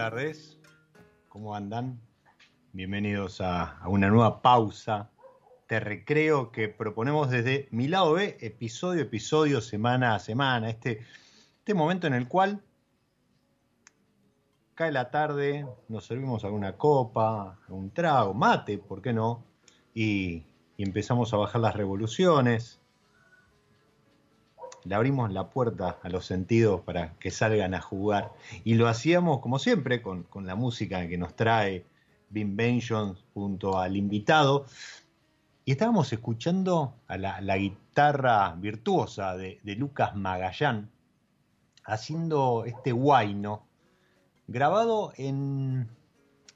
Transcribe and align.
Tardes, 0.00 0.58
¿cómo 1.28 1.54
andan? 1.54 2.00
Bienvenidos 2.72 3.42
a, 3.42 3.82
una 3.84 4.08
nueva 4.08 4.40
pausa 4.40 5.10
de 5.68 5.78
recreo 5.78 6.52
que 6.52 6.70
proponemos 6.70 7.28
desde 7.28 7.68
mi 7.70 7.86
lado 7.86 8.14
B, 8.14 8.38
episodio 8.40 9.02
a 9.02 9.04
episodio, 9.04 9.60
semana 9.60 10.14
a 10.14 10.18
semana, 10.18 10.70
este, 10.70 11.04
este 11.58 11.74
momento 11.74 12.06
en 12.06 12.14
el 12.14 12.28
cual 12.28 12.62
cae 14.74 14.90
la 14.90 15.10
tarde, 15.10 15.66
nos 15.88 16.06
servimos 16.06 16.44
alguna 16.44 16.78
copa, 16.78 17.58
un 17.68 17.90
trago, 17.90 18.32
mate, 18.32 18.78
¿por 18.78 19.02
qué 19.02 19.12
no? 19.12 19.44
Y 19.92 20.46
empezamos 20.78 21.34
a 21.34 21.36
bajar 21.36 21.60
las 21.60 21.76
revoluciones, 21.76 22.79
le 24.84 24.94
abrimos 24.94 25.32
la 25.32 25.50
puerta 25.50 25.98
a 26.02 26.08
los 26.08 26.26
sentidos 26.26 26.80
para 26.82 27.14
que 27.14 27.30
salgan 27.30 27.74
a 27.74 27.80
jugar. 27.80 28.32
Y 28.64 28.74
lo 28.74 28.88
hacíamos, 28.88 29.40
como 29.40 29.58
siempre, 29.58 30.02
con, 30.02 30.22
con 30.24 30.46
la 30.46 30.54
música 30.54 31.06
que 31.08 31.18
nos 31.18 31.34
trae 31.34 31.84
Vin 32.30 32.56
Bentions 32.56 33.24
junto 33.34 33.78
al 33.78 33.96
invitado. 33.96 34.66
Y 35.64 35.72
estábamos 35.72 36.12
escuchando 36.12 36.94
a 37.06 37.18
la, 37.18 37.56
guitarra 37.56 38.54
virtuosa 38.56 39.36
de, 39.36 39.60
Lucas 39.76 40.16
Magallán 40.16 40.90
haciendo 41.84 42.64
este 42.66 42.92
guayno 42.92 43.66
grabado 44.46 45.12
en 45.16 45.88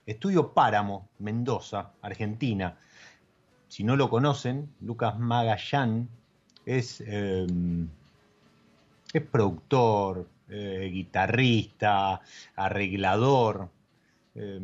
Estudio 0.07 0.53
Páramo, 0.53 1.09
Mendoza, 1.19 1.93
Argentina. 2.03 2.77
Si 3.69 3.85
no 3.85 3.97
lo 3.97 4.09
conocen, 4.09 4.73
Lucas 4.81 5.19
Magallán 5.19 6.09
es... 6.65 7.03
Eh, 7.07 7.47
es 9.19 9.25
productor, 9.25 10.29
eh, 10.49 10.91
guitarrista, 10.93 12.21
arreglador. 12.57 13.71
Eh, 14.35 14.61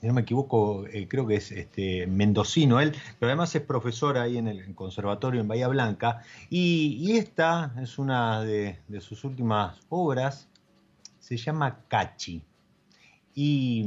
si 0.00 0.06
no 0.06 0.12
me 0.12 0.20
equivoco, 0.22 0.86
eh, 0.86 1.08
creo 1.08 1.26
que 1.26 1.36
es 1.36 1.50
este, 1.52 2.06
mendocino 2.06 2.80
él, 2.80 2.94
pero 3.18 3.30
además 3.30 3.54
es 3.54 3.62
profesor 3.62 4.18
ahí 4.18 4.36
en 4.36 4.46
el 4.46 4.74
conservatorio 4.74 5.40
en 5.40 5.48
Bahía 5.48 5.68
Blanca. 5.68 6.22
Y, 6.50 7.16
esta 7.16 7.74
es 7.80 7.98
una 7.98 8.42
de, 8.42 8.78
sus 9.00 9.24
últimas 9.24 9.80
obras, 9.88 10.48
se 11.18 11.36
llama 11.36 11.80
Cachi. 11.88 12.42
Y, 13.34 13.86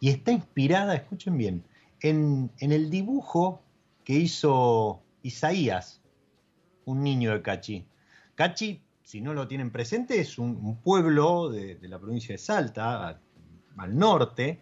está 0.00 0.32
inspirada, 0.32 0.94
escuchen 0.94 1.36
bien, 1.36 1.64
en, 2.00 2.50
en, 2.58 2.72
el 2.72 2.90
dibujo 2.90 3.62
que 4.04 4.14
hizo 4.14 5.00
Isaías, 5.22 6.00
un 6.84 7.02
niño 7.02 7.32
de 7.32 7.42
Cachi. 7.42 7.84
Cachi, 8.36 8.82
si 9.02 9.22
no 9.22 9.32
lo 9.32 9.48
tienen 9.48 9.70
presente, 9.70 10.20
es 10.20 10.38
un, 10.38 10.76
pueblo 10.82 11.48
de, 11.48 11.78
la 11.82 11.98
provincia 11.98 12.34
de 12.34 12.38
Salta, 12.38 13.18
al 13.78 13.98
norte, 13.98 14.60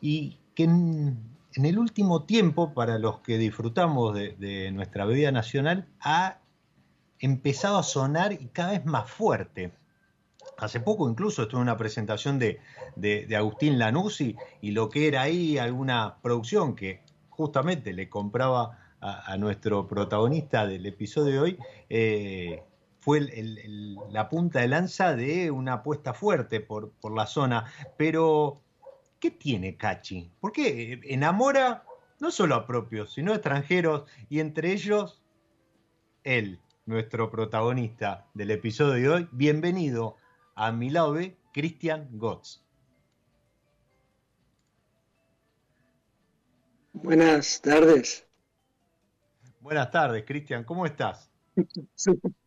y 0.00 0.38
que 0.54 0.64
en, 0.64 1.18
el 1.54 1.78
último 1.78 2.24
tiempo, 2.24 2.74
para 2.74 2.98
los 2.98 3.20
que 3.20 3.38
disfrutamos 3.38 4.14
de, 4.14 4.70
nuestra 4.72 5.06
bebida 5.06 5.32
nacional, 5.32 5.88
ha 6.00 6.38
empezado 7.18 7.78
a 7.78 7.82
sonar 7.82 8.34
y 8.34 8.48
cada 8.48 8.72
vez 8.72 8.84
más 8.84 9.10
fuerte. 9.10 9.72
Hace 10.58 10.80
poco 10.80 11.08
incluso 11.08 11.42
estuve 11.42 11.60
en 11.60 11.68
una 11.68 11.78
presentación 11.78 12.38
de, 12.38 12.60
Agustín 13.34 13.78
Lanuzzi 13.78 14.36
y 14.60 14.72
lo 14.72 14.90
que 14.90 15.08
era 15.08 15.22
ahí 15.22 15.56
alguna 15.56 16.16
producción 16.20 16.76
que 16.76 17.00
justamente 17.30 17.94
le 17.94 18.10
compraba 18.10 18.78
a, 19.00 19.32
a 19.32 19.38
nuestro 19.38 19.88
protagonista 19.88 20.66
del 20.66 20.84
episodio 20.84 21.32
de 21.32 21.38
hoy, 21.38 21.58
eh, 21.88 22.62
fue 23.04 23.18
el, 23.18 23.28
el, 23.34 23.58
el, 23.58 23.98
la 24.10 24.30
punta 24.30 24.60
de 24.60 24.68
lanza 24.68 25.14
de 25.14 25.50
una 25.50 25.74
apuesta 25.74 26.14
fuerte 26.14 26.60
por, 26.60 26.90
por, 26.92 27.14
la 27.14 27.26
zona. 27.26 27.70
Pero, 27.98 28.62
¿qué 29.20 29.30
tiene 29.30 29.76
Cachi? 29.76 30.30
¿Por 30.40 30.52
qué 30.52 31.00
enamora 31.04 31.84
no 32.18 32.30
solo 32.30 32.54
a 32.54 32.66
propios, 32.66 33.12
sino 33.12 33.32
a 33.32 33.34
extranjeros 33.34 34.08
y 34.30 34.40
entre 34.40 34.72
ellos 34.72 35.22
él, 36.22 36.58
nuestro 36.86 37.30
protagonista 37.30 38.26
del 38.32 38.52
episodio 38.52 38.94
de 38.94 39.08
hoy. 39.10 39.28
Bienvenido 39.32 40.16
a 40.54 40.72
mi 40.72 40.88
lado 40.88 41.18
Cristian 41.52 42.08
Gotz. 42.12 42.62
Buenas 46.94 47.60
tardes. 47.60 48.26
Buenas 49.60 49.90
tardes, 49.90 50.24
Cristian. 50.24 50.64
¿Cómo 50.64 50.86
estás? 50.86 51.30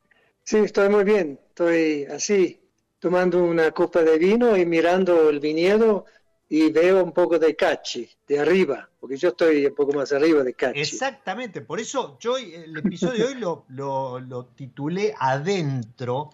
Sí, 0.47 0.59
estoy 0.59 0.88
muy 0.88 1.03
bien. 1.03 1.38
Estoy 1.49 2.05
así, 2.05 2.61
tomando 2.99 3.44
una 3.44 3.71
copa 3.71 4.01
de 4.01 4.17
vino 4.17 4.55
y 4.55 4.65
mirando 4.65 5.29
el 5.29 5.41
viñedo 5.41 6.05
y 6.47 6.71
veo 6.71 7.03
un 7.03 7.11
poco 7.11 7.38
de 7.38 7.53
cachi 7.53 8.09
de 8.25 8.39
arriba, 8.39 8.89
porque 8.97 9.17
yo 9.17 9.27
estoy 9.27 9.65
un 9.65 9.75
poco 9.75 9.91
más 9.91 10.13
arriba 10.13 10.44
de 10.44 10.53
cachi. 10.53 10.79
Exactamente, 10.79 11.59
por 11.59 11.81
eso 11.81 12.17
yo 12.21 12.38
el 12.38 12.77
episodio 12.77 13.27
de 13.27 13.33
hoy 13.33 13.39
lo, 13.41 14.21
lo, 14.21 14.45
titulé 14.55 15.13
Adentro, 15.19 16.29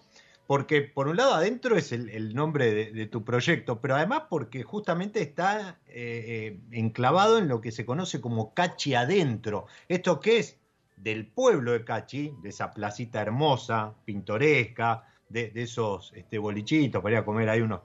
porque 0.46 0.82
por 0.82 1.08
un 1.08 1.16
lado 1.16 1.34
adentro 1.34 1.76
es 1.76 1.90
el, 1.90 2.36
nombre 2.36 2.92
de, 2.92 3.06
tu 3.06 3.24
proyecto, 3.24 3.80
pero 3.80 3.96
además 3.96 4.24
porque 4.30 4.62
justamente 4.62 5.22
está 5.22 5.80
eh, 5.88 6.52
eh, 6.52 6.60
enclavado 6.70 7.38
en 7.38 7.48
lo 7.48 7.60
que 7.60 7.72
se 7.72 7.84
conoce 7.84 8.20
como 8.20 8.54
Cachi 8.54 8.94
Adentro. 8.94 9.66
¿Esto 9.88 10.20
qué 10.20 10.38
es? 10.38 10.56
Del 10.96 11.26
pueblo 11.26 11.72
de 11.72 11.84
Cachi, 11.84 12.34
de 12.42 12.48
esa 12.48 12.72
placita 12.72 13.20
hermosa, 13.20 13.94
pintoresca, 14.04 15.04
de, 15.28 15.52
esos 15.54 16.12
este, 16.14 16.38
bolichitos 16.38 17.02
para 17.02 17.16
ir 17.16 17.18
a 17.18 17.24
comer 17.24 17.48
ahí 17.48 17.60
unos 17.60 17.80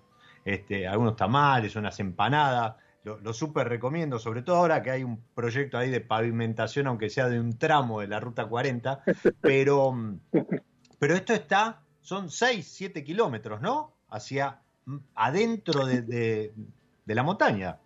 este, 0.46 0.88
algunos 0.88 1.16
tamales, 1.16 1.76
unas 1.76 2.00
empanadas. 2.00 2.76
Lo, 3.04 3.20
lo 3.20 3.34
súper 3.34 3.70
recomiendo, 3.70 4.20
sobre 4.20 4.42
todo 4.42 4.58
ahora 4.58 4.84
que 4.84 4.92
hay 4.92 5.04
un 5.04 5.22
proyecto 5.34 5.78
ahí 5.78 5.90
de 5.90 6.02
pavimentación, 6.02 6.88
aunque 6.88 7.10
sea 7.10 7.30
de 7.30 7.40
un 7.40 7.58
tramo 7.58 8.02
de 8.02 8.08
la 8.08 8.20
Ruta 8.20 8.46
40, 8.46 9.04
pero, 9.42 10.20
pero 11.00 11.16
esto 11.16 11.34
está, 11.34 11.82
son 12.02 12.30
6, 12.30 12.68
7 12.68 13.04
kilómetros, 13.04 13.62
¿no? 13.62 13.94
Hacia 14.10 14.60
mm, 14.86 14.98
adentro 15.16 15.86
de, 15.86 16.54
la 17.06 17.24
montaña. 17.24 17.78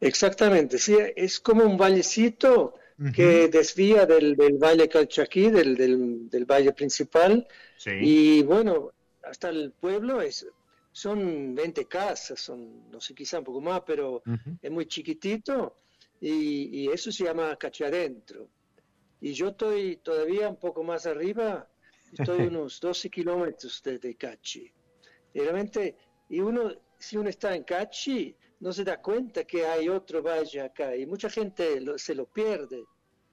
Exactamente, 0.00 0.78
sí, 0.78 0.96
es 1.16 1.38
como 1.38 1.64
un 1.64 1.76
vallecito 1.76 2.74
que 3.14 3.48
desvía 3.48 4.06
del, 4.06 4.36
valle 4.36 4.88
Calchaquí, 4.88 5.50
del, 5.50 6.28
del, 6.28 6.44
valle 6.44 6.72
principal, 6.72 7.46
y 7.86 8.42
bueno, 8.42 8.92
hasta 9.22 9.48
el 9.48 9.72
pueblo 9.72 10.20
es 10.20 10.46
son 10.92 11.54
20 11.54 11.86
casas, 11.86 12.38
son, 12.38 12.90
no 12.90 13.00
sé, 13.00 13.14
quizá 13.14 13.38
un 13.38 13.44
poco 13.44 13.60
más, 13.60 13.82
pero 13.86 14.22
es 14.60 14.70
muy 14.70 14.86
chiquitito 14.86 15.78
y, 16.20 16.88
eso 16.90 17.10
se 17.10 17.24
llama 17.24 17.56
Cachi 17.56 17.84
Adentro. 17.84 18.48
Y 19.20 19.32
yo 19.32 19.48
estoy 19.48 19.96
todavía 19.96 20.48
un 20.48 20.56
poco 20.56 20.84
más 20.84 21.06
arriba, 21.06 21.68
estoy 22.12 22.46
unos 22.46 22.80
12 22.80 23.08
kilómetros 23.08 23.82
de, 23.82 24.14
Cachi. 24.16 24.70
Y 25.34 25.40
realmente, 25.40 25.96
y 26.28 26.40
uno, 26.40 26.72
si 26.98 27.16
uno 27.16 27.30
está 27.30 27.56
en 27.56 27.64
Cachi, 27.64 28.36
no 28.62 28.72
se 28.72 28.84
da 28.84 29.02
cuenta 29.02 29.42
que 29.42 29.66
hay 29.66 29.88
otro 29.88 30.22
valle 30.22 30.60
acá 30.60 30.94
y 30.94 31.04
mucha 31.04 31.28
gente 31.28 31.80
se 31.98 32.14
lo 32.14 32.26
pierde. 32.26 32.84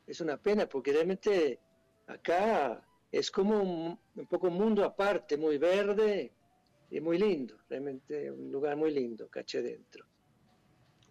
Es 0.08 0.22
una 0.22 0.38
pena 0.38 0.66
porque 0.66 0.92
realmente 0.92 1.60
acá 2.08 2.81
es 3.12 3.30
como 3.30 3.62
un, 3.62 4.00
poco 4.28 4.48
un 4.48 4.56
mundo 4.56 4.84
aparte, 4.84 5.38
muy 5.38 5.60
verde, 5.60 6.31
es 6.90 7.02
muy 7.02 7.20
lindo, 7.20 7.54
realmente 7.70 8.31
un 8.31 8.52
lugar 8.52 8.76
muy 8.76 8.92
lindo, 8.92 9.28
caché 9.28 9.62
dentro. 9.62 10.04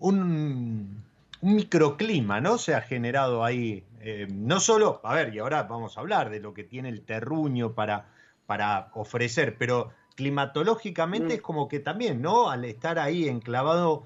Un, 0.00 1.00
microclima, 1.40 2.40
¿no? 2.40 2.58
Se 2.58 2.74
ha 2.74 2.80
generado 2.80 3.44
ahí, 3.44 3.84
eh, 4.00 4.26
no 4.28 4.58
solo, 4.58 5.00
a 5.04 5.14
ver, 5.14 5.32
y 5.32 5.38
ahora 5.38 5.62
vamos 5.62 5.96
a 5.96 6.00
hablar 6.00 6.28
de 6.30 6.40
lo 6.40 6.52
que 6.52 6.64
tiene 6.64 6.88
el 6.88 7.02
terruño 7.02 7.72
para, 7.72 8.08
para 8.46 8.90
ofrecer, 8.94 9.56
pero 9.56 9.92
climatológicamente 10.18 11.34
mm. 11.34 11.36
es 11.36 11.40
como 11.40 11.68
que 11.68 11.78
también, 11.78 12.20
¿no? 12.20 12.50
Al 12.50 12.64
estar 12.64 12.98
ahí 12.98 13.28
enclavado 13.28 14.02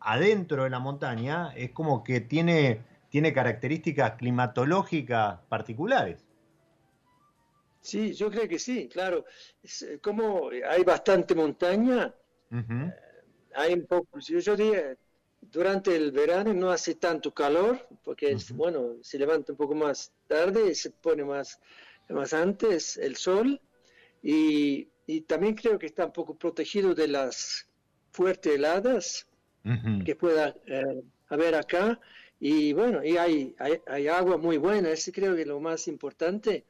adentro 0.00 0.64
de 0.64 0.70
la 0.70 0.78
montaña, 0.78 1.52
es 1.54 1.70
como 1.70 2.02
que 2.02 2.22
tiene, 2.22 2.80
tiene 3.10 3.34
características 3.34 4.12
climatológicas 4.12 5.40
particulares. 5.50 6.24
Sí, 7.82 8.14
yo 8.14 8.30
creo 8.30 8.48
que 8.48 8.58
sí, 8.58 8.88
claro. 8.88 9.26
Eh, 9.62 9.98
como 10.00 10.48
hay 10.48 10.82
bastante 10.82 11.34
montaña, 11.34 12.14
eh, 12.50 12.90
hay 13.54 13.74
un 13.74 13.86
poco, 13.86 14.18
yo, 14.20 14.56
diría, 14.56 14.96
durante 15.42 15.94
el 15.94 16.10
verano 16.10 16.54
no 16.54 16.70
hace 16.70 16.94
tanto 16.94 17.34
calor, 17.34 17.86
porque 18.02 18.34
bueno, 18.54 18.94
se 19.02 19.18
levanta 19.18 19.52
un 19.52 19.58
poco 19.58 19.74
más 19.74 20.10
tarde 20.26 20.74
se 20.74 20.90
pone 20.90 21.22
más, 21.22 21.60
más 22.08 22.32
antes 22.32 22.96
el 22.96 23.16
sol, 23.16 23.60
y, 24.22 24.88
también 25.22 25.54
creo 25.54 25.78
que 25.78 25.86
está 25.86 26.06
un 26.06 26.12
poco 26.12 26.36
protegido 26.36 26.94
de 26.94 27.08
las 27.08 27.66
fuertes 28.10 28.54
heladas 28.54 29.26
que 30.04 30.14
pueda 30.14 30.54
eh, 30.66 31.02
haber 31.28 31.54
acá, 31.54 31.98
y 32.38 32.74
bueno, 32.74 33.02
y 33.02 33.16
hay, 33.16 33.54
hay, 33.58 33.80
hay 33.86 34.08
agua 34.08 34.36
muy 34.36 34.58
buena, 34.58 34.90
ese 34.90 35.10
creo 35.10 35.34
que 35.34 35.42
es 35.42 35.46
lo 35.46 35.58
más 35.60 35.88
importante. 35.88 36.66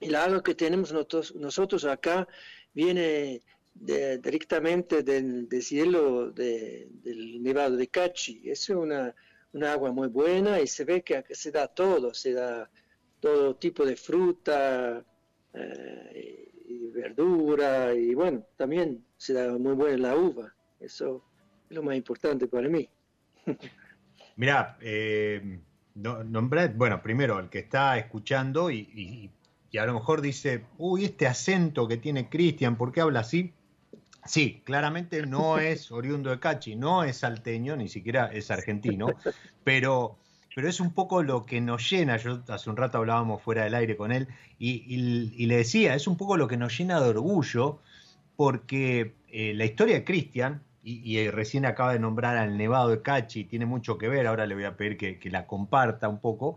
El 0.00 0.14
agua 0.14 0.42
que 0.42 0.54
tenemos 0.54 0.92
nosotros, 0.92 1.34
nosotros 1.34 1.84
acá 1.84 2.28
viene 2.72 3.42
directamente 3.80 5.02
del, 5.02 5.48
cielo 5.62 6.30
del 6.30 7.42
Nevado 7.42 7.76
de 7.76 7.88
Cachi. 7.88 8.42
Es 8.44 8.68
una, 8.70 9.14
agua 9.62 9.92
muy 9.92 10.08
buena 10.08 10.60
y 10.60 10.66
se 10.66 10.84
ve 10.84 11.02
que 11.02 11.24
se 11.34 11.50
da 11.50 11.68
todo, 11.68 12.14
se 12.14 12.32
da 12.32 12.70
todo 13.20 13.56
tipo 13.56 13.84
de 13.84 13.96
fruta 13.96 15.04
eh, 15.52 16.47
y 16.68 16.90
verdura 16.90 17.94
y 17.94 18.14
bueno, 18.14 18.44
también 18.56 19.04
se 19.16 19.32
da 19.32 19.56
muy 19.58 19.74
buena 19.74 20.08
la 20.08 20.16
uva. 20.16 20.54
Eso 20.78 21.24
es 21.68 21.76
lo 21.76 21.82
más 21.82 21.96
importante 21.96 22.46
para 22.46 22.68
mí. 22.68 22.88
Mira, 24.36 24.76
eh, 24.80 25.60
bueno, 25.94 27.02
primero 27.02 27.38
el 27.40 27.48
que 27.48 27.60
está 27.60 27.98
escuchando 27.98 28.70
y 28.70 29.30
y 29.70 29.78
a 29.78 29.86
lo 29.86 29.94
mejor 29.94 30.20
dice, 30.20 30.64
uy, 30.78 31.04
este 31.04 31.26
acento 31.26 31.86
que 31.86 31.98
tiene 31.98 32.28
Cristian, 32.28 32.76
¿por 32.76 32.92
qué 32.92 33.00
habla 33.02 33.20
así? 33.20 33.52
Sí, 34.24 34.62
claramente 34.64 35.24
no 35.26 35.58
es 35.58 35.90
oriundo 35.92 36.30
de 36.30 36.40
Cachi, 36.40 36.74
no 36.76 37.04
es 37.04 37.18
salteño, 37.18 37.76
ni 37.76 37.88
siquiera 37.88 38.26
es 38.32 38.50
argentino, 38.50 39.06
pero, 39.64 40.18
pero 40.54 40.68
es 40.68 40.80
un 40.80 40.92
poco 40.92 41.22
lo 41.22 41.46
que 41.46 41.60
nos 41.60 41.88
llena. 41.90 42.16
Yo 42.16 42.42
hace 42.48 42.70
un 42.70 42.76
rato 42.76 42.98
hablábamos 42.98 43.42
fuera 43.42 43.64
del 43.64 43.74
aire 43.74 43.96
con 43.96 44.12
él 44.12 44.28
y, 44.58 45.46
le 45.46 45.56
decía, 45.56 45.94
es 45.94 46.06
un 46.06 46.16
poco 46.16 46.36
lo 46.36 46.48
que 46.48 46.56
nos 46.56 46.76
llena 46.76 47.00
de 47.00 47.10
orgullo, 47.10 47.80
porque 48.36 49.14
eh, 49.28 49.52
la 49.54 49.64
historia 49.64 49.96
de 49.96 50.04
Cristian, 50.04 50.62
y, 50.82 51.28
recién 51.28 51.66
acaba 51.66 51.92
de 51.92 51.98
nombrar 51.98 52.36
al 52.38 52.56
Nevado 52.56 52.88
de 52.88 53.02
Cachi, 53.02 53.44
tiene 53.44 53.66
mucho 53.66 53.98
que 53.98 54.08
ver, 54.08 54.26
ahora 54.26 54.46
le 54.46 54.54
voy 54.54 54.64
a 54.64 54.76
pedir 54.76 54.96
que, 54.96 55.30
la 55.30 55.46
comparta 55.46 56.08
un 56.08 56.18
poco, 56.18 56.56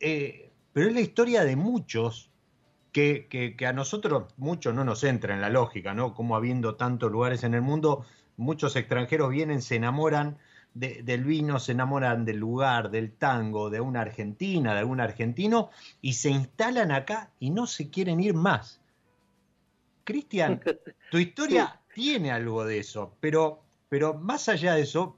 eh, 0.00 0.50
pero 0.72 0.88
es 0.88 0.94
la 0.94 1.00
historia 1.00 1.44
de 1.44 1.56
muchos 1.56 2.30
que, 2.94 3.56
a 3.66 3.72
nosotros 3.72 4.32
mucho 4.36 4.72
no 4.72 4.84
nos 4.84 5.02
entra 5.02 5.34
en 5.34 5.40
la 5.40 5.50
lógica, 5.50 5.94
¿no? 5.94 6.14
Como 6.14 6.36
habiendo 6.36 6.76
tantos 6.76 7.10
lugares 7.10 7.42
en 7.42 7.54
el 7.54 7.62
mundo, 7.62 8.06
muchos 8.36 8.76
extranjeros 8.76 9.30
vienen, 9.30 9.62
se 9.62 9.76
enamoran 9.76 10.38
del 10.74 11.24
vino, 11.24 11.60
se 11.60 11.72
enamoran 11.72 12.24
del 12.24 12.38
lugar, 12.38 12.90
del 12.90 13.12
tango, 13.12 13.70
de 13.70 13.80
una 13.80 14.00
argentina, 14.00 14.74
de 14.74 14.80
algún 14.80 15.00
argentino, 15.00 15.70
y 16.02 16.14
se 16.14 16.30
instalan 16.30 16.90
acá 16.90 17.30
y 17.38 17.50
no 17.50 17.66
se 17.66 17.90
quieren 17.90 18.20
ir 18.20 18.34
más. 18.34 18.80
Cristian, 20.02 20.60
tu 21.10 21.18
historia 21.18 21.80
tiene 21.94 22.32
algo 22.32 22.64
de 22.64 22.78
eso, 22.78 23.14
pero, 23.20 23.62
pero 23.88 24.14
más 24.14 24.48
allá 24.48 24.74
de 24.74 24.82
eso, 24.82 25.16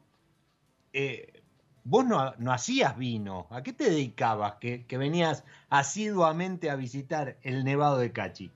eh, 0.92 1.42
vos 1.84 2.04
no, 2.04 2.34
hacías 2.52 2.98
vino, 2.98 3.46
¿a 3.50 3.62
qué 3.62 3.72
te 3.72 3.90
dedicabas 3.90 4.54
que, 4.54 4.84
venías 4.90 5.44
asiduamente 5.70 6.68
a 6.68 6.76
visitar 6.76 7.38
el 7.42 7.64
Nevado 7.64 7.98
de 7.98 8.12
Cachi? 8.12 8.50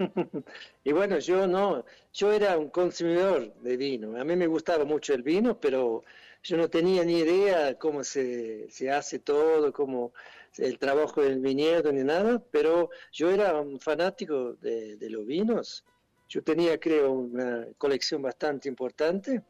y 0.84 0.92
bueno, 0.92 1.18
yo 1.18 1.46
no, 1.46 1.84
yo 2.12 2.32
era 2.32 2.58
un 2.58 2.70
consumidor 2.70 3.52
de 3.54 3.76
vino. 3.76 4.18
A 4.18 4.24
mí 4.24 4.36
me 4.36 4.46
gustaba 4.46 4.84
mucho 4.84 5.14
el 5.14 5.22
vino, 5.22 5.60
pero 5.60 6.04
yo 6.42 6.56
no 6.56 6.68
tenía 6.68 7.04
ni 7.04 7.18
idea 7.18 7.78
cómo 7.78 8.02
se, 8.02 8.68
hace 8.92 9.18
todo, 9.18 9.72
cómo 9.72 10.12
el 10.56 10.78
trabajo 10.78 11.22
del 11.22 11.40
viñedo 11.40 11.92
ni 11.92 12.02
nada, 12.02 12.42
pero 12.50 12.90
yo 13.12 13.30
era 13.30 13.60
un 13.60 13.78
fanático 13.80 14.54
de, 14.54 14.96
los 15.10 15.26
vinos. 15.26 15.84
Yo 16.28 16.42
tenía, 16.42 16.78
creo, 16.78 17.12
una 17.12 17.66
colección 17.76 18.22
bastante 18.22 18.68
importante 18.68 19.42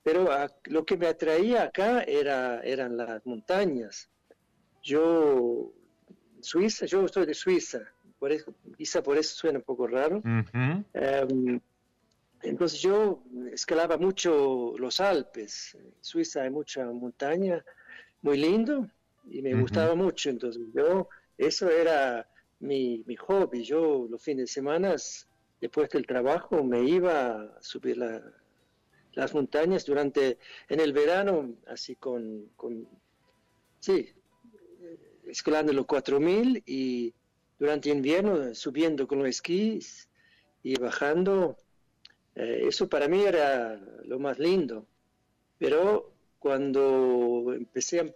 pero 0.00 0.26
lo 0.64 0.86
que 0.86 0.96
me 0.96 1.06
atraía 1.06 1.64
acá 1.64 2.02
era, 2.02 2.62
eran 2.62 2.96
las 2.96 3.26
montañas. 3.26 4.08
Yo, 4.82 5.70
Suiza, 6.40 6.86
yo 6.86 7.04
estoy 7.04 7.26
de 7.26 7.34
Suiza, 7.34 7.92
por 8.18 8.32
eso, 8.32 8.54
quizá 8.76 9.02
por 9.02 9.16
eso 9.16 9.34
suena 9.34 9.58
un 9.58 9.64
poco 9.64 9.86
raro. 9.86 10.22
Em, 10.92 11.60
entonces 12.42 12.80
yo 12.80 13.22
escalaba 13.52 13.96
mucho 13.96 14.74
los 14.78 15.00
Alpes. 15.00 15.74
En 15.74 15.94
Suiza 16.00 16.42
hay 16.42 16.50
mucha 16.50 16.84
montaña, 16.86 17.64
muy 18.22 18.36
lindo, 18.38 18.88
y 19.30 19.42
me 19.42 19.54
gustaba 19.54 19.94
mucho. 19.94 20.30
Entonces 20.30 20.62
yo 20.74 21.08
eso 21.36 21.70
era 21.70 22.28
mi, 22.60 23.02
mi 23.06 23.16
hobby. 23.16 23.62
Yo 23.62 24.06
los 24.10 24.22
fines 24.22 24.44
de 24.44 24.52
semana, 24.52 24.96
después 25.60 25.90
del 25.90 26.06
trabajo, 26.06 26.62
me 26.64 26.82
iba 26.82 27.42
a 27.42 27.62
subir 27.62 27.96
las 29.12 29.34
montañas 29.34 29.84
durante, 29.84 30.38
en 30.68 30.80
el 30.80 30.92
verano, 30.92 31.54
así 31.66 31.96
con, 31.96 32.50
con 32.56 32.88
sí, 33.80 34.12
escalando 35.26 35.72
los 35.72 35.86
4000 35.86 36.62
y 36.66 37.14
durante 37.58 37.90
invierno 37.90 38.54
subiendo 38.54 39.06
con 39.06 39.18
los 39.18 39.28
esquís 39.28 40.08
y 40.62 40.78
bajando. 40.78 41.56
Eh, 42.34 42.64
eso 42.68 42.88
para 42.88 43.08
mí 43.08 43.22
era 43.22 43.80
lo 44.04 44.18
más 44.18 44.38
lindo. 44.38 44.86
Pero 45.58 46.12
cuando 46.38 47.52
empecé 47.54 48.00
a 48.00 48.06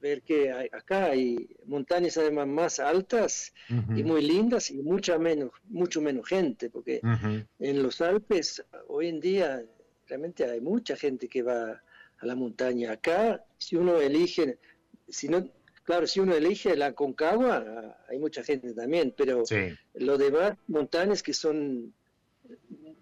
ver 0.00 0.22
que 0.22 0.50
acá 0.50 1.06
hay 1.06 1.48
montañas 1.66 2.16
además 2.16 2.46
más 2.48 2.80
altas 2.80 3.52
y 3.68 4.02
muy 4.02 4.22
lindas 4.22 4.70
y 4.70 4.82
mucha 4.82 5.18
menos, 5.18 5.50
mucho 5.68 6.00
menos 6.00 6.28
gente, 6.28 6.70
porque 6.70 7.00
en 7.58 7.82
los 7.82 8.00
Alpes 8.00 8.64
hoy 8.88 9.08
en 9.08 9.20
día 9.20 9.64
realmente 10.08 10.44
hay 10.44 10.60
mucha 10.60 10.96
gente 10.96 11.28
que 11.28 11.42
va 11.42 11.82
a 12.18 12.26
la 12.26 12.34
montaña. 12.34 12.92
Acá, 12.92 13.44
si 13.58 13.76
uno 13.76 14.00
elige, 14.00 14.58
si 15.08 15.28
no, 15.28 15.48
claro, 15.82 16.06
si 16.06 16.20
uno 16.20 16.34
elige 16.34 16.76
la 16.76 16.92
Concagua, 16.92 17.96
hay 18.08 18.18
mucha 18.18 18.42
gente 18.42 18.72
también, 18.74 19.14
pero 19.16 19.44
lo 19.94 20.18
demás 20.18 20.56
montañas 20.68 21.22
que 21.22 21.32
son 21.32 21.92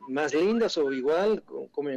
más 0.09 0.35
lindas 0.35 0.77
o 0.79 0.93
igual 0.93 1.43
como, 1.43 1.91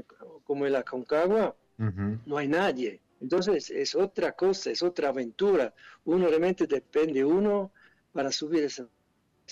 como 0.43 0.65
la 0.67 0.83
Concagua, 0.83 1.55
no 1.77 2.37
hay 2.37 2.47
nadie. 2.47 3.01
Entonces 3.21 3.69
es 3.69 3.95
otra 3.95 4.33
cosa, 4.33 4.69
es 4.69 4.83
otra 4.83 5.09
aventura. 5.09 5.73
Uno 6.05 6.27
realmente 6.27 6.67
depende 6.67 7.23
uno 7.23 7.71
para 8.11 8.31
subir 8.31 8.63
esa. 8.63 8.85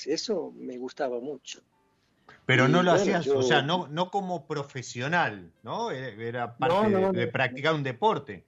Eso 0.05 0.53
me 0.55 0.77
gustaba 0.77 1.19
mucho. 1.19 1.61
Pero 2.45 2.67
no 2.67 2.83
lo 2.83 2.91
hacías, 2.91 3.27
o 3.27 3.41
sea, 3.41 3.61
no, 3.61 3.87
no 3.87 4.11
como 4.11 4.45
profesional, 4.45 5.51
¿no? 5.63 5.91
Era 5.91 6.57
parte 6.57 7.11
de, 7.13 7.27
practicar 7.27 7.73
un 7.73 7.83
deporte. 7.83 8.45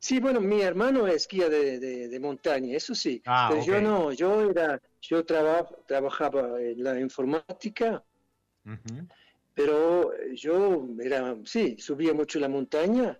Sí, 0.00 0.18
bueno, 0.18 0.40
mi 0.40 0.62
hermano 0.62 1.06
es 1.06 1.28
guía 1.28 1.48
de, 1.48 2.18
montaña, 2.20 2.76
eso 2.76 2.94
sí. 2.94 3.22
Ah, 3.26 3.48
pero 3.50 3.64
yo 3.64 3.80
no, 3.80 4.12
yo 4.12 4.50
era, 4.50 4.80
yo 5.00 5.24
trabajaba 5.24 6.60
en 6.60 6.82
la 6.82 6.98
informática 6.98 8.02
pero 9.54 10.12
yo 10.34 10.88
era, 11.02 11.36
sí, 11.44 11.76
subía 11.78 12.14
mucho 12.14 12.38
la 12.38 12.48
montaña 12.48 13.18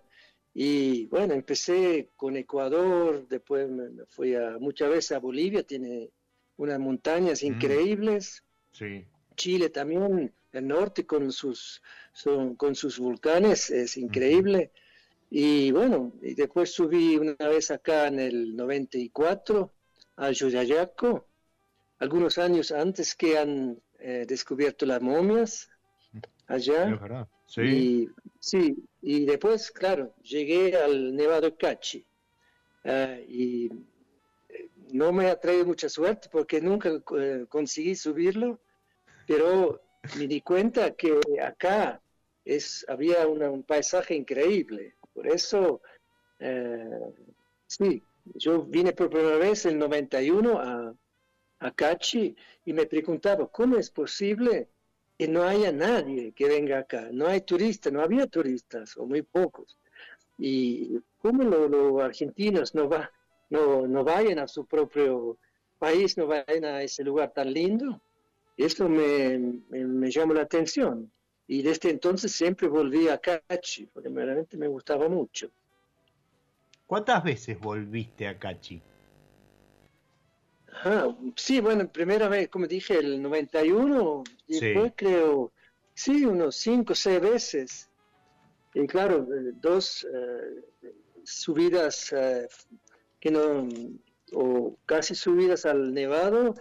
y 0.53 1.05
bueno, 1.05 1.33
empecé 1.33 2.09
con 2.15 2.35
Ecuador, 2.35 3.27
después 3.27 3.69
me 3.69 4.05
fui 4.07 4.35
a, 4.35 4.57
muchas 4.59 4.89
veces 4.89 5.11
a 5.11 5.19
Bolivia, 5.19 5.63
tiene 5.63 6.09
unas 6.57 6.79
montañas 6.79 7.43
mm. 7.43 7.45
increíbles. 7.45 8.43
Sí. 8.71 9.05
Chile 9.35 9.69
también, 9.69 10.33
el 10.51 10.67
norte 10.67 11.05
con 11.05 11.31
sus, 11.31 11.81
con 12.57 12.75
sus 12.75 12.99
volcanes, 12.99 13.69
es 13.69 13.95
increíble. 13.97 14.71
Y 15.33 15.71
bueno, 15.71 16.11
y 16.21 16.33
después 16.33 16.73
subí 16.73 17.15
una 17.15 17.35
vez 17.47 17.71
acá 17.71 18.07
en 18.07 18.19
el 18.19 18.53
94 18.53 19.71
a 20.17 20.29
Yuyayaco, 20.29 21.25
algunos 21.99 22.37
años 22.37 22.73
antes 22.73 23.15
que 23.15 23.37
han 23.37 23.81
eh, 23.99 24.25
descubierto 24.27 24.85
las 24.85 25.01
momias 25.01 25.69
allá. 26.47 27.27
Sí. 27.45 27.61
Y, 27.61 28.09
sí, 28.41 28.75
y 29.01 29.25
después, 29.25 29.71
claro, 29.71 30.13
llegué 30.21 30.75
al 30.75 31.15
Nevado 31.15 31.55
Cachi. 31.55 32.05
Ah, 32.83 33.15
y 33.25 33.67
eh, 34.49 34.69
no 34.91 35.13
me 35.13 35.29
ha 35.29 35.39
traído 35.39 35.65
mucha 35.65 35.87
suerte 35.87 36.27
porque 36.29 36.59
nunca 36.59 36.89
eh, 37.17 37.45
conseguí 37.47 37.95
subirlo, 37.95 38.59
pero 39.25 39.81
me 40.17 40.27
di 40.27 40.41
cuenta 40.41 40.91
que 40.91 41.21
acá 41.41 42.01
es, 42.43 42.85
había 42.89 43.25
un 43.27 43.63
paisaje 43.63 44.13
increíble. 44.13 44.95
Por 45.13 45.27
eso, 45.27 45.81
eh, 46.39 47.13
sí, 47.67 48.03
yo 48.35 48.63
vine 48.63 48.93
por 48.93 49.09
primera 49.09 49.37
vez 49.37 49.65
en 49.65 49.73
el 49.73 49.79
91 49.79 50.59
a, 50.59 50.93
a 51.59 51.71
Cachi 51.71 52.35
y 52.65 52.73
me 52.73 52.85
preguntaba, 52.85 53.47
¿cómo 53.47 53.77
es 53.77 53.89
posible 53.89 54.69
que 55.21 55.27
no 55.27 55.43
haya 55.43 55.71
nadie 55.71 56.31
que 56.31 56.47
venga 56.47 56.79
acá. 56.79 57.09
No 57.11 57.27
hay 57.27 57.41
turistas, 57.41 57.93
no 57.93 58.01
había 58.01 58.25
turistas, 58.25 58.97
o 58.97 59.05
muy 59.05 59.21
pocos. 59.21 59.77
Y 60.39 60.97
cómo 61.19 61.43
los 61.43 62.01
argentinos 62.01 62.73
no, 62.73 62.89
va, 62.89 63.11
no, 63.51 63.85
no 63.85 64.03
vayan 64.03 64.39
a 64.39 64.47
su 64.47 64.65
propio 64.65 65.37
país, 65.77 66.17
no 66.17 66.25
vayan 66.25 66.65
a 66.65 66.81
ese 66.81 67.03
lugar 67.03 67.31
tan 67.33 67.53
lindo, 67.53 68.01
eso 68.57 68.89
me, 68.89 69.37
me, 69.69 70.09
llamó 70.09 70.33
la 70.33 70.41
atención. 70.41 71.11
Y 71.51 71.63
desde 71.63 71.89
entonces 71.89 72.31
siempre 72.31 72.69
volví 72.69 73.09
a 73.09 73.17
Cachi, 73.17 73.85
porque 73.87 74.07
realmente 74.07 74.55
me 74.55 74.69
gustaba 74.69 75.09
mucho. 75.09 75.51
¿Cuántas 76.87 77.21
veces 77.25 77.59
volviste 77.59 78.25
a 78.25 78.39
Cachi? 78.39 78.81
sí, 81.35 81.59
bueno, 81.59 81.91
primera 81.91 82.29
vez, 82.29 82.47
como 82.47 82.67
dije, 82.67 82.99
el 82.99 83.21
91, 83.21 84.23
y 84.47 84.61
después 84.61 84.93
creo, 84.95 85.51
sí, 85.93 86.23
unos 86.23 86.55
cinco 86.55 86.93
o 86.93 86.95
seis 86.95 87.19
veces. 87.19 87.89
Y 88.73 88.87
claro, 88.87 89.27
eh, 89.35 89.51
dos 89.55 90.07
eh, 90.09 90.89
subidas 91.25 92.13
eh, 92.13 92.47
que 93.19 93.29
no, 93.29 93.67
o 94.31 94.77
casi 94.85 95.15
subidas 95.15 95.65
al 95.65 95.93
Nevado, 95.93 96.55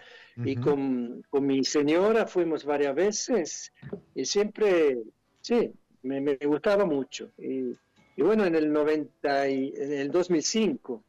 y 0.45 0.57
con, 0.57 1.23
con, 1.29 1.47
mi 1.47 1.65
señora 1.65 2.27
fuimos 2.27 2.65
varias 2.65 2.95
veces, 2.95 3.73
y 4.15 4.25
siempre, 4.25 4.99
sí, 5.41 5.73
me, 6.03 6.21
me 6.21 6.37
gustaba 6.37 6.85
mucho. 6.85 7.31
Y, 7.39 7.77
y, 8.17 8.23
bueno, 8.23 8.45
en 8.45 8.55
el 8.55 8.73
90 8.73 9.49
y, 9.49 9.73
en 9.77 9.93
el 9.93 10.11
2005 10.11 11.03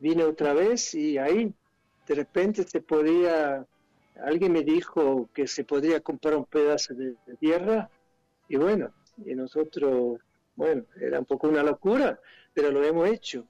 vine 0.00 0.24
otra 0.24 0.54
vez 0.54 0.94
y 0.94 1.18
ahí 1.18 1.52
de 2.06 2.14
repente 2.14 2.64
se 2.64 2.80
podía, 2.80 3.64
alguien 4.24 4.52
me 4.52 4.62
dijo 4.62 5.28
que 5.32 5.46
se 5.46 5.64
podía 5.64 6.00
comprar 6.00 6.34
un 6.34 6.44
pedazo 6.44 6.94
de, 6.94 7.14
tierra 7.38 7.88
y 8.48 8.56
bueno, 8.56 8.92
y 9.24 9.34
nosotros, 9.34 10.18
bueno, 10.56 10.84
era 11.00 11.20
un 11.20 11.24
poco 11.24 11.48
una 11.48 11.62
locura, 11.62 12.18
pero 12.52 12.72
lo 12.72 12.82
hemos 12.82 13.08
hecho. 13.08 13.46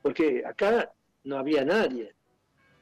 Porque 0.00 0.44
acá 0.46 0.92
no 1.24 1.38
había 1.38 1.64
nadie. 1.64 2.13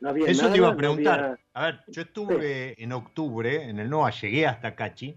No 0.03 0.11
había 0.11 0.27
Eso 0.27 0.51
te 0.51 0.59
iba 0.59 0.69
a 0.69 0.77
preguntar. 0.77 1.39
A 1.55 1.65
ver, 1.65 1.81
yo 1.87 2.03
estuve 2.03 2.83
en 2.83 2.93
octubre 2.93 3.69
en 3.71 3.79
el 3.79 3.89
NOA, 3.89 4.11
llegué 4.11 4.47
hasta 4.47 4.75
Cachi, 4.75 5.17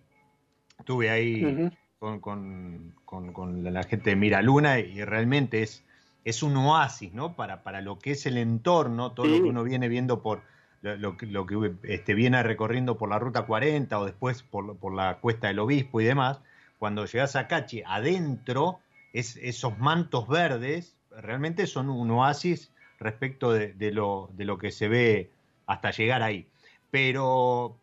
estuve 0.79 1.09
ahí 1.09 1.71
con, 1.99 2.19
con, 2.21 3.63
la 3.63 3.83
gente 3.83 4.11
de 4.11 4.15
Mira 4.15 4.41
Luna 4.41 4.79
y 4.79 5.03
realmente 5.03 5.63
es 5.63 5.83
es 6.25 6.41
un 6.41 6.57
oasis, 6.57 7.13
¿no? 7.13 7.35
Para, 7.35 7.63
para 7.63 7.81
lo 7.81 7.99
que 7.99 8.11
es 8.11 8.25
el 8.25 8.37
entorno, 8.37 9.11
todo 9.11 9.27
lo 9.27 9.35
que 9.35 9.49
uno 9.49 9.63
viene 9.63 9.87
viendo 9.87 10.23
por 10.23 10.41
lo, 10.81 11.15
lo 11.19 11.45
que 11.45 11.73
este, 11.83 12.15
viene 12.15 12.41
recorriendo 12.41 12.97
por 12.97 13.09
la 13.09 13.19
Ruta 13.19 13.43
40 13.43 13.99
o 13.99 14.05
después 14.05 14.41
por, 14.41 14.75
por 14.77 14.93
la 14.93 15.19
Cuesta 15.19 15.47
del 15.47 15.59
Obispo 15.59 16.01
y 16.01 16.05
demás, 16.05 16.41
cuando 16.79 17.05
llegas 17.05 17.35
a 17.35 17.47
Cachi, 17.47 17.83
adentro, 17.85 18.79
es, 19.13 19.37
esos 19.37 19.77
mantos 19.77 20.27
verdes 20.27 20.95
realmente 21.11 21.67
son 21.67 21.89
un 21.89 22.09
oasis 22.11 22.71
respecto 22.99 23.51
de, 23.51 23.91
lo, 23.91 24.29
de 24.33 24.45
lo 24.45 24.57
que 24.57 24.71
se 24.71 24.87
ve 24.87 25.31
hasta 25.65 25.91
llegar 25.91 26.21
ahí. 26.21 26.47
Pero 26.91 27.77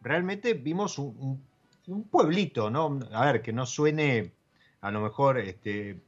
realmente 0.00 0.54
vimos 0.54 0.98
un, 0.98 1.42
un, 1.86 2.04
pueblito, 2.04 2.70
¿no? 2.70 2.98
A 3.12 3.32
ver, 3.32 3.42
que 3.42 3.52
no 3.52 3.66
suene 3.66 4.32
a 4.80 4.90
lo 4.90 5.00
mejor 5.00 5.38
este, 5.38 5.98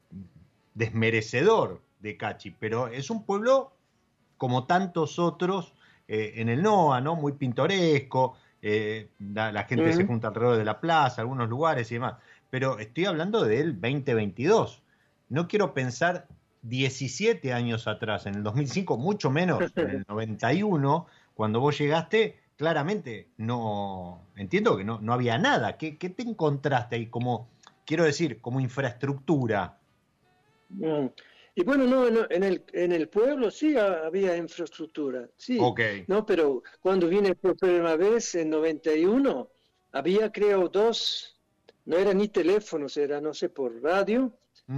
desmerecedor 0.75 1.83
de 2.01 2.17
Cachi, 2.17 2.51
pero 2.51 2.89
es 2.89 3.11
un 3.11 3.25
pueblo 3.25 3.73
como 4.37 4.65
tantos 4.65 5.19
otros 5.19 5.75
eh, 6.09 6.35
en 6.37 6.49
el 6.49 6.63
NOA, 6.63 7.01
¿no? 7.01 7.15
Muy 7.15 7.33
pintoresco, 7.33 8.37
eh, 8.61 9.09
la, 9.19 9.65
gente 9.65 9.93
se 9.93 10.07
junta 10.07 10.29
alrededor 10.29 10.57
de 10.57 10.65
la 10.65 10.81
plaza, 10.81 11.23
algunos 11.23 11.49
lugares 11.49 11.91
y 11.91 11.95
demás. 11.95 12.15
Pero 12.51 12.79
estoy 12.79 13.07
hablando 13.07 13.45
del 13.45 13.81
2022. 13.81 14.83
No 15.29 15.49
quiero 15.49 15.75
pensar 15.75 16.27
17 16.63 17.53
años 17.53 17.87
atrás, 17.87 18.27
en 18.27 18.37
el 18.37 18.43
2005, 18.43 18.97
mucho 18.97 19.31
menos 19.31 19.73
en 19.77 19.91
el 19.91 20.05
91, 20.09 21.07
cuando 21.35 21.61
vos 21.61 21.79
llegaste, 21.79 22.39
claramente 22.57 23.29
no, 23.37 24.27
entiendo 24.37 24.77
que 24.77 24.85
no, 24.85 25.01
no 25.01 25.13
había 25.13 25.39
nada. 25.39 25.77
¿Qué, 25.77 25.99
¿Qué, 25.99 26.09
te 26.09 26.23
encontraste 26.23 26.97
ahí 26.97 27.07
como, 27.07 27.49
quiero 27.85 28.05
decir, 28.05 28.41
como 28.41 28.61
infraestructura? 28.61 29.79
Mm. 30.71 31.07
Y 31.55 31.65
bueno, 31.65 31.85
no, 31.85 32.07
en, 32.31 32.43
el, 32.45 32.65
en 32.73 32.93
el 32.93 33.09
pueblo 33.09 33.51
sí 33.51 33.77
había 33.77 34.37
infraestructura, 34.37 35.29
sí. 35.37 35.59
No, 36.07 36.25
pero 36.25 36.63
cuando 36.81 37.09
vine 37.09 37.35
por 37.35 37.59
primera 37.59 37.95
vez 37.97 38.35
en 38.37 38.49
91, 38.49 39.51
había 39.93 40.33
creo 40.33 40.69
dos, 40.69 41.37
no 41.85 41.99
eran 41.99 42.17
ni 42.17 42.29
teléfonos, 42.29 42.97
era 42.97 43.21
no 43.21 43.35
sé, 43.35 43.51
por 43.51 43.83
radio, 43.83 44.33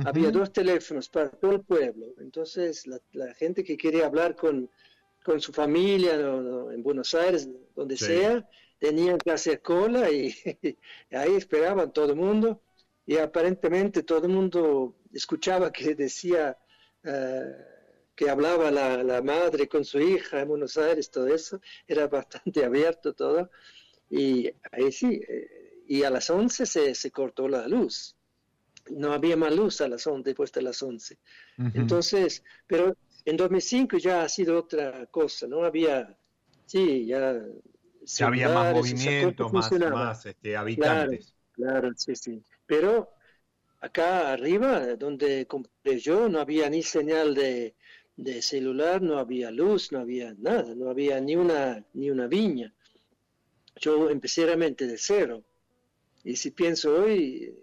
había 0.05 0.31
dos 0.31 0.53
teléfonos 0.53 1.09
para 1.09 1.31
todo 1.31 1.53
el 1.53 1.63
pueblo. 1.63 2.15
Entonces 2.19 2.87
la, 2.87 3.35
gente 3.35 3.63
que 3.63 3.77
quería 3.77 4.07
hablar 4.07 4.35
con, 4.35 4.71
con 5.23 5.41
su 5.41 5.53
familia 5.53 6.15
en 6.15 6.83
Buenos 6.83 7.15
Aires, 7.15 7.49
donde 7.75 7.97
sea, 7.97 8.49
tenían 8.79 9.19
que 9.19 9.31
hacer 9.31 9.63
cola 9.63 10.11
y, 10.11 10.35
ahí 11.11 11.35
esperaban 11.37 11.93
todo 11.93 12.11
el 12.11 12.17
mundo. 12.17 12.63
Y 13.07 13.19
aparentemente 13.19 14.03
todo 14.03 14.27
el 14.27 14.33
mundo 14.33 14.97
escuchaba 15.13 15.71
que 15.71 15.95
decía 15.95 16.57
eh, 17.03 17.55
que 18.17 18.31
hablaba 18.31 18.71
la, 18.71 19.23
madre 19.23 19.69
con 19.69 19.85
su 19.85 20.01
hija 20.01 20.41
en 20.41 20.49
Buenos 20.49 20.79
Aires, 20.79 21.11
todo 21.11 21.27
eso, 21.27 21.61
era 21.87 22.09
bastante 22.09 22.65
abierto 22.65 23.13
todo. 23.13 23.51
Y 24.09 24.51
ahí 24.73 24.91
sí, 24.91 25.21
eh, 25.29 25.83
y 25.87 26.03
a 26.03 26.11
las 26.11 26.31
11 26.31 26.65
se, 26.65 26.95
se 26.95 27.11
cortó 27.11 27.47
la 27.47 27.69
luz 27.69 28.17
no 28.91 29.13
había 29.13 29.37
más 29.37 29.55
luz 29.55 29.81
a 29.81 29.89
las 29.89 30.07
11, 30.07 30.31
después 30.31 30.53
de 30.53 30.63
las 30.63 30.83
11. 30.83 31.19
Entonces, 31.75 32.43
pero 32.67 32.97
en 33.25 33.37
2005 33.37 33.99
ya 33.99 34.23
ha 34.23 34.29
sido 34.29 34.59
otra 34.59 35.07
cosa, 35.07 35.47
¿no? 35.47 35.65
Había, 35.65 36.17
sí, 36.67 37.07
ya... 37.07 37.41
Ya 38.07 38.27
había 38.27 38.51
más 38.51 38.75
movimiento, 38.75 39.49
más, 39.49 39.73
más 39.73 40.27
este, 40.27 40.55
habitantes. 40.57 41.35
Claro, 41.53 41.91
sí, 41.97 42.15
sí. 42.15 42.43
Pero 42.67 43.09
acá 43.81 44.33
arriba, 44.33 44.95
donde 44.97 45.47
compré 45.47 45.99
yo, 45.99 46.29
no 46.29 46.41
había 46.41 46.69
ni 46.69 46.83
señal 46.83 47.35
de, 47.35 47.75
de 48.17 48.43
celular, 48.43 49.01
no 49.01 49.19
había 49.19 49.51
luz, 49.51 49.91
no 49.91 50.01
había 50.01 50.35
nada, 50.39 50.75
no 50.75 50.91
había 50.91 51.21
ni 51.21 51.35
una, 51.37 51.83
ni 51.95 52.11
una 52.11 52.27
viña. 52.27 52.75
Yo 53.77 54.11
empecé 54.11 54.45
realmente 54.45 54.87
de 54.87 54.99
cero. 54.99 55.43
Y 56.25 56.37
si 56.37 56.51
pienso 56.51 56.95
hoy, 56.95 57.55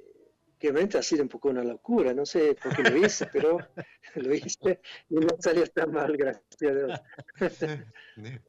obviamente 0.70 0.98
ha 0.98 1.04
sido 1.04 1.24
un 1.24 1.30
poco 1.30 1.50
una 1.50 1.64
locura, 1.64 2.14
no 2.14 2.26
sé 2.26 2.56
por 2.56 2.76
qué 2.76 2.84
lo 2.84 2.98
hice, 2.98 3.28
pero 3.32 3.58
lo 4.16 4.34
hice 4.34 4.82
y 5.10 5.16
no 5.16 5.28
salió 5.40 5.66
tan 5.68 5.92
mal, 5.92 6.16
gracias 6.16 6.62
a 6.62 6.74
Dios. 6.74 7.02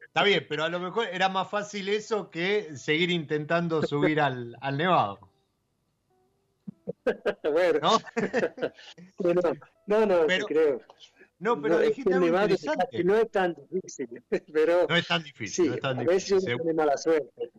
Está 0.00 0.22
bien, 0.24 0.46
pero 0.48 0.64
a 0.64 0.68
lo 0.68 0.80
mejor 0.80 1.06
era 1.10 1.28
más 1.28 1.48
fácil 1.50 1.88
eso 1.88 2.30
que 2.30 2.76
seguir 2.76 3.10
intentando 3.10 3.82
subir 3.82 4.20
al, 4.20 4.56
al 4.60 4.76
Nevado. 4.76 5.18
bueno, 7.52 7.80
¿no? 7.82 7.98
no, 9.86 10.06
no, 10.06 10.26
pero, 10.26 10.46
creo. 10.46 10.80
No, 11.38 11.60
pero 11.60 11.74
no, 11.74 11.80
dijiste 11.80 12.14
algo 12.14 12.26
interesante. 12.26 13.04
No 13.04 13.16
es 13.16 13.30
tan 13.30 13.54
difícil, 13.54 14.22
pero... 14.52 14.86
No 14.88 14.96
es 14.96 15.06
tan 15.08 15.22
difícil, 15.22 15.68
no 15.68 15.74
es 15.74 15.80
tan 15.80 15.98
difícil. 15.98 16.10
A 16.10 16.14
veces 16.14 16.44
uno 16.44 16.56
tiene 16.56 16.74
mala 16.74 16.96
suerte. 16.96 17.50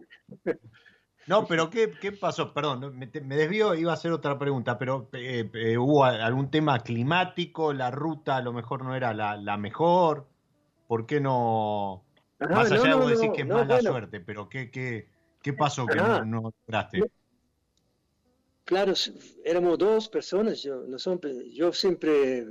No, 1.28 1.48
pero 1.48 1.70
¿qué, 1.70 1.92
qué 2.02 2.12
pasó? 2.12 2.54
Perdón, 2.54 2.98
me, 2.98 3.10
me, 3.22 3.36
desvío, 3.36 3.76
iba 3.76 3.92
a 3.92 3.96
hacer 3.96 4.12
otra 4.12 4.38
pregunta, 4.38 4.78
pero 4.78 5.10
eh, 5.14 5.50
eh, 5.54 5.78
¿hubo 5.78 6.04
algún 6.04 6.52
tema 6.52 6.80
climático? 6.80 7.74
¿La 7.74 7.92
ruta 7.92 8.38
a 8.38 8.42
lo 8.42 8.52
mejor 8.52 8.84
no 8.84 8.96
era 8.96 9.14
la, 9.14 9.38
la 9.38 9.58
mejor? 9.58 10.28
¿Por 10.88 11.06
qué 11.06 11.22
no? 11.22 12.04
Más 12.40 12.72
allá 12.72 12.90
de 12.90 12.96
vos 12.96 13.10
decís 13.10 13.32
que 13.34 13.42
es 13.44 13.48
mala 13.48 13.80
suerte, 13.82 14.20
pero 14.20 14.50
¿qué, 14.50 14.70
qué, 14.70 15.08
qué 15.42 15.54
pasó 15.54 15.86
que 15.86 15.96
no, 15.96 16.26
no 16.26 16.54
lograste? 16.68 17.04
Claro, 18.66 18.94
éramos 19.46 19.78
dos 19.78 20.10
personas. 20.10 20.62
Yo, 20.62 20.84
no 20.88 21.00
son, 21.00 21.20
yo 21.54 21.72
siempre 21.72 22.48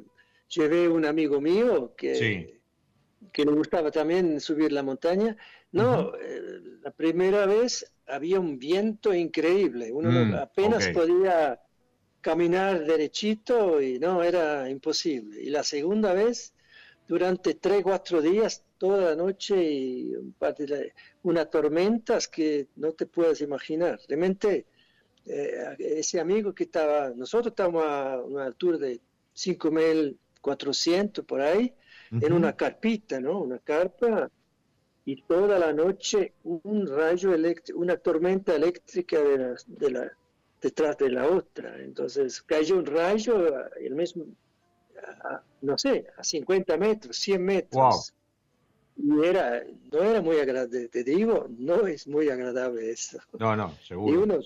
llevé 0.48 0.88
un 0.88 1.04
amigo 1.04 1.40
mío 1.40 1.94
que, 1.96 2.60
que 3.32 3.44
le 3.44 3.52
gustaba 3.52 3.90
también 3.90 4.40
subir 4.40 4.72
la 4.72 4.82
montaña. 4.82 5.36
No, 5.72 6.14
eh, 6.16 6.60
la 6.82 6.90
primera 6.90 7.46
vez 7.46 7.91
había 8.06 8.40
un 8.40 8.58
viento 8.58 9.14
increíble, 9.14 9.92
uno 9.92 10.10
mm, 10.10 10.34
apenas 10.34 10.88
podía 10.88 11.60
caminar 12.20 12.84
derechito 12.84 13.80
y 13.82 13.98
no, 13.98 14.22
era 14.22 14.70
imposible. 14.70 15.42
Y 15.42 15.50
la 15.50 15.62
segunda 15.62 16.14
vez, 16.14 16.54
durante 17.06 17.54
tres, 17.54 17.82
cuatro 17.82 18.22
días, 18.22 18.64
toda 18.78 19.10
la 19.10 19.16
noche 19.16 19.62
y 19.62 20.12
unas 21.22 21.50
tormentas 21.50 22.28
que 22.28 22.68
no 22.76 22.92
te 22.92 23.06
puedes 23.06 23.40
imaginar. 23.40 24.00
Realmente, 24.08 24.66
eh, 25.26 25.76
ese 25.78 26.20
amigo 26.20 26.54
que 26.54 26.64
estaba, 26.64 27.10
nosotros 27.10 27.52
estábamos 27.52 27.84
a 27.84 28.20
una 28.24 28.44
altura 28.44 28.78
de 28.78 29.00
5.400 29.34 31.24
por 31.24 31.40
ahí, 31.40 31.74
en 32.10 32.32
una 32.34 32.54
carpita, 32.54 33.18
¿no? 33.20 33.40
Una 33.40 33.58
carpa 33.58 34.30
y 35.04 35.22
toda 35.22 35.58
la 35.58 35.72
noche 35.72 36.32
un 36.44 36.86
rayo 36.86 37.34
eléctrico, 37.34 37.78
una 37.78 37.96
tormenta 37.96 38.54
eléctrica 38.54 39.18
de 39.20 39.90
la, 39.90 40.12
detrás 40.60 40.96
de 40.98 41.10
la 41.10 41.26
otra. 41.26 41.80
Entonces 41.80 42.40
cayó 42.42 42.76
un 42.76 42.86
rayo, 42.86 43.68
el 43.76 43.94
mismo, 43.94 44.26
no 45.60 45.76
sé, 45.76 46.06
a 46.16 46.22
50 46.22 46.76
metros, 46.76 47.16
100 47.16 47.44
metros. 47.44 48.14
Y 48.94 49.24
era, 49.24 49.64
no 49.90 50.02
era 50.02 50.20
muy 50.20 50.36
agradable, 50.36 50.86
te 50.88 51.02
digo, 51.02 51.48
no 51.58 51.86
es 51.86 52.06
muy 52.06 52.28
agradable 52.28 52.90
eso. 52.90 53.18
No, 53.38 53.56
no, 53.56 53.74
seguro. 53.82 54.12
Y 54.12 54.16
uno, 54.16 54.40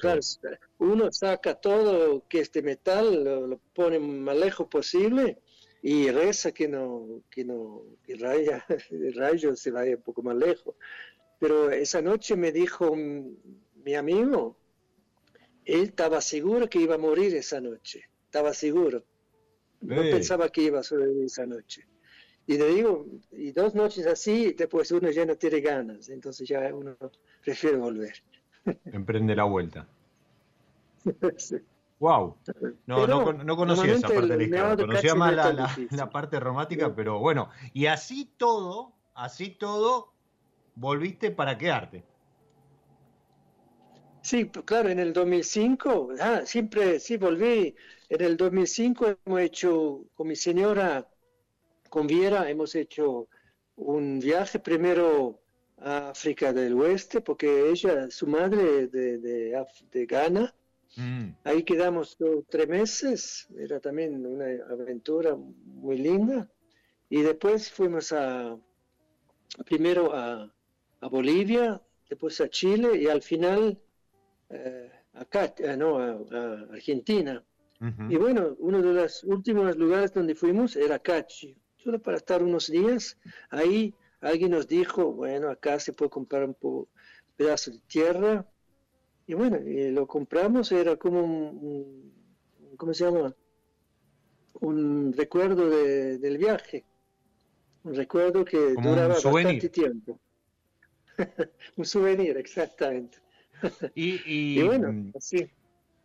uno 0.78 1.12
saca 1.12 1.54
todo 1.56 2.22
que 2.28 2.40
este 2.40 2.62
metal, 2.62 3.24
lo, 3.24 3.46
lo 3.48 3.60
pone 3.74 3.98
más 3.98 4.36
lejos 4.36 4.68
posible 4.68 5.38
y 5.88 6.10
reza 6.10 6.50
que 6.50 6.66
no, 6.66 7.22
que 7.30 7.44
no, 7.44 7.84
que 8.02 8.14
el 8.90 9.14
rayo 9.14 9.54
se 9.54 9.70
vaya 9.70 9.94
un 9.94 10.02
poco 10.02 10.20
más 10.20 10.34
lejos. 10.34 10.74
Pero 11.38 11.70
esa 11.70 12.02
noche 12.02 12.34
me 12.34 12.50
dijo 12.50 12.96
mi 12.96 13.94
amigo, 13.94 14.56
él 15.64 15.82
estaba 15.82 16.20
seguro 16.20 16.68
que 16.68 16.80
iba 16.80 16.96
a 16.96 16.98
morir 16.98 17.36
esa 17.36 17.60
noche, 17.60 18.02
estaba 18.24 18.52
seguro. 18.52 19.04
No 19.80 20.02
pensaba 20.02 20.48
que 20.48 20.62
iba 20.62 20.80
a 20.80 20.82
sobrevivir 20.82 21.26
esa 21.26 21.46
noche. 21.46 21.86
Y 22.48 22.58
le 22.58 22.66
digo, 22.66 23.06
y 23.30 23.52
dos 23.52 23.76
noches 23.76 24.06
así, 24.08 24.54
después 24.54 24.90
uno 24.90 25.08
ya 25.12 25.24
no 25.24 25.36
tiene 25.36 25.60
ganas, 25.60 26.08
entonces 26.08 26.48
ya 26.48 26.74
uno 26.74 26.96
prefiere 27.44 27.76
volver. 27.76 28.24
Emprende 28.86 29.36
la 29.36 29.44
vuelta. 29.44 29.86
sí. 31.36 31.58
Wow, 31.98 32.36
no, 32.84 33.06
no, 33.06 33.32
no, 33.32 33.56
conocía 33.56 33.94
esa 33.94 34.08
parte 34.08 34.26
de 34.26 34.36
la 34.36 34.42
historia, 34.42 34.76
conocía 34.76 35.14
más 35.14 35.34
la, 35.34 35.74
la, 35.90 36.10
parte 36.10 36.38
romántica, 36.38 36.94
pero 36.94 37.18
bueno, 37.20 37.48
y 37.72 37.86
así 37.86 38.30
todo, 38.36 38.92
así 39.14 39.48
todo, 39.48 40.12
volviste 40.74 41.30
para 41.30 41.56
quedarte. 41.56 42.04
Sí, 44.20 44.46
claro, 44.46 44.90
en 44.90 44.98
el 44.98 45.12
2005, 45.12 46.08
ah, 46.20 46.42
siempre, 46.44 47.00
sí, 47.00 47.16
volví. 47.16 47.74
En 48.08 48.20
el 48.20 48.36
2005 48.36 49.18
hemos 49.24 49.40
hecho, 49.40 50.04
con 50.14 50.26
mi 50.26 50.36
señora, 50.36 51.08
con 51.88 52.06
Viera, 52.06 52.50
hemos 52.50 52.74
hecho 52.74 53.28
un 53.76 54.18
viaje 54.18 54.58
primero 54.58 55.40
a 55.78 56.10
África 56.10 56.52
del 56.52 56.74
Oeste, 56.74 57.20
porque 57.20 57.70
ella, 57.70 58.10
su 58.10 58.26
madre 58.26 58.88
de, 58.88 59.18
de, 59.18 59.64
de 59.92 60.06
Ghana, 60.06 60.52
Mm. 60.96 61.36
Ahí 61.44 61.62
quedamos 61.62 62.16
tres 62.48 62.68
meses, 62.68 63.48
era 63.58 63.80
también 63.80 64.26
una 64.26 64.46
aventura 64.70 65.36
muy 65.36 65.98
linda. 65.98 66.50
Y 67.08 67.22
después 67.22 67.70
fuimos 67.70 68.12
a, 68.12 68.58
primero 69.64 70.14
a, 70.14 70.52
Bolivia, 71.08 71.80
después 72.08 72.40
a 72.40 72.48
Chile 72.48 72.98
y 72.98 73.06
al 73.06 73.22
final 73.22 73.78
eh, 74.50 74.90
acá, 75.12 75.54
eh, 75.58 75.76
no, 75.76 75.98
a, 75.98 76.66
Argentina. 76.72 77.44
Y 78.08 78.16
bueno, 78.16 78.56
uno 78.58 78.80
de 78.80 78.94
los 78.94 79.22
últimos 79.22 79.76
lugares 79.76 80.12
donde 80.14 80.34
fuimos 80.34 80.76
era 80.76 80.98
Cachi, 80.98 81.54
solo 81.76 82.00
para 82.00 82.16
estar 82.16 82.42
unos 82.42 82.68
días. 82.68 83.18
Ahí 83.50 83.94
alguien 84.20 84.52
nos 84.52 84.66
dijo, 84.66 85.12
bueno, 85.12 85.50
acá 85.50 85.78
se 85.78 85.92
puede 85.92 86.10
comprar 86.10 86.44
un 86.44 86.88
pedazo 87.36 87.70
de 87.70 87.80
tierra 87.86 88.46
y 89.26 89.34
bueno, 89.34 89.58
lo 89.64 90.06
compramos, 90.06 90.70
era 90.72 90.96
como 90.96 91.20
un, 91.20 92.12
¿cómo 92.76 92.94
se 92.94 93.04
llama? 93.04 93.34
Un 94.60 95.12
recuerdo 95.12 95.68
del 95.68 96.38
viaje. 96.38 96.84
Un 97.84 97.94
recuerdo 97.94 98.44
que 98.44 98.74
duraba 98.74 99.08
bastante 99.08 99.68
tiempo. 99.68 100.18
un 101.76 101.84
souvenir, 101.84 102.36
exactamente. 102.36 103.18
Y, 103.94 104.62
bueno, 104.62 104.92
mm, 104.92 105.12
así. 105.16 105.50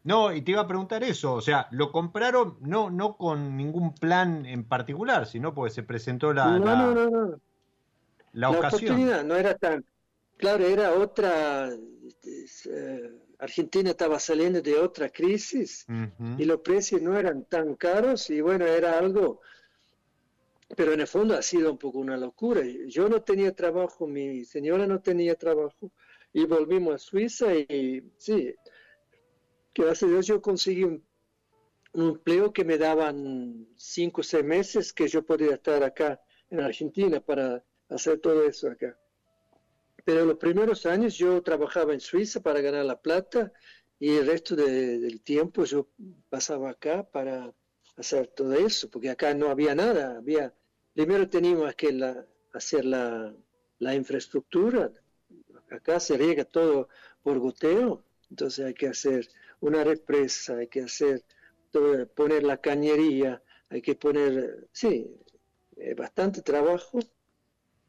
No, 0.03 0.33
y 0.33 0.41
te 0.41 0.51
iba 0.51 0.61
a 0.61 0.67
preguntar 0.67 1.03
eso, 1.03 1.33
o 1.33 1.41
sea, 1.41 1.67
lo 1.71 1.91
compraron 1.91 2.57
no 2.61 2.89
no 2.89 3.17
con 3.17 3.55
ningún 3.55 3.93
plan 3.93 4.45
en 4.45 4.63
particular, 4.63 5.27
sino 5.27 5.53
porque 5.53 5.73
se 5.73 5.83
presentó 5.83 6.33
la, 6.33 6.57
no, 6.57 6.59
no, 6.59 6.95
no, 6.95 7.09
no. 7.09 7.39
la, 8.33 8.49
oportunidad 8.49 9.23
no 9.23 9.35
era 9.35 9.55
tan, 9.55 9.85
claro, 10.37 10.65
era 10.65 10.93
otra, 10.93 11.69
eh, 12.23 13.19
Argentina 13.39 13.91
estaba 13.91 14.19
saliendo 14.19 14.61
de 14.61 14.77
otra 14.77 15.09
crisis 15.09 15.85
y 16.37 16.45
los 16.45 16.61
precios 16.61 17.01
no 17.01 17.17
eran 17.17 17.45
tan 17.45 17.75
caros 17.75 18.29
y 18.29 18.41
bueno, 18.41 18.65
era 18.65 18.97
algo, 18.97 19.41
pero 20.75 20.93
en 20.93 21.01
el 21.01 21.07
fondo 21.07 21.35
ha 21.35 21.41
sido 21.41 21.71
un 21.71 21.77
poco 21.77 21.99
una 21.99 22.17
locura. 22.17 22.61
Yo 22.87 23.09
no 23.09 23.21
tenía 23.23 23.55
trabajo, 23.55 24.07
mi 24.07 24.45
señora 24.45 24.85
no 24.85 25.01
tenía 25.01 25.35
trabajo 25.35 25.91
y 26.33 26.45
volvimos 26.45 26.95
a 26.95 26.97
Suiza 26.99 27.53
y 27.55 28.03
sí, 28.17 28.53
gracias 29.73 30.03
a 30.03 30.11
Dios 30.11 30.27
yo 30.27 30.41
conseguí 30.41 30.83
un, 30.83 31.03
un 31.93 32.09
empleo 32.09 32.53
que 32.53 32.63
me 32.63 32.77
daban 32.77 33.67
cinco 33.75 34.21
o 34.21 34.23
seis 34.23 34.43
meses 34.43 34.93
que 34.93 35.07
yo 35.07 35.25
podía 35.25 35.55
estar 35.55 35.83
acá 35.83 36.21
en 36.49 36.59
Argentina 36.61 37.19
para 37.19 37.63
hacer 37.89 38.19
todo 38.19 38.43
eso 38.43 38.69
acá. 38.69 38.97
Pero 40.05 40.25
los 40.25 40.37
primeros 40.37 40.85
años 40.85 41.17
yo 41.17 41.41
trabajaba 41.41 41.93
en 41.93 41.99
Suiza 41.99 42.41
para 42.41 42.61
ganar 42.61 42.85
la 42.85 43.01
plata 43.01 43.51
y 43.99 44.15
el 44.17 44.27
resto 44.27 44.55
del 44.55 45.21
tiempo 45.21 45.63
yo 45.65 45.87
pasaba 46.29 46.71
acá 46.71 47.03
para 47.03 47.53
hacer 47.97 48.27
todo 48.27 48.53
eso, 48.53 48.89
porque 48.89 49.09
acá 49.09 49.33
no 49.33 49.49
había 49.49 49.75
nada. 49.75 50.17
Había, 50.17 50.53
primero 50.93 51.29
teníamos 51.29 51.75
que 51.75 52.15
hacer 52.53 52.85
la, 52.85 53.33
la 53.79 53.95
infraestructura. 53.95 54.91
Acá 55.69 55.99
se 55.99 56.17
riega 56.17 56.45
todo 56.45 56.89
por 57.23 57.39
goteo, 57.39 58.03
entonces 58.29 58.65
hay 58.65 58.73
que 58.73 58.87
hacer 58.87 59.27
una 59.59 59.83
represa, 59.83 60.57
hay 60.57 60.67
que 60.67 60.81
hacer 60.81 61.23
poner 62.15 62.43
la 62.43 62.57
cañería, 62.57 63.41
hay 63.69 63.81
que 63.81 63.95
poner, 63.95 64.67
sí, 64.71 65.15
eh, 65.77 65.93
bastante 65.93 66.41
trabajo 66.41 66.99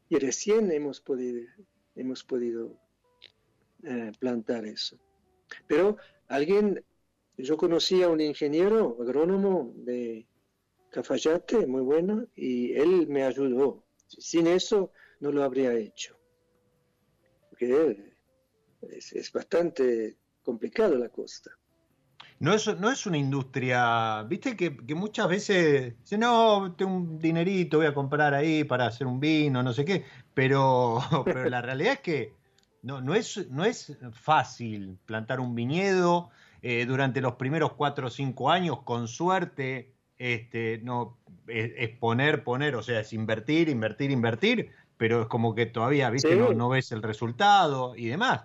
y 0.09 0.17
recién 0.17 0.71
hemos 0.71 1.01
podido, 1.01 1.49
hemos 1.95 2.23
podido 2.23 2.77
eh, 3.83 4.11
plantar 4.19 4.65
eso. 4.65 4.97
Pero 5.67 5.97
alguien, 6.27 6.83
yo 7.37 7.57
conocí 7.57 8.01
a 8.03 8.09
un 8.09 8.21
ingeniero 8.21 8.97
agrónomo 9.01 9.73
de 9.75 10.27
Cafayate, 10.89 11.67
muy 11.67 11.81
bueno, 11.81 12.27
y 12.35 12.73
él 12.73 13.07
me 13.07 13.23
ayudó. 13.23 13.83
Sin 14.07 14.47
eso 14.47 14.91
no 15.19 15.31
lo 15.31 15.43
habría 15.43 15.73
hecho. 15.73 16.17
Porque 17.49 18.13
es, 18.89 19.13
es 19.13 19.31
bastante 19.31 20.17
complicado 20.43 20.95
la 20.97 21.09
costa. 21.09 21.51
No 22.43 22.53
es, 22.53 22.77
no 22.77 22.91
es 22.91 23.05
una 23.05 23.17
industria, 23.17 24.21
viste 24.23 24.57
que, 24.57 24.71
muchas 24.93 25.29
veces 25.29 25.97
dicen, 26.01 26.19
no, 26.19 26.75
tengo 26.77 26.93
un 26.93 27.17
dinerito, 27.17 27.77
voy 27.77 27.85
a 27.85 27.93
comprar 27.93 28.33
ahí 28.33 28.65
para 28.65 28.85
hacer 28.85 29.07
un 29.07 29.21
vino, 29.21 29.63
no 29.63 29.71
sé 29.71 29.85
qué, 29.85 30.03
pero, 30.33 30.99
pero 31.23 31.49
la 31.49 31.61
realidad 31.61 31.93
es 31.93 31.99
que 32.01 32.33
no, 32.81 32.99
no, 32.99 33.15
es, 33.15 33.49
no 33.49 33.63
es 33.63 33.97
fácil 34.11 34.99
plantar 35.05 35.39
un 35.39 35.55
viñedo 35.55 36.31
eh, 36.61 36.85
durante 36.85 37.21
los 37.21 37.35
primeros 37.35 37.75
cuatro 37.75 38.07
o 38.07 38.09
cinco 38.09 38.51
años, 38.51 38.81
con 38.83 39.07
suerte, 39.07 39.93
este, 40.17 40.81
no, 40.83 41.19
es, 41.47 41.97
poner, 41.97 42.43
poner, 42.43 42.75
o 42.75 42.83
sea, 42.83 42.99
es 42.99 43.13
invertir, 43.13 43.69
invertir, 43.69 44.11
invertir, 44.11 44.71
pero 44.97 45.21
es 45.21 45.27
como 45.27 45.55
que 45.55 45.67
todavía, 45.67 46.09
viste, 46.09 46.35
no, 46.35 46.51
no 46.51 46.67
ves 46.67 46.91
el 46.91 47.03
resultado 47.03 47.95
y 47.95 48.07
demás. 48.07 48.41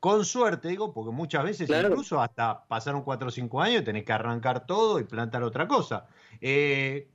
Con 0.00 0.24
suerte, 0.24 0.68
digo, 0.68 0.92
porque 0.92 1.10
muchas 1.10 1.42
veces 1.44 1.70
incluso 1.70 2.20
hasta 2.20 2.66
pasaron 2.66 3.02
4 3.02 3.28
o 3.28 3.30
5 3.30 3.60
años 3.60 3.82
y 3.82 3.84
tenés 3.84 4.04
que 4.04 4.12
arrancar 4.12 4.66
todo 4.66 5.00
y 5.00 5.04
plantar 5.04 5.42
otra 5.42 5.66
cosa. 5.66 6.06
Eh, 6.40 7.08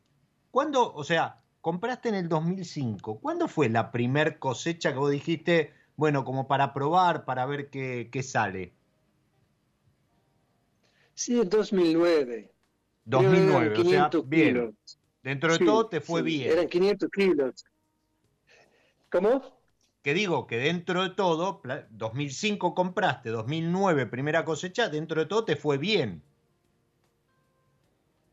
¿Cuándo, 0.50 0.94
o 0.94 1.04
sea, 1.04 1.42
compraste 1.62 2.10
en 2.10 2.16
el 2.16 2.28
2005? 2.28 3.20
¿Cuándo 3.20 3.48
fue 3.48 3.70
la 3.70 3.92
primer 3.92 4.40
cosecha 4.40 4.92
que 4.92 5.00
vos 5.00 5.12
dijiste, 5.12 5.74
bueno, 5.96 6.26
como 6.26 6.48
para 6.48 6.74
probar, 6.74 7.24
para 7.24 7.46
ver 7.46 7.70
qué, 7.70 8.24
sale? 8.24 8.74
Sí, 11.14 11.40
en 11.40 11.50
2009. 11.50 12.52
2009, 13.06 13.80
o 13.80 13.84
sea, 13.86 14.10
bien. 14.26 14.76
Dentro 15.24 15.54
de 15.54 15.66
todo 15.66 15.88
te 15.88 16.02
fue 16.02 16.24
bien. 16.24 16.52
Eran 16.52 16.68
500 16.68 17.10
kilos. 17.12 17.66
¿Cómo? 19.12 19.61
Que 20.02 20.14
digo 20.14 20.48
que 20.48 20.58
dentro 20.58 21.04
de 21.04 21.10
todo, 21.12 21.62
2005 21.92 22.74
compraste, 22.74 23.30
2009 23.30 24.08
primera 24.08 24.44
cosecha, 24.44 24.90
dentro 24.90 25.22
de 25.22 25.28
todo 25.28 25.46
te 25.46 25.56
fue 25.56 25.78
bien. 25.78 26.24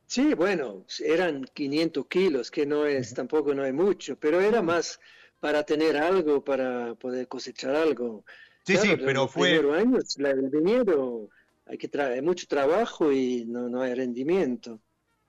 Sí, 0.06 0.32
bueno, 0.32 0.86
eran 1.04 1.44
500 1.52 2.06
kilos, 2.06 2.50
que 2.50 2.64
no 2.64 2.86
es, 2.86 3.12
tampoco 3.12 3.54
no 3.54 3.62
hay 3.62 3.74
mucho, 3.74 4.16
pero 4.16 4.40
era 4.40 4.62
más 4.62 4.98
para 5.38 5.64
tener 5.64 5.98
algo, 5.98 6.42
para 6.42 6.94
poder 6.94 7.28
cosechar 7.28 7.74
algo. 7.76 8.24
Sí, 8.64 8.78
sí, 8.78 8.96
pero 8.96 9.22
los 9.22 9.30
fue... 9.30 9.58
años, 9.78 10.16
el 10.18 10.50
dinero, 10.50 11.28
hay 11.66 11.76
que 11.76 11.88
traer 11.88 12.22
mucho 12.22 12.46
trabajo 12.46 13.12
y 13.12 13.44
no, 13.44 13.68
no 13.68 13.82
hay 13.82 13.92
rendimiento. 13.94 14.80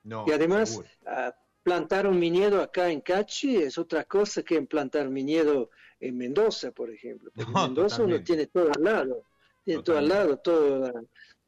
No, 0.03 0.23
y 0.25 0.31
además, 0.31 0.81
ah, 1.05 1.35
plantar 1.61 2.07
un 2.07 2.17
viñedo 2.17 2.61
acá 2.61 2.89
en 2.89 3.01
Cachi 3.01 3.57
es 3.57 3.77
otra 3.77 4.05
cosa 4.05 4.43
que 4.43 4.61
plantar 4.61 5.09
viñedo 5.09 5.71
en 5.99 6.17
Mendoza, 6.17 6.71
por 6.71 6.89
ejemplo. 6.89 7.31
en 7.35 7.51
Mendoza 7.51 8.03
uno 8.03 8.23
tiene 8.23 8.47
todo 8.47 8.71
al 8.75 8.83
lado, 8.83 9.23
tiene 9.63 9.83
todo 9.83 9.97
al 9.97 10.07
lado, 10.07 10.37
toda, 10.37 10.93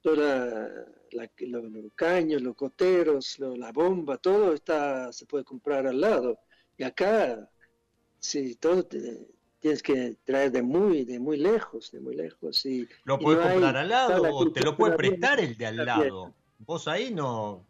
toda 0.01 0.85
los 1.11 1.93
caños, 1.95 2.41
los 2.41 2.55
coteros, 2.55 3.39
la 3.39 3.71
bomba, 3.71 4.17
todo 4.17 4.53
está 4.53 5.11
se 5.11 5.25
puede 5.25 5.43
comprar 5.43 5.87
al 5.87 5.99
lado. 5.99 6.39
Y 6.77 6.83
acá, 6.83 7.49
sí, 8.19 8.55
todo 8.55 8.85
tienes 8.85 9.83
que 9.83 10.17
traer 10.23 10.51
de 10.51 10.61
muy, 10.61 11.05
de 11.05 11.19
muy 11.19 11.37
lejos, 11.37 11.91
de 11.91 11.99
muy 11.99 12.15
lejos. 12.15 12.65
Y, 12.65 12.87
¿Lo 13.03 13.19
puedes 13.19 13.45
comprar 13.45 13.77
al 13.77 13.89
lado 13.89 14.35
o 14.35 14.51
te 14.51 14.61
lo 14.61 14.75
puede 14.75 14.95
prestar 14.95 15.39
el 15.39 15.57
de 15.57 15.67
al 15.67 15.77
lado? 15.77 16.33
Vos 16.59 16.87
ahí 16.87 17.13
no, 17.13 17.65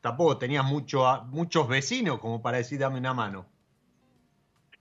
tampoco 0.00 0.36
tenías 0.36 0.64
mucho, 0.64 1.04
muchos 1.28 1.68
vecinos 1.68 2.18
como 2.18 2.42
para 2.42 2.58
decir 2.58 2.78
dame 2.78 2.98
una 2.98 3.14
mano. 3.14 3.46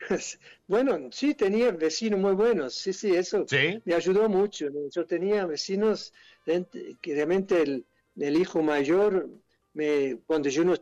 Bueno, 0.67 1.09
sí, 1.11 1.33
tenía 1.33 1.71
vecinos 1.71 2.19
muy 2.19 2.33
buenos, 2.33 2.75
sí, 2.75 2.93
sí, 2.93 3.13
eso 3.15 3.45
me 3.85 3.93
ayudó 3.93 4.29
mucho. 4.29 4.67
Yo 4.89 5.05
tenía 5.05 5.45
vecinos 5.45 6.13
que 6.45 7.13
realmente 7.13 7.61
el, 7.61 7.85
hijo 8.37 8.61
mayor, 8.61 9.29
me, 9.73 10.17
cuando 10.25 10.49
yo 10.49 10.63
no, 10.63 10.75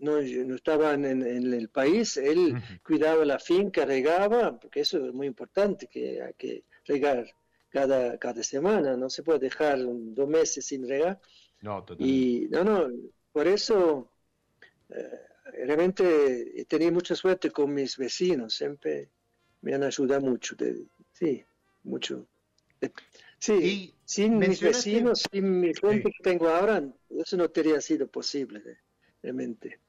no, 0.00 0.18
estaba 0.18 0.94
en, 0.94 1.22
el 1.22 1.68
país, 1.68 2.16
él 2.16 2.54
cuidaba 2.84 3.24
la 3.24 3.38
finca, 3.38 3.84
regaba, 3.84 4.58
porque 4.58 4.80
eso 4.80 5.04
es 5.06 5.12
muy 5.12 5.26
importante, 5.26 5.86
que 5.86 6.22
hay 6.22 6.34
que 6.34 6.64
regar 6.84 7.26
cada, 7.70 8.18
cada 8.18 8.42
semana, 8.42 8.96
no 8.96 9.10
se 9.10 9.22
puede 9.22 9.40
dejar 9.40 9.78
dos 9.80 10.28
meses 10.28 10.66
sin 10.66 10.88
regar. 10.88 11.20
No, 11.60 11.84
Y 11.98 12.48
no, 12.50 12.64
no, 12.64 12.88
por 13.32 13.46
eso... 13.46 14.10
Eh, 14.90 15.27
realmente 15.66 16.60
he 16.60 16.64
tenido 16.64 16.92
mucha 16.92 17.14
suerte 17.14 17.50
con 17.50 17.72
mis 17.72 17.96
vecinos, 17.96 18.54
siempre 18.54 19.10
me 19.62 19.74
han 19.74 19.82
ayudado 19.82 20.20
mucho, 20.22 20.56
sí, 21.12 21.44
mucho. 21.84 22.26
sí, 23.38 23.94
sin 24.04 24.38
mis 24.38 24.60
vecinos, 24.60 25.24
sin 25.30 25.60
mi 25.60 25.74
gente 25.74 26.10
que 26.10 26.22
tengo 26.22 26.48
ahora, 26.48 26.82
eso 27.10 27.36
no 27.36 27.48
tendría 27.48 27.80
sido 27.80 28.06
posible, 28.06 28.62
realmente. 29.22 29.80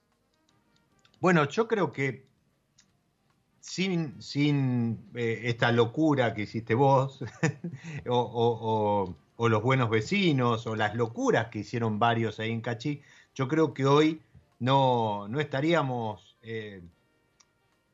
Bueno, 1.19 1.47
yo 1.49 1.67
creo 1.67 1.91
que 1.91 2.25
sin, 3.60 4.21
sin 4.21 5.10
eh, 5.15 5.41
esta 5.43 5.71
locura 5.71 6.34
que 6.34 6.43
hiciste 6.43 6.73
vos, 6.73 7.19
o, 8.08 9.15
o, 9.38 9.49
los 9.49 9.62
buenos 9.62 9.89
vecinos, 9.89 10.65
o 10.67 10.75
las 10.75 10.95
locuras 10.95 11.49
que 11.49 11.60
hicieron 11.60 11.99
varios 11.99 12.39
ahí 12.39 12.51
en 12.51 12.62
Cachi, 12.62 13.01
yo 13.36 13.47
creo 13.47 13.73
que 13.73 13.86
hoy 13.86 14.21
no, 14.59 15.27
no 15.27 15.39
estaríamos 15.39 16.37
eh, 16.41 16.81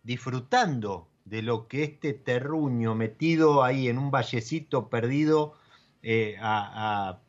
disfrutando 0.03 1.07
de 1.23 1.41
lo 1.41 1.67
que 1.67 1.83
este 1.83 2.13
terruño 2.13 2.95
metido 2.95 3.63
ahí 3.63 3.87
en 3.87 3.97
un 3.97 4.11
vallecito 4.11 4.89
perdido 4.89 5.53
eh, 6.03 6.35
a, 6.39 7.19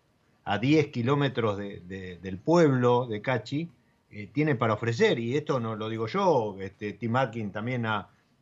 a, 0.45 0.59
10 0.59 0.89
kilómetros 0.89 1.59
del 1.59 2.39
pueblo 2.39 3.07
de 3.07 3.21
Cachi 3.21 3.69
eh, 4.11 4.31
tiene 4.33 4.55
para 4.55 4.75
ofrecer. 4.75 5.19
Y 5.19 5.37
esto 5.37 5.59
no 5.59 5.75
lo 5.77 5.89
digo 5.89 6.07
yo, 6.07 6.57
este, 6.61 6.93
Tim 6.93 7.17
Atkin 7.17 7.51
también 7.51 7.87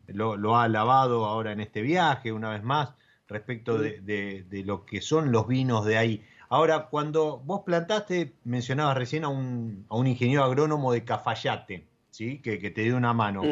lo, 0.09 0.57
ha 0.57 0.65
alabado 0.65 1.25
ahora 1.25 1.53
en 1.53 1.61
este 1.61 1.81
viaje, 1.81 2.31
una 2.31 2.51
vez 2.51 2.63
más, 2.63 2.91
respecto 3.27 3.79
de, 3.79 4.01
de 4.01 4.65
lo 4.65 4.85
que 4.85 5.01
son 5.01 5.33
los 5.33 5.49
vinos 5.49 5.87
de 5.87 5.97
ahí. 5.97 6.23
Ahora, 6.55 6.87
cuando 6.87 7.39
vos 7.39 7.63
plantaste, 7.67 8.37
mencionabas 8.45 8.97
recién 8.97 9.25
a 9.25 9.29
un, 9.29 9.87
a 9.89 9.97
un 9.97 10.07
ingeniero 10.07 10.45
agrónomo 10.45 10.93
de 10.93 11.05
Cafayate, 11.05 11.89
¿sí? 12.11 12.39
Que, 12.39 12.59
te 12.71 12.83
dio 12.83 12.97
una 12.97 13.13
mano. 13.13 13.43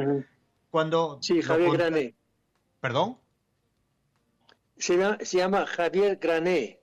Cuando 0.71 1.19
sí, 1.21 1.43
Javier 1.43 1.73
Grané. 1.73 2.15
¿Perdón? 2.81 3.19
Se 4.77 4.97
llama, 5.37 5.67
Javier 5.67 6.17
Grané. 6.23 6.79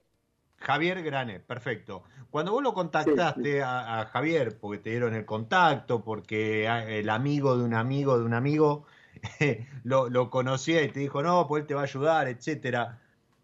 Javier 0.56 1.02
Grané, 1.02 1.40
perfecto. 1.40 2.04
Cuando 2.30 2.52
vos 2.52 2.62
lo 2.62 2.74
contactaste 2.74 3.62
A, 3.62 4.06
Javier, 4.12 4.58
porque 4.58 4.76
te 4.76 4.90
dieron 4.90 5.14
el 5.14 5.24
contacto, 5.24 6.04
porque 6.04 6.66
el 6.98 7.08
amigo 7.08 7.56
de 7.56 7.64
un 7.64 7.72
amigo 7.72 8.18
de 8.18 8.24
un 8.26 8.34
amigo 8.34 8.84
lo, 9.84 10.28
conocía 10.28 10.82
y 10.82 10.88
te 10.90 11.00
dijo, 11.00 11.22
no, 11.22 11.48
pues 11.48 11.62
él 11.62 11.66
te 11.66 11.72
va 11.72 11.80
a 11.80 11.84
ayudar, 11.84 12.28
etcétera. 12.28 13.00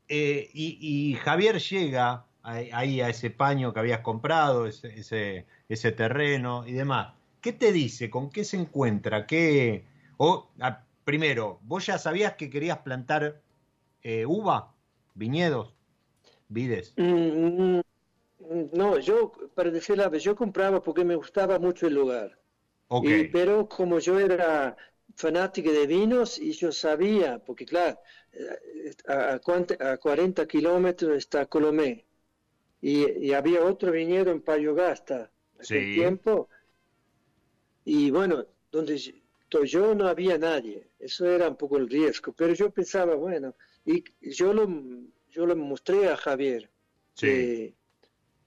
Eh, 0.09 0.51
y, 0.53 1.15
Javier 1.15 1.59
llega 1.59 2.27
ahí 2.47 3.01
a 3.01 3.09
ese 3.09 3.31
paño 3.31 3.73
que 3.73 3.81
habías 3.81 4.01
comprado, 4.01 4.67
ese, 4.67 5.47
ese, 5.69 5.93
terreno 5.93 6.67
y 6.67 6.73
demás. 6.73 7.15
¿Qué 7.41 7.53
te 7.53 7.73
dice? 7.73 8.09
¿Con 8.09 8.31
qué 8.31 8.45
se 8.45 8.57
encuentra? 8.57 9.27
¿Qué, 9.27 9.85
o, 10.17 10.49
primero, 11.05 11.59
¿vos 11.63 11.87
ya 11.87 11.99
sabías 11.99 12.35
que 12.35 12.49
querías 12.49 12.79
plantar 12.79 13.41
eh, 14.03 14.25
uva, 14.27 14.75
viñedos, 15.15 15.75
vides? 16.49 16.95
Mm, 16.97 17.81
No, 18.73 18.99
yo, 18.99 19.33
para 19.55 19.71
decir 19.71 19.97
la 19.97 20.05
verdad, 20.05 20.25
yo 20.25 20.37
compraba 20.37 20.81
porque 20.81 21.05
me 21.05 21.17
gustaba 21.17 21.59
mucho 21.59 21.87
el 21.89 21.95
lugar. 21.95 22.39
Okay. 22.89 23.27
pero 23.33 23.69
como 23.69 23.99
yo 23.99 24.21
era 24.21 24.77
fanático 25.17 25.73
de 25.73 25.89
vinos 25.89 26.39
y 26.39 26.53
yo 26.53 26.71
sabía, 26.71 27.41
porque 27.45 27.67
claro, 27.67 27.99
eh, 28.33 28.95
a, 29.09 29.41
a 29.93 29.97
40 29.99 30.47
kilómetros 30.47 31.17
está 31.17 31.47
Colomé 31.47 32.06
y, 32.81 33.33
había 33.33 33.65
otro 33.65 33.93
viñedo 33.93 34.31
en 34.31 34.43
Payogasta 34.43 35.31
hace 35.59 35.81
tiempo 35.95 36.49
y 37.85 38.11
bueno, 38.11 38.47
donde 38.71 38.99
yo 39.65 39.95
no 39.95 40.09
había 40.09 40.39
nadie, 40.39 40.89
eso 40.99 41.29
era 41.31 41.49
un 41.49 41.57
poco 41.57 41.79
el 41.79 41.89
riesgo, 41.89 42.33
pero 42.33 42.53
yo 42.53 42.71
pensaba, 42.71 43.15
bueno, 43.15 43.55
y 43.85 44.05
yo 44.21 44.53
lo, 44.53 44.69
yo 45.31 45.47
lo 45.47 45.57
mostré 45.57 46.09
a 46.09 46.17
Javier. 46.17 46.69
Sí. 47.15 47.75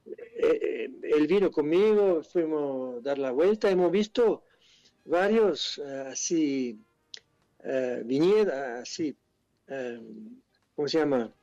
Eh, 0.06 0.90
él 1.04 1.28
vino 1.28 1.52
conmigo, 1.52 2.24
fuimos 2.24 2.98
a 2.98 3.02
dar 3.02 3.18
la 3.18 3.32
vuelta, 3.32 3.70
hemos 3.70 3.92
visto 3.92 4.44
varios 5.06 5.82
eh, 5.84 6.04
así 6.12 6.80
uh, 7.64 8.04
viñedos, 8.06 8.54
así, 8.54 9.16
¿cómo 10.76 10.88
se 10.88 11.00
llama? 11.00 11.34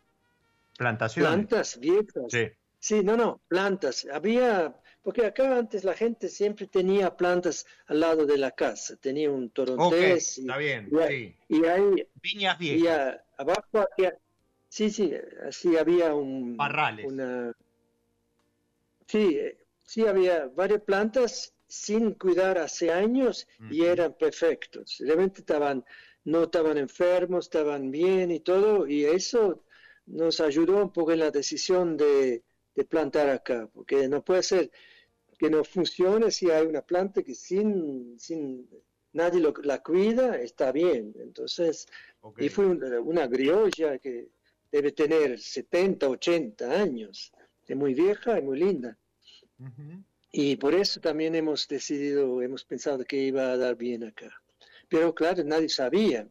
Plantaciones. 0.76 1.30
Plantas 1.30 1.80
viejas. 1.80 2.24
Sí. 2.28 2.46
Sí. 2.88 3.02
no, 3.02 3.16
no, 3.16 3.40
plantas. 3.48 4.06
Había, 4.12 4.74
porque 5.02 5.26
acá 5.26 5.56
antes 5.56 5.84
la 5.84 5.94
gente 5.94 6.28
siempre 6.28 6.66
tenía 6.66 7.16
plantas 7.16 7.66
al 7.86 8.00
lado 8.00 8.26
de 8.26 8.38
la 8.38 8.50
casa. 8.50 8.96
Tenía 8.96 9.30
un 9.30 9.50
torontés. 9.50 10.38
está 10.38 10.56
bien, 10.56 10.88
y, 10.90 11.08
sí. 11.08 11.36
Y 11.48 11.64
hay... 11.64 12.08
Viñas 12.22 12.58
viejas. 12.58 12.82
Y 12.82 13.40
abajo 13.40 13.88
había... 13.92 14.16
Sí, 14.68 14.90
sí, 14.90 15.12
así 15.46 15.76
había 15.76 16.14
un... 16.14 16.56
Parrales. 16.56 17.06
Una, 17.06 17.52
Sí, 19.06 19.38
sí 19.82 20.06
había 20.06 20.46
varias 20.48 20.82
plantas 20.82 21.54
sin 21.68 22.14
cuidar 22.14 22.58
hace 22.58 22.92
años 22.92 23.46
y 23.70 23.84
eran 23.84 24.14
perfectos. 24.14 24.96
Realmente 25.00 25.40
estaban, 25.40 25.84
no 26.24 26.44
estaban 26.44 26.76
enfermos, 26.78 27.46
estaban 27.46 27.90
bien 27.90 28.30
y 28.30 28.40
todo, 28.40 28.86
y 28.86 29.04
eso 29.04 29.64
nos 30.06 30.40
ayudó 30.40 30.82
un 30.82 30.92
poco 30.92 31.12
en 31.12 31.20
la 31.20 31.30
decisión 31.30 31.96
de, 31.96 32.42
plantar 32.84 33.28
acá, 33.30 33.68
porque 33.72 34.08
no 34.08 34.22
puede 34.24 34.42
ser 34.42 34.70
que 35.38 35.50
no 35.50 35.64
funcione 35.64 36.30
si 36.30 36.50
hay 36.50 36.66
una 36.66 36.82
planta 36.82 37.22
que 37.22 37.34
sin, 37.34 38.18
sin 38.18 38.68
nadie 39.12 39.40
la 39.62 39.82
cuida, 39.82 40.40
está 40.40 40.72
bien. 40.72 41.14
Entonces, 41.18 41.86
y 42.38 42.48
fue 42.48 42.66
una, 42.66 43.00
una 43.00 43.28
criolla 43.28 43.98
que 43.98 44.28
debe 44.70 44.92
tener 44.92 45.38
70, 45.38 46.08
80 46.08 46.70
años 46.70 47.32
es 47.66 47.76
muy 47.76 47.94
vieja 47.94 48.38
y 48.38 48.42
muy 48.42 48.58
linda. 48.58 48.96
Y 50.30 50.56
por 50.56 50.74
eso 50.74 51.00
también 51.00 51.34
hemos 51.34 51.66
decidido, 51.66 52.42
hemos 52.42 52.64
pensado 52.64 53.04
que 53.04 53.16
iba 53.16 53.50
a 53.50 53.56
dar 53.56 53.76
bien 53.76 54.04
acá. 54.04 54.30
Pero 54.88 55.14
claro, 55.14 55.42
nadie 55.44 55.68
sabía, 55.68 56.28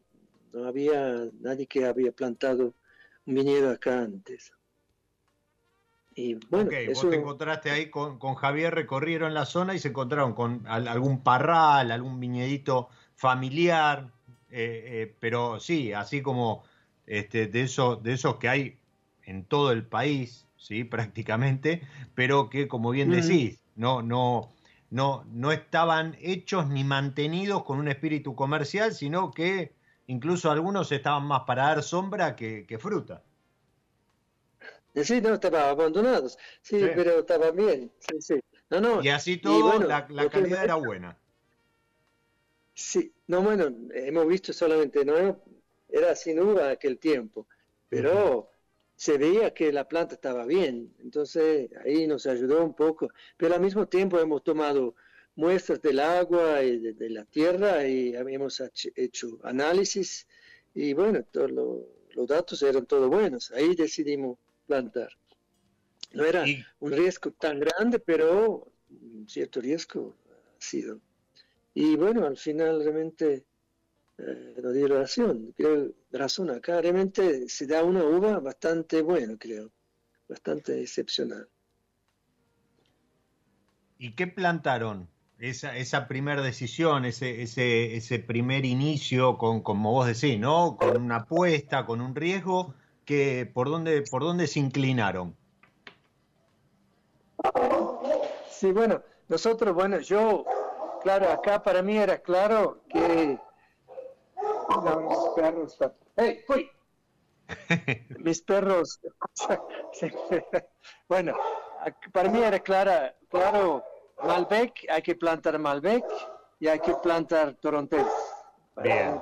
no 0.53 0.65
había 0.65 1.29
nadie 1.39 1.67
que 1.67 1.85
había 1.85 2.11
plantado 2.11 2.75
un 3.25 3.33
viñedo 3.33 3.69
acá 3.69 3.99
antes. 3.99 4.51
Y 6.15 6.35
bueno, 6.49 6.71
vos 6.93 7.09
te 7.09 7.15
encontraste 7.17 7.71
ahí 7.71 7.89
con, 7.89 8.19
Javier, 8.35 8.73
recorrieron 8.73 9.33
la 9.33 9.45
zona 9.45 9.75
y 9.75 9.79
se 9.79 9.89
encontraron 9.89 10.33
con 10.33 10.65
algún 10.65 11.21
parral, 11.21 11.91
algún 11.91 12.21
viñedito 12.21 12.87
familiar, 13.15 14.11
eh, 14.49 14.83
eh, 14.87 15.15
pero 15.19 15.59
sí, 15.59 15.91
así 15.91 16.21
como 16.21 16.63
este, 17.05 17.47
de, 17.47 17.63
eso, 17.63 17.97
de 17.97 18.13
esos 18.13 18.37
que 18.37 18.47
hay 18.47 18.77
en 19.23 19.43
todo 19.43 19.71
el 19.71 19.85
país, 19.85 20.47
¿sí? 20.55 20.83
prácticamente, 20.85 21.81
pero 22.13 22.49
que, 22.49 22.67
como 22.69 22.91
bien 22.91 23.11
decís, 23.11 23.59
no, 23.75 24.01
no, 24.01 24.53
no, 24.89 25.25
no 25.31 25.51
estaban 25.51 26.15
hechos 26.21 26.67
ni 26.69 26.83
mantenidos 26.83 27.63
con 27.63 27.79
un 27.79 27.87
espíritu 27.87 28.35
comercial, 28.35 28.93
sino 28.93 29.31
que 29.31 29.73
incluso 30.07 30.51
algunos 30.51 30.91
estaban 30.91 31.25
más 31.25 31.41
para 31.41 31.63
dar 31.63 31.83
sombra 31.83 32.35
que, 32.35 32.77
fruta. 32.79 33.21
Sí, 35.03 35.19
no, 35.21 35.33
estaban 35.33 35.63
abandonados, 35.63 36.37
sí, 36.61 36.77
pero 36.95 37.19
estaban 37.19 37.55
bien, 37.55 37.91
sí, 37.99 38.21
sí. 38.21 38.39
No, 38.69 38.79
no. 38.79 39.03
Y 39.03 39.09
así 39.09 39.37
todo, 39.37 39.79
la, 39.79 40.07
calidad 40.29 40.63
era 40.63 40.75
buena. 40.75 41.17
Sí, 42.73 43.13
no, 43.27 43.41
bueno, 43.41 43.73
hemos 43.93 44.27
visto 44.27 44.53
solamente, 44.53 45.03
no 45.05 45.39
era 45.89 46.15
sin 46.15 46.39
uva 46.39 46.71
aquel 46.71 46.97
tiempo, 46.97 47.47
pero 47.89 48.49
se 48.95 49.17
veía 49.17 49.53
que 49.53 49.71
la 49.71 49.87
planta 49.87 50.15
estaba 50.15 50.45
bien, 50.45 50.93
entonces 50.99 51.69
ahí 51.83 52.07
nos 52.07 52.25
ayudó 52.25 52.63
un 52.63 52.73
poco, 52.73 53.09
pero 53.37 53.55
al 53.55 53.61
mismo 53.61 53.87
tiempo 53.87 54.19
hemos 54.19 54.43
tomado 54.43 54.95
muestras 55.35 55.81
del 55.81 55.99
agua 55.99 56.63
y 56.63 56.79
de, 56.79 57.09
la 57.09 57.25
tierra 57.25 57.85
y 57.87 58.15
hemos 58.15 58.61
hecho 58.95 59.39
análisis 59.43 60.27
y 60.73 60.93
bueno, 60.93 61.23
todos 61.23 61.51
los 61.51 62.27
datos 62.27 62.61
eran 62.63 62.85
todos 62.85 63.09
buenos, 63.09 63.51
ahí 63.51 63.75
decidimos 63.75 64.37
plantar. 64.65 65.09
No 66.13 66.23
era 66.23 66.45
un 66.79 66.91
riesgo 66.91 67.31
tan 67.31 67.59
grande, 67.59 67.99
pero 67.99 68.71
un 68.89 69.27
cierto 69.27 69.61
riesgo 69.61 70.15
ha 70.29 70.61
sido. 70.61 70.99
Y 71.73 71.95
bueno, 71.95 72.25
al 72.25 72.37
final 72.37 72.81
realmente 72.83 73.45
eh, 74.17 74.55
no 74.63 74.71
di 74.71 74.85
razón, 74.85 75.53
creo 75.57 75.91
razón 76.11 76.49
acá, 76.49 76.79
realmente 76.81 77.49
se 77.49 77.67
da 77.67 77.83
una 77.83 78.03
uva 78.03 78.39
bastante 78.39 79.01
buena, 79.01 79.37
creo, 79.37 79.71
bastante 80.29 80.81
excepcional. 80.81 81.49
¿Y 83.97 84.11
qué 84.15 84.27
plantaron? 84.27 85.09
Esa, 85.37 85.75
esa 85.75 86.07
primera 86.07 86.41
decisión, 86.41 87.03
ese, 87.03 87.41
ese, 87.41 87.97
ese 87.97 88.19
primer 88.19 88.63
inicio, 88.63 89.37
con, 89.37 89.61
como 89.61 89.91
vos 89.91 90.07
decís, 90.07 90.39
¿no? 90.39 90.77
Con 90.77 91.01
una 91.01 91.17
apuesta, 91.17 91.85
con 91.85 91.99
un 91.99 92.15
riesgo, 92.15 92.73
que, 93.05 93.49
¿por, 93.51 93.69
dónde, 93.69 94.03
¿por 94.03 94.23
dónde 94.23 94.47
se 94.47 94.59
inclinaron? 94.59 95.35
Sí, 98.49 98.71
bueno, 98.71 99.01
nosotros, 99.27 99.73
bueno, 99.73 99.99
yo, 99.99 100.45
claro, 101.01 101.29
acá 101.29 101.61
para 101.61 101.81
mí 101.81 101.97
era 101.97 102.17
claro 102.17 102.81
que 102.89 103.39
mis 105.07 105.17
perros. 105.35 105.77
¡Hey, 106.15 106.43
fui! 106.47 106.69
Mis 108.19 108.41
perros. 108.41 108.99
bueno, 111.07 111.35
para 112.11 112.29
mí 112.29 112.41
era 112.41 112.59
clara, 112.59 113.15
claro, 113.29 113.83
Malbec, 114.23 114.87
hay 114.89 115.01
que 115.01 115.15
plantar 115.15 115.59
Malbec 115.59 116.03
y 116.59 116.67
hay 116.67 116.79
que 116.79 116.95
plantar 116.95 117.53
Torontés. 117.55 118.07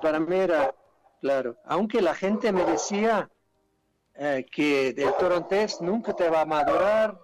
Para, 0.01 0.19
mí 0.19 0.35
era 0.35 0.73
claro. 1.19 1.57
Aunque 1.65 2.01
la 2.01 2.15
gente 2.15 2.51
me 2.51 2.63
decía 2.63 3.29
eh, 4.15 4.45
que 4.51 4.89
el 4.89 5.13
Torontés 5.19 5.81
nunca 5.81 6.13
te 6.13 6.29
va 6.29 6.41
a 6.41 6.45
madurar, 6.45 7.19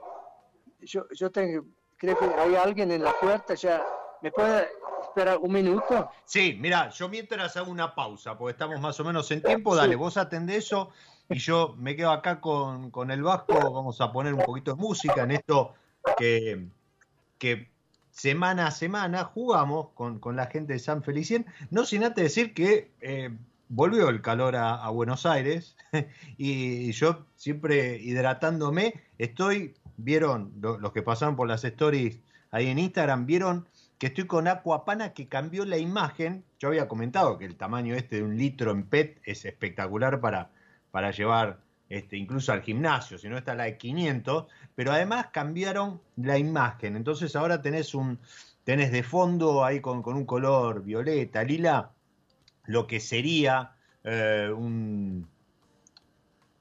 yo, 0.81 1.05
yo 1.11 1.31
tengo, 1.31 1.65
creo 1.97 2.17
que 2.17 2.25
hay 2.25 2.55
alguien 2.55 2.91
en 2.91 3.03
la 3.03 3.13
puerta 3.19 3.55
ya. 3.55 3.83
¿Me 4.21 4.31
puede 4.31 4.67
espera 5.01 5.37
un 5.37 5.51
minuto? 5.51 6.09
Sí, 6.25 6.57
mira, 6.59 6.89
yo 6.89 7.09
mientras 7.09 7.55
hago 7.57 7.71
una 7.71 7.93
pausa, 7.93 8.37
porque 8.37 8.51
estamos 8.51 8.79
más 8.79 8.99
o 8.99 9.03
menos 9.03 9.29
en 9.31 9.41
tiempo, 9.41 9.75
dale, 9.75 9.95
vos 9.95 10.17
atendés 10.17 10.65
eso 10.65 10.91
y 11.29 11.37
yo 11.37 11.75
me 11.77 11.95
quedo 11.95 12.11
acá 12.11 12.39
con, 12.41 13.11
el 13.11 13.23
Vasco, 13.23 13.53
vamos 13.71 14.01
a 14.01 14.11
poner 14.11 14.33
un 14.33 14.41
poquito 14.41 14.71
de 14.71 14.77
música 14.77 15.23
en 15.23 15.31
esto 15.31 15.73
que, 16.17 16.67
que 17.37 17.69
semana 18.11 18.67
a 18.67 18.71
semana 18.71 19.25
jugamos 19.25 19.89
con, 19.93 20.35
la 20.35 20.47
gente 20.47 20.73
de 20.73 20.79
San 20.79 21.03
Felicien, 21.03 21.45
no 21.69 21.85
sin 21.85 22.03
antes 22.03 22.23
decir 22.23 22.53
que 22.53 22.91
eh, 23.01 23.29
volvió 23.69 24.09
el 24.09 24.21
calor 24.21 24.55
a, 24.55 24.89
Buenos 24.89 25.25
Aires 25.25 25.77
y 26.37 26.91
yo 26.91 27.25
siempre 27.35 27.97
hidratándome, 27.97 28.95
estoy, 29.17 29.75
vieron 29.97 30.51
los 30.59 30.91
que 30.91 31.01
pasaron 31.01 31.35
por 31.35 31.47
las 31.47 31.63
stories 31.63 32.19
ahí 32.51 32.67
en 32.67 32.79
Instagram, 32.79 33.25
vieron 33.25 33.67
que 33.99 34.07
estoy 34.07 34.25
con 34.25 34.47
Aquapana 34.47 35.13
que 35.13 35.27
cambió 35.27 35.65
la 35.65 35.77
imagen. 35.77 36.43
Yo 36.57 36.69
había 36.69 36.87
comentado 36.87 37.37
que 37.37 37.45
el 37.45 37.55
tamaño 37.55 37.95
este 37.95 38.17
de 38.17 38.23
un 38.23 38.37
litro 38.37 38.71
en 38.71 38.83
PET 38.83 39.21
es 39.23 39.45
espectacular 39.45 40.19
para, 40.21 40.49
para 40.91 41.11
llevar 41.11 41.59
este, 41.89 42.17
incluso 42.17 42.53
al 42.53 42.61
gimnasio, 42.61 43.17
si 43.17 43.27
no 43.27 43.37
está 43.37 43.55
la 43.55 43.65
de 43.65 43.77
500, 43.77 44.45
pero 44.75 44.91
además 44.91 45.27
cambiaron 45.33 46.01
la 46.15 46.37
imagen. 46.37 46.95
Entonces 46.95 47.35
ahora 47.35 47.61
tenés 47.61 47.93
un 47.93 48.19
tenés 48.63 48.91
de 48.91 49.01
fondo 49.01 49.65
ahí 49.65 49.81
con, 49.81 50.03
un 50.05 50.25
color 50.25 50.83
violeta, 50.83 51.43
lila, 51.43 51.89
lo 52.69 52.85
que 52.85 52.99
sería 52.99 53.71
eh, 54.03 54.53
un, 54.55 55.27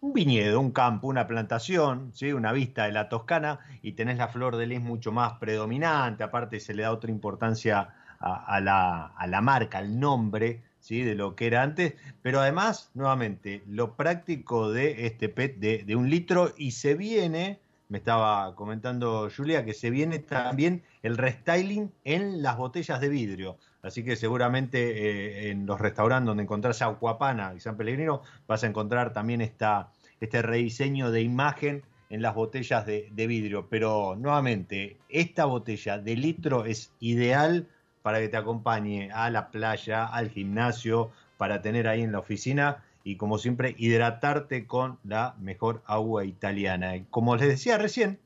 viñedo, 0.01 0.59
un 0.59 0.71
campo, 0.71 1.07
una 1.07 1.27
plantación, 1.27 2.13
¿sí? 2.15 2.33
una 2.33 2.51
vista 2.53 2.85
de 2.85 2.93
la 2.93 3.11
Toscana 3.11 3.61
y 3.83 3.93
tenés 3.93 4.17
la 4.17 4.29
flor 4.29 4.57
de 4.57 4.67
lis 4.67 4.81
mucho 4.81 5.13
más 5.13 5.35
predominante, 5.35 6.25
aparte 6.25 6.61
se 6.61 6.73
le 6.73 6.85
da 6.85 6.93
otra 6.93 7.11
importancia 7.11 7.95
a, 8.21 8.59
la, 8.61 9.41
marca, 9.43 9.79
al 9.79 10.01
nombre 10.01 10.63
¿sí? 10.81 11.03
de 11.03 11.15
lo 11.15 11.37
que 11.37 11.47
era 11.47 11.63
antes, 11.63 11.93
pero 12.23 12.41
además, 12.41 12.91
nuevamente, 12.95 13.63
lo 13.67 13.95
práctico 13.95 14.73
de 14.73 15.05
este 15.05 15.29
PET 15.29 15.59
de, 15.59 15.95
un 15.95 16.09
litro 16.09 16.55
y 16.57 16.71
se 16.71 16.95
viene 16.95 17.61
me 17.91 17.99
estaba 17.99 18.55
comentando 18.55 19.29
Julia, 19.35 19.65
que 19.65 19.75
se 19.75 19.91
viene 19.91 20.19
también 20.19 20.83
el 21.03 21.17
restyling 21.17 21.91
en 22.05 22.43
las 22.43 22.57
botellas 22.57 23.01
de 23.01 23.09
vidrio. 23.09 23.59
Así 23.89 24.05
que 24.05 24.17
seguramente 24.17 24.79
eh, 24.79 25.51
en 25.51 25.65
los 25.65 25.81
restaurantes 25.81 26.27
donde 26.27 26.43
encontrás 26.43 26.83
Aguapana 26.83 27.55
y 27.57 27.61
San 27.61 27.77
Pellegrino 27.77 28.23
vas 28.47 28.63
a 28.63 28.67
encontrar 28.67 29.15
también 29.15 29.41
esta, 29.41 29.91
este 30.21 30.43
rediseño 30.43 31.11
de 31.11 31.23
imagen 31.23 31.83
en 32.11 32.21
las 32.21 32.35
botellas 32.35 32.85
de, 32.85 33.09
de, 33.11 33.27
vidrio. 33.27 33.67
Pero 33.71 34.15
nuevamente, 34.15 34.99
esta 35.09 35.47
botella 35.47 35.99
de 35.99 36.17
litro 36.17 36.67
es 36.67 36.93
ideal 37.01 37.67
para 38.03 38.21
que 38.21 38.29
te 38.29 38.37
acompañe 38.37 39.11
a 39.11 39.31
la 39.31 39.51
playa, 39.51 40.05
al 40.05 40.29
gimnasio, 40.29 41.11
para 41.39 41.63
tener 41.63 41.89
ahí 41.89 42.03
en 42.03 42.13
la 42.13 42.19
oficina 42.19 42.85
y 43.05 43.17
como 43.17 43.39
siempre 43.39 43.75
hidratarte 43.79 44.67
con 44.67 44.99
la 45.03 45.35
mejor 45.41 45.83
agua 45.87 46.27
italiana. 46.27 46.97
Y 46.97 47.05
como 47.05 47.37
les 47.37 47.49
decía 47.49 47.79
recién, 47.79 48.19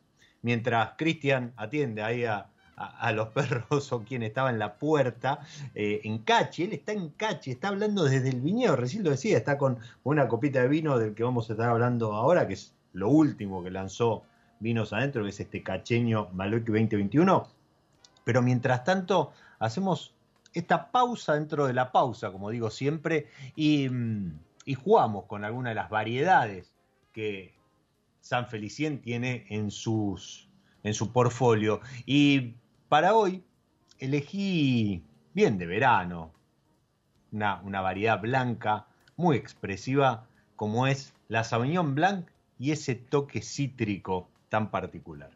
mientras 0.43 0.95
Cristian 0.99 1.53
atiende 1.57 2.03
ahí 2.03 2.25
a, 2.25 2.52
los 3.15 3.29
perros 3.29 3.93
o 3.93 4.03
quien 4.03 4.23
estaba 4.23 4.51
en 4.51 4.59
la 4.59 4.75
puerta, 4.75 5.41
eh, 5.75 6.01
en 6.05 6.19
Cachi, 6.19 6.65
él 6.65 6.73
está 6.73 6.93
en 6.93 7.11
Cachi, 7.11 7.53
está 7.53 7.69
hablando 7.69 8.05
desde 8.05 8.29
el 8.29 8.41
viñedo, 8.41 8.77
recién 8.77 9.05
lo 9.05 9.11
decía, 9.11 9.37
está 9.37 9.59
con 9.59 9.79
una 10.05 10.29
copita 10.29 10.63
de 10.63 10.69
vino 10.69 10.99
del 10.99 11.15
que 11.15 11.25
vamos 11.25 11.49
a 11.49 11.55
estar 11.55 11.69
hablando 11.69 12.13
ahora, 12.15 12.47
que 12.47 12.55
es 12.55 12.75
lo 12.93 13.09
último 13.09 13.63
que 13.63 13.71
lanzó 13.71 14.25
Vinos 14.61 14.93
Adentro, 14.93 15.25
que 15.25 15.31
es 15.31 15.41
este 15.41 15.63
cacheño 15.63 16.29
Malbec 16.33 16.65
2021. 16.65 17.49
Pero 18.25 18.43
mientras 18.43 18.85
tanto, 18.85 19.33
hacemos 19.59 20.15
esta 20.55 20.91
pausa 20.91 21.35
dentro 21.35 21.67
de 21.67 21.73
la 21.73 21.93
pausa, 21.93 22.31
como 22.31 22.51
digo 22.51 22.71
siempre, 22.71 23.29
y... 23.57 23.89
Mm, 23.89 24.39
y 24.65 24.75
jugamos 24.75 25.25
con 25.25 25.45
algunas 25.45 25.71
de 25.71 25.75
las 25.75 25.91
variedades 25.91 26.73
que 27.13 27.55
San 28.21 28.47
Felicien 28.47 29.01
tiene 29.01 29.47
en, 29.49 29.71
sus, 29.71 30.49
en 30.83 30.95
su 30.95 31.13
portfolio. 31.13 31.81
Y 32.07 32.55
para 32.93 33.15
hoy 33.15 33.43
elegí 34.01 35.03
bien 35.33 35.57
de 35.57 35.65
verano, 35.65 36.31
una, 37.31 37.63
una 37.63 37.81
variedad 37.81 38.21
blanca 38.21 38.87
muy 39.17 39.39
expresiva 39.39 40.27
como 40.57 40.87
es 40.87 41.15
la 41.29 41.43
Sauvignon 41.43 41.95
Blanc 41.95 42.29
y 42.59 42.71
ese 42.71 42.95
toque 42.95 43.41
cítrico 43.41 44.29
tan 44.51 44.71
particular. 44.71 45.31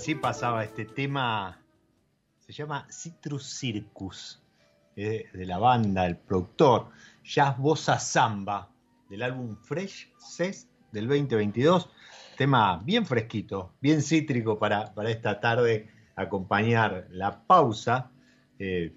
Así 0.00 0.14
pasaba 0.14 0.64
este 0.64 0.86
tema, 0.86 1.60
se 2.38 2.54
llama 2.54 2.86
Citrus 2.90 3.44
Circus, 3.44 4.42
de 4.96 5.28
la 5.44 5.58
banda, 5.58 6.06
el 6.06 6.16
productor, 6.16 6.88
Jazz 7.22 7.58
Bossa 7.58 7.98
Samba, 7.98 8.70
del 9.10 9.22
álbum 9.22 9.58
Fresh 9.58 10.10
Cess 10.16 10.70
del 10.90 11.06
2022. 11.06 11.90
Tema 12.38 12.80
bien 12.82 13.04
fresquito, 13.04 13.74
bien 13.82 14.00
cítrico 14.00 14.58
para, 14.58 14.86
para 14.94 15.10
esta 15.10 15.38
tarde 15.38 15.90
acompañar 16.16 17.06
la 17.10 17.38
pausa. 17.46 18.10
Eh, 18.58 18.96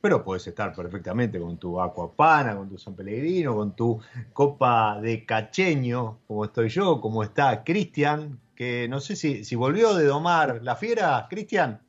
pero 0.00 0.22
puedes 0.22 0.46
estar 0.46 0.72
perfectamente 0.72 1.40
con 1.40 1.58
tu 1.58 1.80
Aquapana, 1.80 2.54
con 2.54 2.68
tu 2.68 2.78
San 2.78 2.94
Pellegrino, 2.94 3.56
con 3.56 3.74
tu 3.74 4.00
copa 4.32 5.00
de 5.00 5.26
cacheño, 5.26 6.20
como 6.28 6.44
estoy 6.44 6.68
yo, 6.68 7.00
como 7.00 7.24
está 7.24 7.64
Cristian, 7.64 8.38
que 8.60 8.88
no 8.88 9.00
sé 9.00 9.16
si, 9.16 9.42
si 9.42 9.56
volvió 9.56 9.94
de 9.94 10.04
domar 10.04 10.60
la 10.62 10.76
fiera, 10.76 11.26
Cristian. 11.30 11.80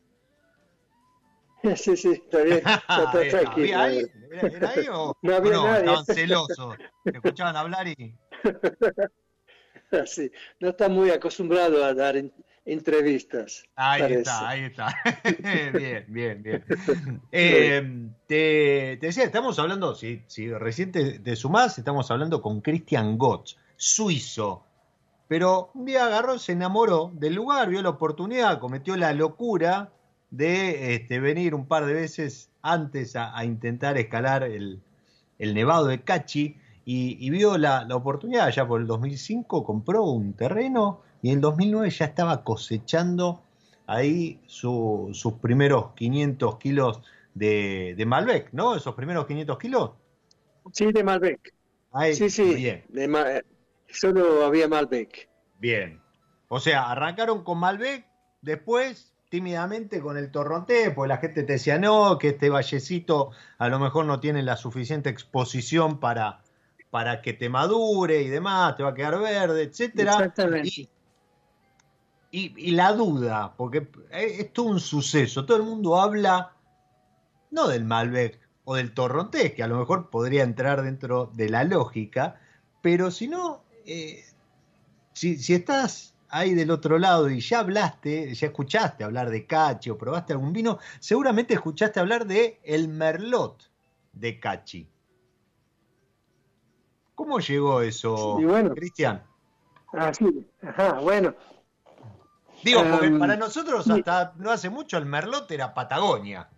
Sí, 1.76 1.98
sí, 1.98 2.12
está 2.14 2.44
bien. 2.44 2.60
Está, 2.66 3.52
¿Había 3.52 3.82
ahí? 3.82 4.06
¿Era, 4.32 4.70
ahí 4.70 4.86
o 4.90 5.14
no, 5.22 5.36
había 5.36 5.52
no 5.52 5.76
estaban 5.76 6.06
celosos? 6.06 6.78
¿Te 7.04 7.12
escuchaban 7.12 7.58
hablar 7.58 7.90
y...? 7.90 8.16
Sí, 10.06 10.32
no 10.62 10.70
está 10.70 10.88
muy 10.88 11.10
acostumbrado 11.10 11.84
a 11.84 11.94
dar 11.94 12.16
entrevistas. 12.64 13.66
Ahí 13.76 14.14
está, 14.14 14.48
ahí 14.48 14.62
está. 14.62 14.96
bien, 15.74 16.06
bien, 16.08 16.42
bien. 16.42 16.66
Eh, 17.34 18.10
te, 18.28 18.98
te, 18.98 19.08
decía, 19.08 19.26
estamos 19.26 19.60
hablando, 19.60 19.94
si, 19.94 20.24
si 20.28 20.50
recién 20.50 20.94
te, 20.94 21.20
te 21.20 21.36
sumás, 21.36 21.78
estamos 21.78 22.10
hablando 22.10 22.42
con 22.42 22.62
Christian 22.62 23.18
Gotts, 23.18 23.58
suizo, 23.76 24.71
pero 25.32 25.72
un 25.76 25.86
día 25.86 26.08
agarró, 26.08 26.38
se 26.38 26.52
enamoró 26.52 27.10
del 27.14 27.36
lugar, 27.36 27.70
vio 27.70 27.82
la 27.82 27.88
oportunidad, 27.88 28.60
cometió 28.60 28.98
la 28.98 29.14
locura 29.14 29.90
de 30.30 30.96
este, 30.96 31.22
venir 31.22 31.56
un 31.56 31.68
par 31.68 31.86
de 31.86 31.94
veces 31.94 32.50
antes 32.62 33.16
a, 33.16 33.46
intentar 33.46 33.98
escalar 33.98 34.44
el, 34.44 34.82
nevado 35.40 35.86
de 35.86 36.02
Cachi 36.02 36.58
y, 36.84 37.30
vio 37.30 37.58
la, 37.58 37.88
oportunidad, 37.94 38.52
ya 38.52 38.68
por 38.68 38.82
el 38.82 38.88
2005 38.88 39.64
compró 39.64 40.04
un 40.04 40.34
terreno 40.34 41.00
y 41.22 41.30
en 41.30 41.36
el 41.36 41.42
2009 41.42 41.90
ya 41.92 42.08
estaba 42.08 42.44
cosechando 42.44 43.42
ahí 43.88 44.42
sus 44.48 45.34
primeros 45.42 45.94
500 45.96 46.58
kilos 46.58 47.00
de, 47.36 48.04
Malbec, 48.06 48.52
¿no? 48.52 48.76
Esos 48.76 48.96
primeros 48.96 49.28
500 49.28 49.58
kilos. 49.58 49.92
Sí, 50.74 50.92
de 50.92 51.06
Malbec. 51.06 51.54
sí, 52.16 52.30
sí, 52.30 52.54
bien. 52.54 52.84
De, 52.90 53.08
solo 53.94 54.46
había 54.46 54.68
Malbec. 54.68 55.30
Bien. 55.60 56.02
O 56.48 56.60
sea, 56.60 56.92
arrancaron 56.92 57.44
con 57.44 57.60
Malbec, 57.60 58.06
después 58.42 59.12
tímidamente 59.32 60.02
con 60.02 60.18
el 60.18 60.30
torrontés, 60.30 60.94
pues 60.94 61.08
la 61.08 61.18
gente 61.18 61.44
te 61.44 61.54
decía, 61.54 61.78
no, 61.78 62.18
que 62.18 62.30
este 62.30 62.50
vallecito 62.50 63.32
a 63.58 63.70
lo 63.70 63.80
mejor 63.80 64.04
no 64.06 64.20
tiene 64.20 64.44
la 64.44 64.58
suficiente 64.58 65.10
exposición 65.10 66.02
para, 66.02 66.42
para 66.90 67.22
que 67.22 67.32
te 67.32 67.48
madure 67.48 68.22
y 68.22 68.28
demás, 68.28 68.76
te 68.76 68.84
va 68.84 68.90
a 68.90 68.94
quedar 68.94 69.18
verde, 69.20 69.64
etcétera. 69.64 70.12
Exactamente. 70.12 70.90
Y, 72.34 72.72
la 72.72 72.92
duda, 72.92 73.54
porque 73.56 73.88
es 74.12 74.52
todo 74.52 74.68
un 74.68 74.82
suceso, 74.82 75.46
todo 75.46 75.58
el 75.58 75.64
mundo 75.64 76.00
habla 76.00 76.54
no 77.52 77.68
del 77.70 77.86
Malbec 77.86 78.38
o 78.66 78.76
del 78.76 78.94
torrontés, 78.94 79.54
que 79.54 79.64
a 79.64 79.68
lo 79.68 79.78
mejor 79.78 80.10
podría 80.10 80.44
entrar 80.44 80.82
dentro 80.82 81.32
de 81.34 81.48
la 81.48 81.64
lógica, 81.64 82.40
pero 82.82 83.12
si 83.12 83.30
no, 83.30 83.64
eh, 83.86 84.24
si, 85.14 85.38
si, 85.38 85.54
estás 85.54 86.16
ahí 86.30 86.54
del 86.54 86.72
otro 86.72 86.98
lado 86.98 87.30
y 87.30 87.40
ya 87.42 87.60
hablaste, 87.60 88.34
ya 88.34 88.48
escuchaste 88.48 89.04
hablar 89.04 89.30
de 89.30 89.46
Cachi 89.46 89.90
o 89.90 89.98
probaste 89.98 90.34
algún 90.34 90.54
vino, 90.54 90.80
seguramente 91.00 91.54
escuchaste 91.54 92.00
hablar 92.00 92.26
de 92.26 92.60
el 92.64 92.88
Merlot 92.88 93.70
de 94.14 94.40
Cachi. 94.40 94.90
¿Cómo 97.16 97.40
llegó 97.40 97.82
eso, 97.82 98.40
Cristian? 98.74 99.24
Ah, 99.94 100.14
sí, 100.14 100.48
ajá, 100.62 100.94
bueno. 101.00 101.36
Digo, 102.64 102.84
porque 102.90 103.08
em, 103.08 103.20
para 103.20 103.36
nosotros 103.36 103.90
hasta 103.90 104.34
no 104.38 104.52
hace 104.52 104.70
mucho 104.70 104.98
el 104.98 105.06
Merlot 105.06 105.50
era 105.52 105.74
Patagonia. 105.74 106.50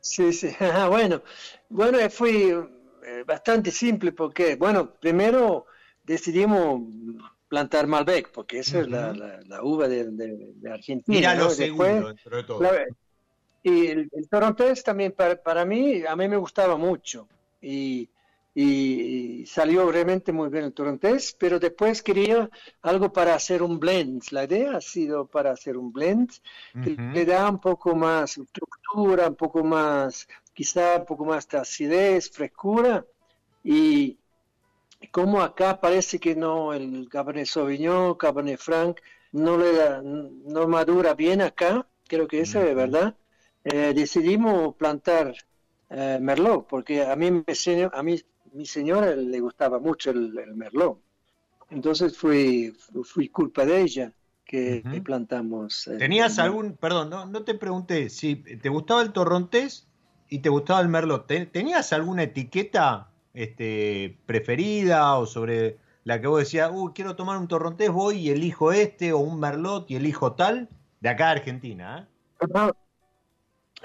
Sí, 0.00 0.32
sí, 0.32 0.54
bueno, 0.88 1.22
bueno, 1.68 1.98
fue 2.10 2.68
eh, 3.04 3.24
bastante 3.26 3.70
simple 3.70 4.12
porque, 4.12 4.56
bueno, 4.56 4.94
primero 4.94 5.66
decidimos 6.04 6.82
plantar 7.48 7.86
Malbec, 7.86 8.30
porque 8.30 8.60
esa 8.60 8.80
es 8.80 8.88
la, 8.88 9.12
la, 9.12 9.62
uva 9.62 9.88
de, 9.88 10.04
de, 10.10 10.70
Argentina. 10.70 11.18
Mira 11.18 11.34
lo 11.34 11.50
segundo, 11.50 12.08
dentro 12.08 12.36
de 12.36 12.44
todo. 12.44 12.62
y 13.62 13.86
el, 13.86 14.08
el 14.12 14.28
Torontés 14.28 14.84
también 14.84 15.12
para, 15.12 15.42
para, 15.42 15.64
mí, 15.64 16.02
a 16.06 16.14
mí 16.14 16.28
me 16.28 16.36
gustaba 16.36 16.76
mucho. 16.76 17.26
Y, 17.60 18.08
y 18.60 19.46
salió 19.46 19.90
realmente 19.92 20.32
muy 20.32 20.48
bien 20.48 20.64
el 20.64 20.72
Torontés, 20.72 21.36
pero 21.38 21.60
después 21.60 22.02
quería 22.02 22.50
algo 22.82 23.12
para 23.12 23.36
hacer 23.36 23.62
un 23.62 23.78
blend. 23.78 24.24
La 24.32 24.44
idea 24.44 24.76
ha 24.76 24.80
sido 24.80 25.26
para 25.26 25.52
hacer 25.52 25.76
un 25.76 25.92
blend 25.92 26.30
que 26.82 26.90
le 26.90 27.24
da 27.24 27.48
un 27.48 27.60
poco 27.60 27.94
más 27.94 28.36
estructura, 28.36 29.28
un 29.28 29.36
poco 29.36 29.62
más, 29.62 30.26
quizá 30.58 30.96
un 30.96 31.04
poco 31.04 31.24
más 31.24 31.48
de 31.48 31.58
acidez, 31.58 32.32
frescura. 32.32 33.06
Y 33.62 34.18
como 35.12 35.40
acá 35.40 35.80
parece 35.80 36.18
que 36.18 36.34
no, 36.34 36.72
el 36.72 37.08
Cabernet 37.08 37.46
Sauvignon, 37.46 38.16
Cabernet 38.16 38.58
Franc, 38.58 38.98
no 39.30 39.56
le 39.56 39.72
da, 39.72 40.02
no 40.02 40.66
madura 40.66 41.14
bien 41.14 41.42
acá, 41.42 41.86
creo 42.08 42.26
que 42.26 42.40
eso 42.40 42.60
es 42.60 42.74
verdad. 42.74 43.14
Eh, 43.62 43.92
decidimos 43.94 44.74
plantar 44.74 45.32
eh, 45.90 46.18
Merlot, 46.20 46.66
porque 46.66 47.02
a 47.04 47.14
mí, 47.14 47.30
me, 47.30 47.44
a 47.92 48.02
mí 48.02 48.20
mi 48.52 48.66
señora 48.66 49.14
le 49.14 49.38
gustaba 49.38 49.78
mucho 49.78 50.10
el, 50.10 50.56
merlot. 50.56 50.98
Entonces 51.70 52.18
fui, 52.18 52.74
fui 53.04 53.28
culpa 53.28 53.64
de 53.64 53.82
ella 53.82 54.12
que, 54.44 54.82
plantamos. 55.04 55.88
¿Tenías 55.98 56.40
algún, 56.40 56.72
perdón, 56.72 57.10
no, 57.10 57.26
no 57.26 57.44
te 57.44 57.54
pregunté, 57.54 58.08
si 58.08 58.34
te 58.34 58.68
gustaba 58.68 59.02
el 59.02 59.12
torrontés 59.12 59.87
y 60.28 60.38
te 60.40 60.48
gustaba 60.48 60.80
el 60.80 60.88
merlot, 60.88 61.26
¿tenías 61.26 61.92
alguna 61.92 62.24
etiqueta 62.24 63.08
este, 63.34 64.18
preferida 64.26 65.16
o 65.18 65.26
sobre 65.26 65.78
la 66.04 66.20
que 66.20 66.26
vos 66.26 66.40
decías, 66.40 66.70
uh, 66.72 66.92
quiero 66.94 67.16
tomar 67.16 67.38
un 67.38 67.48
torrontés, 67.48 67.90
voy 67.90 68.18
y 68.18 68.30
elijo 68.30 68.72
este, 68.72 69.12
o 69.12 69.18
un 69.18 69.38
merlot 69.38 69.90
y 69.90 69.96
elijo 69.96 70.32
tal? 70.32 70.68
De 71.00 71.08
acá 71.08 71.28
a 71.28 71.32
Argentina, 71.32 72.08
¿eh? 72.40 72.72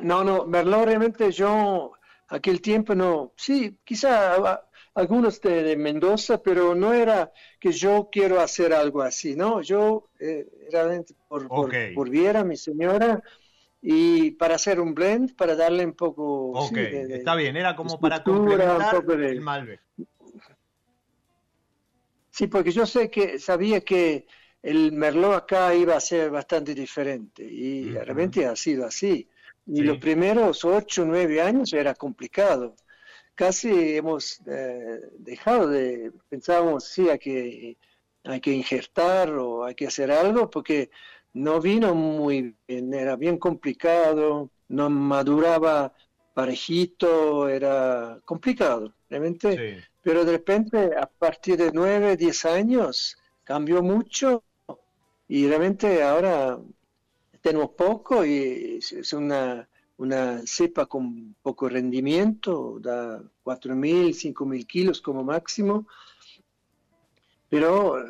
No, 0.02 0.24
no, 0.24 0.46
merlot 0.46 0.86
realmente 0.86 1.32
yo 1.32 1.91
aquel 2.30 2.62
tiempo 2.62 2.96
no, 2.96 3.32
sí, 3.36 3.78
quizá 3.84 4.64
algunos 4.96 5.41
de, 5.41 5.76
Mendoza, 5.76 6.41
pero 6.41 6.76
no 6.76 6.94
era 6.94 7.32
que 7.60 7.72
yo 7.72 8.10
quiero 8.12 8.39
hacer 8.39 8.74
algo 8.74 9.02
así, 9.02 9.36
¿no? 9.36 9.62
Yo 9.62 10.10
eh, 10.20 10.48
realmente 10.72 11.14
por, 11.28 11.48
por, 11.48 12.10
Viera, 12.10 12.44
mi 12.44 12.58
señora, 12.58 13.22
y 13.86 14.32
para 14.32 14.56
hacer 14.56 14.80
un 14.80 14.96
blend, 14.96 15.36
para 15.36 15.58
darle 15.58 15.86
un 15.86 15.92
poco... 15.92 16.52
Ok, 16.52 16.78
está 16.78 17.36
bien, 17.36 17.58
era 17.58 17.76
como 17.76 18.00
para 18.00 18.24
complementar 18.24 19.04
el 19.20 19.42
Malbec. 19.42 19.82
Sí, 22.30 22.48
porque 22.48 22.72
yo 22.72 22.86
sé 22.86 23.12
que 23.12 23.38
sabía 23.40 23.82
que 23.82 24.26
el 24.62 24.94
Merlot 24.94 25.36
acá 25.36 25.76
iba 25.76 25.98
a 25.98 26.00
ser 26.00 26.32
bastante 26.32 26.74
diferente 26.74 27.44
y 27.44 27.90
realmente 27.92 28.46
ha 28.46 28.56
sido 28.56 28.86
así. 28.86 29.28
Y 29.68 29.82
los 29.82 29.98
primeros 29.98 30.64
ocho, 30.64 31.04
nueve 31.06 31.42
años 31.42 31.74
era 31.74 31.94
complicado. 31.94 32.78
Casi 33.36 33.98
hemos 33.98 34.40
eh, 34.48 35.02
dejado 35.18 35.68
de, 35.68 36.14
pensábamos, 36.30 36.86
sí, 36.86 37.10
hay 37.10 37.20
que, 37.20 37.78
hay 38.24 38.40
que 38.40 38.52
injertar 38.52 39.32
o 39.32 39.66
hay 39.66 39.76
que 39.76 39.88
hacer 39.88 40.10
algo, 40.10 40.50
porque 40.50 40.90
no 41.34 41.60
vino 41.60 41.96
muy 41.96 42.56
bien, 42.68 42.94
era 42.94 43.16
bien 43.16 43.38
complicado, 43.38 44.50
no 44.70 44.90
maduraba 44.90 45.94
parejito, 46.34 47.48
era 47.48 48.20
complicado, 48.26 48.94
realmente. 49.10 49.84
Pero 50.02 50.26
de 50.26 50.34
repente, 50.34 50.92
a 50.96 51.06
partir 51.06 51.58
de 51.58 51.72
nueve, 51.72 52.18
diez 52.18 52.46
años, 52.46 53.18
cambió 53.44 53.82
mucho 53.82 54.44
y 55.28 55.48
realmente 55.48 56.04
ahora 56.04 56.60
tenemos 57.42 57.72
poco 57.72 58.26
y 58.26 58.80
es 58.80 59.14
una, 59.14 59.68
una 59.98 60.42
cepa 60.46 60.86
con 60.86 61.36
poco 61.42 61.70
rendimiento, 61.70 62.80
da 62.80 63.22
4.000, 63.44 64.14
5.000 64.14 64.66
kilos 64.66 65.02
como 65.02 65.24
máximo, 65.24 65.88
pero 67.50 68.04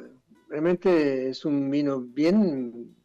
realmente 0.50 1.30
es 1.30 1.46
un 1.46 1.70
vino 1.70 2.00
bien 2.00 2.96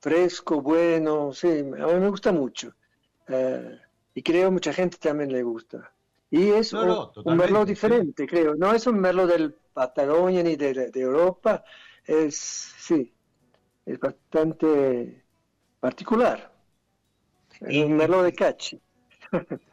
fresco, 0.00 0.60
bueno, 0.60 1.32
sí, 1.32 1.48
a 1.48 1.62
mí 1.62 2.00
me 2.00 2.08
gusta 2.08 2.32
mucho. 2.32 2.74
Eh, 3.28 3.78
y 4.14 4.22
creo 4.22 4.50
mucha 4.50 4.72
gente 4.72 4.96
también 4.98 5.32
le 5.32 5.42
gusta. 5.42 5.92
Y 6.30 6.48
es 6.50 6.72
un, 6.72 7.36
merlot 7.36 7.66
diferente, 7.66 8.26
creo. 8.26 8.54
No 8.54 8.72
es 8.72 8.86
un 8.86 9.00
merlot 9.00 9.30
del 9.30 9.54
Patagonia 9.72 10.42
ni 10.42 10.56
de, 10.56 10.90
de 10.90 11.00
Europa, 11.00 11.64
es, 12.04 12.36
sí, 12.36 13.12
es 13.86 13.98
bastante 13.98 15.24
particular. 15.80 16.52
Y, 17.68 17.82
un 17.82 17.96
merlot 17.96 18.24
de 18.24 18.32
Cachi. 18.32 18.80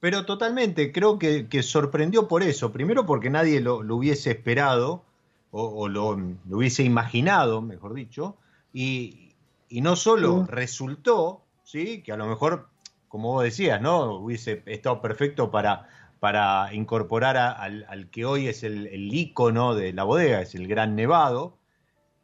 Pero 0.00 0.24
totalmente, 0.24 0.92
creo 0.92 1.18
que, 1.18 1.62
sorprendió 1.62 2.26
por 2.26 2.42
eso. 2.42 2.72
Primero 2.72 3.04
porque 3.04 3.28
nadie 3.28 3.60
lo, 3.60 3.76
hubiese 3.94 4.30
esperado 4.30 5.04
o, 5.50 5.88
lo, 5.88 6.18
hubiese 6.50 6.82
imaginado, 6.82 7.60
mejor 7.60 7.94
dicho. 7.94 8.36
Y, 8.72 9.29
no 9.70 9.96
solo 9.96 10.46
resultó, 10.46 11.44
¿sí? 11.62 12.02
que 12.02 12.12
a 12.12 12.16
lo 12.16 12.26
mejor, 12.26 12.68
como 13.08 13.32
vos 13.32 13.44
decías, 13.44 13.80
¿no? 13.80 14.16
hubiese 14.16 14.62
estado 14.66 15.00
perfecto 15.00 15.50
para, 15.50 15.88
para 16.18 16.74
incorporar 16.74 17.36
al, 17.36 18.10
que 18.10 18.24
hoy 18.24 18.48
es 18.48 18.64
el, 18.64 18.88
el 18.88 19.14
ícono 19.14 19.74
de 19.74 19.92
la 19.92 20.04
bodega, 20.04 20.40
es 20.40 20.54
el 20.54 20.66
Gran 20.66 20.96
Nevado, 20.96 21.56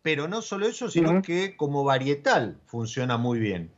pero 0.02 0.28
no 0.28 0.40
solo 0.40 0.66
eso, 0.66 0.88
sino 0.88 1.20
que 1.20 1.56
como 1.56 1.82
varietal 1.82 2.58
funciona 2.66 3.16
muy 3.16 3.40
bien. 3.40 3.72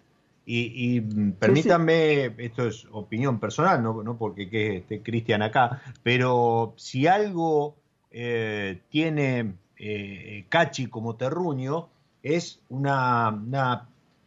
Y, 0.51 1.03
permítanme, 1.39 2.35
esto 2.39 2.69
es 2.69 2.87
opinión 2.91 3.39
personal, 3.39 3.83
no, 3.83 4.16
porque 4.16 4.77
esté 4.79 5.03
Cristian 5.03 5.43
acá, 5.43 5.83
pero 6.03 6.73
si 6.77 7.07
algo 7.07 7.77
eh, 8.11 8.81
tiene 8.89 9.55
eh, 9.77 10.47
Cachi 10.49 10.87
como 10.87 11.16
terruño, 11.16 11.91
es 12.23 12.61
una, 12.69 13.29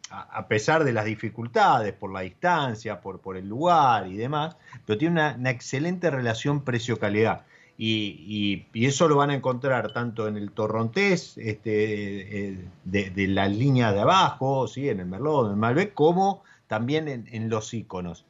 a 0.09 0.47
pesar 0.47 0.83
de 0.83 0.93
las 0.93 1.05
dificultades, 1.05 1.93
por 1.93 2.11
la 2.11 2.21
distancia, 2.21 3.01
por, 3.01 3.19
por 3.19 3.37
el 3.37 3.47
lugar 3.47 4.07
y 4.07 4.17
demás, 4.17 4.57
pero 4.85 4.97
tiene 4.97 5.33
una 5.35 5.49
excelente 5.49 6.09
relación 6.09 6.63
precio-calidad. 6.63 7.45
Y, 7.83 8.67
eso 8.73 9.07
lo 9.07 9.15
van 9.15 9.31
a 9.31 9.33
encontrar 9.33 9.91
tanto 9.91 10.27
en 10.27 10.37
el 10.37 10.51
torrontés 10.51 11.35
este, 11.39 12.49
eh, 12.49 12.67
de, 12.83 13.27
la 13.27 13.47
línea 13.47 13.91
de 13.91 14.01
abajo, 14.01 14.67
¿sí? 14.67 14.87
en 14.87 14.99
el 14.99 15.07
Merlot, 15.07 15.47
en 15.47 15.51
el 15.53 15.57
Malbec, 15.57 15.95
como 15.95 16.43
también 16.67 17.07
en, 17.07 17.49
los 17.49 17.73
iconos. 17.73 18.23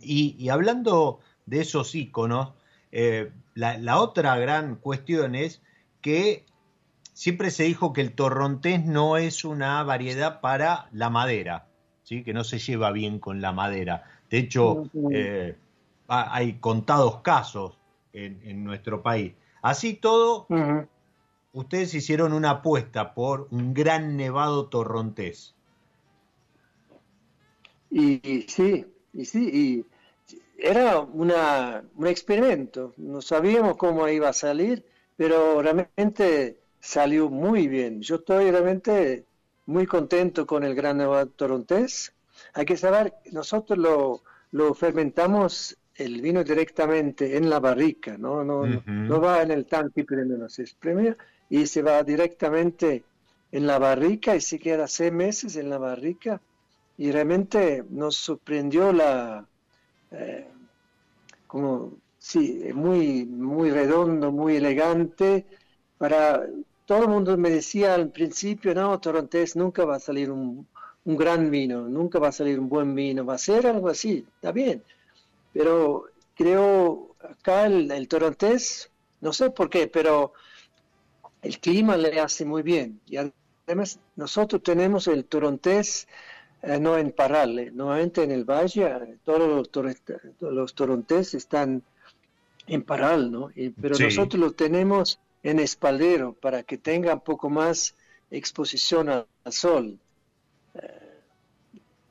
Y, 0.00 0.48
hablando 0.48 1.20
de 1.46 1.60
esos 1.60 1.94
iconos, 1.94 2.52
eh, 2.90 3.30
la, 3.54 4.00
otra 4.00 4.36
gran 4.38 4.74
cuestión 4.74 5.36
es 5.36 5.62
que 6.00 6.44
siempre 7.14 7.50
se 7.50 7.62
dijo 7.62 7.94
que 7.94 8.02
el 8.02 8.12
torrontés 8.12 8.84
no 8.84 9.16
es 9.16 9.44
una 9.44 9.82
variedad 9.84 10.40
para 10.40 10.88
la 10.92 11.08
madera, 11.08 11.66
¿sí? 12.02 12.22
que 12.22 12.34
no 12.34 12.44
se 12.44 12.58
lleva 12.58 12.92
bien 12.92 13.18
con 13.18 13.40
la 13.40 13.52
madera. 13.52 14.04
De 14.28 14.38
hecho, 14.38 14.90
eh, 15.10 15.56
hay 16.08 16.54
contados 16.54 17.22
casos 17.22 17.78
en, 18.12 18.64
nuestro 18.64 19.02
país. 19.02 19.32
Así 19.62 19.94
todo, 19.94 20.46
ustedes 21.52 21.94
hicieron 21.94 22.32
una 22.32 22.50
apuesta 22.50 23.14
por 23.14 23.48
un 23.50 23.72
gran 23.72 24.16
nevado 24.16 24.66
torrontés. 24.66 25.54
Y, 27.90 28.44
sí, 28.48 28.86
y 29.12 29.24
sí, 29.24 29.50
y 29.52 29.86
era 30.58 30.98
una, 30.98 31.84
un 31.94 32.06
experimento. 32.08 32.92
No 32.96 33.22
sabíamos 33.22 33.76
cómo 33.76 34.08
iba 34.08 34.28
a 34.28 34.32
salir, 34.32 34.84
pero 35.16 35.62
realmente 35.62 36.63
salió 36.84 37.30
muy 37.30 37.66
bien. 37.66 38.02
Yo 38.02 38.16
estoy 38.16 38.50
realmente 38.50 39.24
muy 39.66 39.86
contento 39.86 40.46
con 40.46 40.64
el 40.64 40.74
gran 40.74 40.98
nevado 40.98 41.26
torrontés. 41.28 42.12
Hay 42.52 42.66
que 42.66 42.76
saber, 42.76 43.14
nosotros 43.32 43.78
lo, 43.78 44.22
lo 44.52 44.74
fermentamos 44.74 45.78
el 45.94 46.20
vino 46.20 46.44
directamente 46.44 47.36
en 47.38 47.48
la 47.48 47.60
barrica, 47.60 48.18
no, 48.18 48.44
no, 48.44 48.66
no 48.84 49.20
va 49.20 49.42
en 49.42 49.52
el 49.52 49.64
tanque 49.64 50.04
primero, 50.04 50.36
no 50.36 50.48
se 50.48 50.64
espreme 50.64 51.16
y 51.48 51.66
se 51.66 51.82
va 51.82 52.02
directamente 52.02 53.04
en 53.52 53.66
la 53.66 53.78
barrica 53.78 54.34
y 54.34 54.40
se 54.40 54.58
queda 54.58 54.88
seis 54.88 55.12
meses 55.12 55.56
en 55.56 55.70
la 55.70 55.78
barrica 55.78 56.40
y 56.98 57.12
realmente 57.12 57.84
nos 57.90 58.16
sorprendió 58.16 58.92
la 58.92 59.46
eh, 60.10 60.48
como 61.46 61.94
sí 62.18 62.70
muy 62.74 63.24
muy 63.24 63.70
redondo 63.70 64.32
muy 64.32 64.56
elegante 64.56 65.46
para 65.96 66.44
todo 66.86 67.02
el 67.02 67.08
mundo 67.08 67.36
me 67.36 67.50
decía 67.50 67.94
al 67.94 68.10
principio 68.10 68.74
no 68.74 68.98
Torontés 69.00 69.56
nunca 69.56 69.84
va 69.84 69.96
a 69.96 70.00
salir 70.00 70.30
un, 70.30 70.66
un 71.04 71.16
gran 71.16 71.50
vino 71.50 71.88
nunca 71.88 72.18
va 72.18 72.28
a 72.28 72.32
salir 72.32 72.58
un 72.58 72.68
buen 72.68 72.94
vino 72.94 73.24
va 73.24 73.34
a 73.34 73.38
ser 73.38 73.66
algo 73.66 73.88
así 73.88 74.24
está 74.36 74.52
bien 74.52 74.82
pero 75.52 76.06
creo 76.34 77.16
acá 77.20 77.66
el, 77.66 77.90
el 77.90 78.08
Torontés 78.08 78.90
no 79.20 79.32
sé 79.32 79.50
por 79.50 79.70
qué 79.70 79.88
pero 79.88 80.32
el 81.44 81.58
clima 81.60 81.96
le 81.96 82.18
hace 82.20 82.44
muy 82.44 82.62
bien. 82.62 83.00
Y 83.06 83.18
además 83.66 84.00
nosotros 84.16 84.62
tenemos 84.62 85.06
el 85.06 85.26
torontés 85.26 86.08
eh, 86.62 86.80
no 86.80 86.96
en 86.96 87.12
Parral, 87.12 87.70
nuevamente 87.76 88.22
en 88.22 88.30
el 88.30 88.44
valle, 88.44 89.18
todos 89.24 89.68
los, 90.40 90.74
torontés 90.74 91.34
están 91.34 91.82
en 92.66 92.82
Parral, 92.82 93.30
¿no? 93.30 93.50
pero 93.80 93.98
nosotros 93.98 94.40
lo 94.40 94.52
tenemos 94.52 95.18
en 95.44 95.60
espaldero 95.60 96.32
para 96.32 96.64
que 96.64 96.76
tenga 96.78 97.14
un 97.14 97.20
poco 97.20 97.48
más 97.48 97.94
exposición 98.32 99.08
al, 99.08 99.26
sol. 99.52 100.00
Eh, 100.74 101.20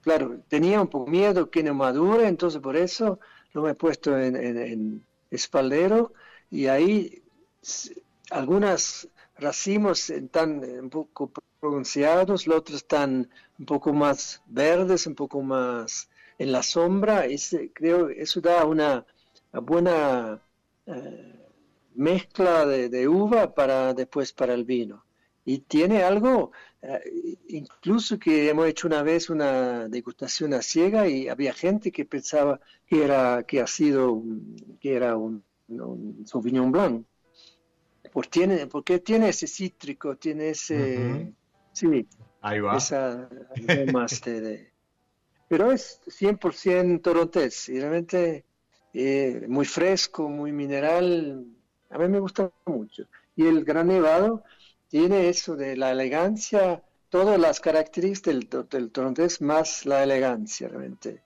claro, 0.01 0.39
tenía 0.47 0.79
un 0.79 0.87
poco 0.87 1.11
miedo 1.11 1.49
que 1.49 1.63
no 1.63 1.73
madure, 1.73 2.27
entonces 2.27 2.61
por 2.61 2.77
eso 2.77 3.19
lo 3.51 3.67
he 3.67 3.75
puesto 3.75 4.17
en, 4.17 4.37
en 4.37 5.05
espaldero 5.29 6.13
y 6.49 6.67
ahí 6.67 7.21
algunas 8.29 9.09
racimos 9.37 10.09
están 10.09 10.63
un 10.63 10.89
poco 10.89 11.31
pronunciados, 11.59 12.47
los 12.47 12.57
otros 12.57 12.77
están 12.77 13.29
un 13.57 13.65
poco 13.65 13.93
más 13.93 14.41
verdes, 14.47 15.07
un 15.07 15.15
poco 15.15 15.41
más 15.41 16.09
en 16.37 16.51
la 16.51 16.63
sombra, 16.63 17.27
y 17.27 17.37
creo 17.69 18.09
eso 18.09 18.41
da 18.41 18.65
una, 18.65 19.05
buena 19.53 20.41
eh, 20.85 21.42
mezcla 21.95 22.65
de, 22.65 23.07
uva 23.07 23.53
para 23.53 23.93
después 23.93 24.33
para 24.33 24.53
el 24.53 24.63
vino. 24.65 25.03
Y 25.45 25.59
tiene 25.59 26.03
algo, 26.03 26.51
eh, 26.81 27.37
incluso 27.49 28.17
que 28.17 28.49
hemos 28.49 28.67
hecho 28.67 28.87
una 28.87 29.03
vez 29.03 29.29
una 29.29 29.87
degustación 29.89 30.53
a 30.53 30.61
ciega 30.61 31.07
y 31.07 31.27
había 31.27 31.53
gente 31.53 31.91
que 31.91 32.05
pensaba 32.05 32.59
que 32.85 33.03
era 33.03 33.43
que 33.43 33.59
ha 33.59 33.67
sido 33.67 34.23
que 34.79 34.95
era 34.95 35.17
un, 35.17 35.43
un 35.67 36.23
Sauvignon 36.25 36.71
Blanc 36.71 37.05
por 38.11 38.27
tiene, 38.27 38.67
porque 38.67 38.99
tiene 38.99 39.29
ese 39.29 39.47
cítrico, 39.47 40.15
tiene 40.15 40.49
ese... 40.49 41.33
Sí, 41.71 42.07
Ahí 42.41 42.59
va. 42.59 42.77
Esa 42.77 43.29
más 43.93 44.21
de, 44.21 44.69
pero 45.47 45.71
es 45.71 46.01
100% 46.07 47.01
torontés 47.01 47.69
y 47.69 47.79
realmente 47.79 48.43
eh, 48.93 49.45
muy 49.47 49.65
fresco, 49.65 50.27
muy 50.27 50.51
mineral. 50.51 51.45
A 51.93 51.97
mí 51.97 52.07
me 52.07 52.19
gusta 52.19 52.51
mucho. 52.65 53.03
Y 53.35 53.45
el 53.45 53.63
Gran 53.63 53.87
Nevado 53.87 54.43
tiene 54.89 55.29
eso 55.29 55.55
de 55.55 55.77
la 55.77 55.91
elegancia, 55.91 56.83
todas 57.09 57.39
las 57.39 57.59
características 57.59 58.49
del, 58.49 58.67
del 58.69 58.91
torontés 58.91 59.41
más 59.41 59.85
la 59.85 60.03
elegancia, 60.03 60.67
realmente. 60.67 61.21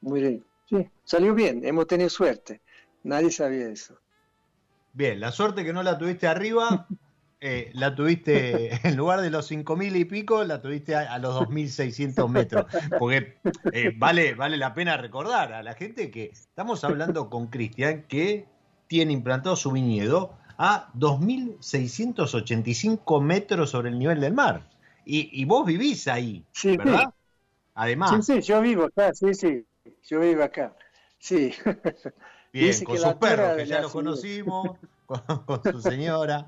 Muy 0.00 0.20
bien. 0.20 0.44
Sí, 0.68 0.88
salió 1.04 1.34
bien, 1.34 1.64
hemos 1.64 1.86
tenido 1.86 2.10
suerte. 2.10 2.60
Nadie 3.04 3.30
sabía 3.30 3.68
eso. 3.68 3.98
Bien, 4.92 5.20
la 5.20 5.32
suerte 5.32 5.64
que 5.64 5.72
no 5.72 5.82
la 5.82 5.96
tuviste 5.96 6.26
arriba, 6.26 6.86
eh, 7.40 7.70
la 7.74 7.94
tuviste 7.94 8.74
en 8.86 8.96
lugar 8.96 9.20
de 9.20 9.30
los 9.30 9.50
5.000 9.50 9.96
y 9.96 10.04
pico, 10.04 10.44
la 10.44 10.60
tuviste 10.60 10.94
a, 10.94 11.18
los 11.18 11.36
2.600 11.36 12.28
metros. 12.28 12.66
Porque 12.98 13.38
eh, 13.72 13.94
vale, 13.96 14.34
vale 14.34 14.56
la 14.56 14.74
pena 14.74 14.96
recordar 14.96 15.52
a 15.52 15.62
la 15.62 15.74
gente 15.74 16.10
que 16.10 16.24
estamos 16.24 16.84
hablando 16.84 17.30
con 17.30 17.46
Cristian, 17.46 18.02
que 18.08 18.46
tiene 18.88 19.12
implantado 19.12 19.54
su 19.54 19.70
viñedo 19.70 20.32
a 20.56 20.90
2.685 20.94 23.22
metros 23.22 23.70
sobre 23.70 23.90
el 23.90 23.98
nivel 23.98 24.20
del 24.20 24.34
mar. 24.34 24.66
Y, 25.10 25.44
vos 25.46 25.64
vivís 25.64 26.06
ahí, 26.08 26.44
¿verdad? 26.64 27.04
Sí. 27.04 27.10
Además. 27.74 28.26
Sí, 28.26 28.34
sí, 28.34 28.42
yo 28.42 28.60
vivo 28.60 28.84
acá, 28.84 29.14
sí, 29.14 29.32
sí, 29.32 29.64
yo 30.06 30.20
vivo 30.20 30.42
acá. 30.42 30.74
Sí. 31.18 31.54
Bien, 32.52 32.84
con 32.84 32.98
sus 32.98 33.14
perros, 33.14 33.56
que 33.56 33.66
ya 33.66 33.80
los 33.80 33.92
conocimos, 33.92 34.76
con, 35.06 35.62
su 35.72 35.80
señora. 35.80 36.46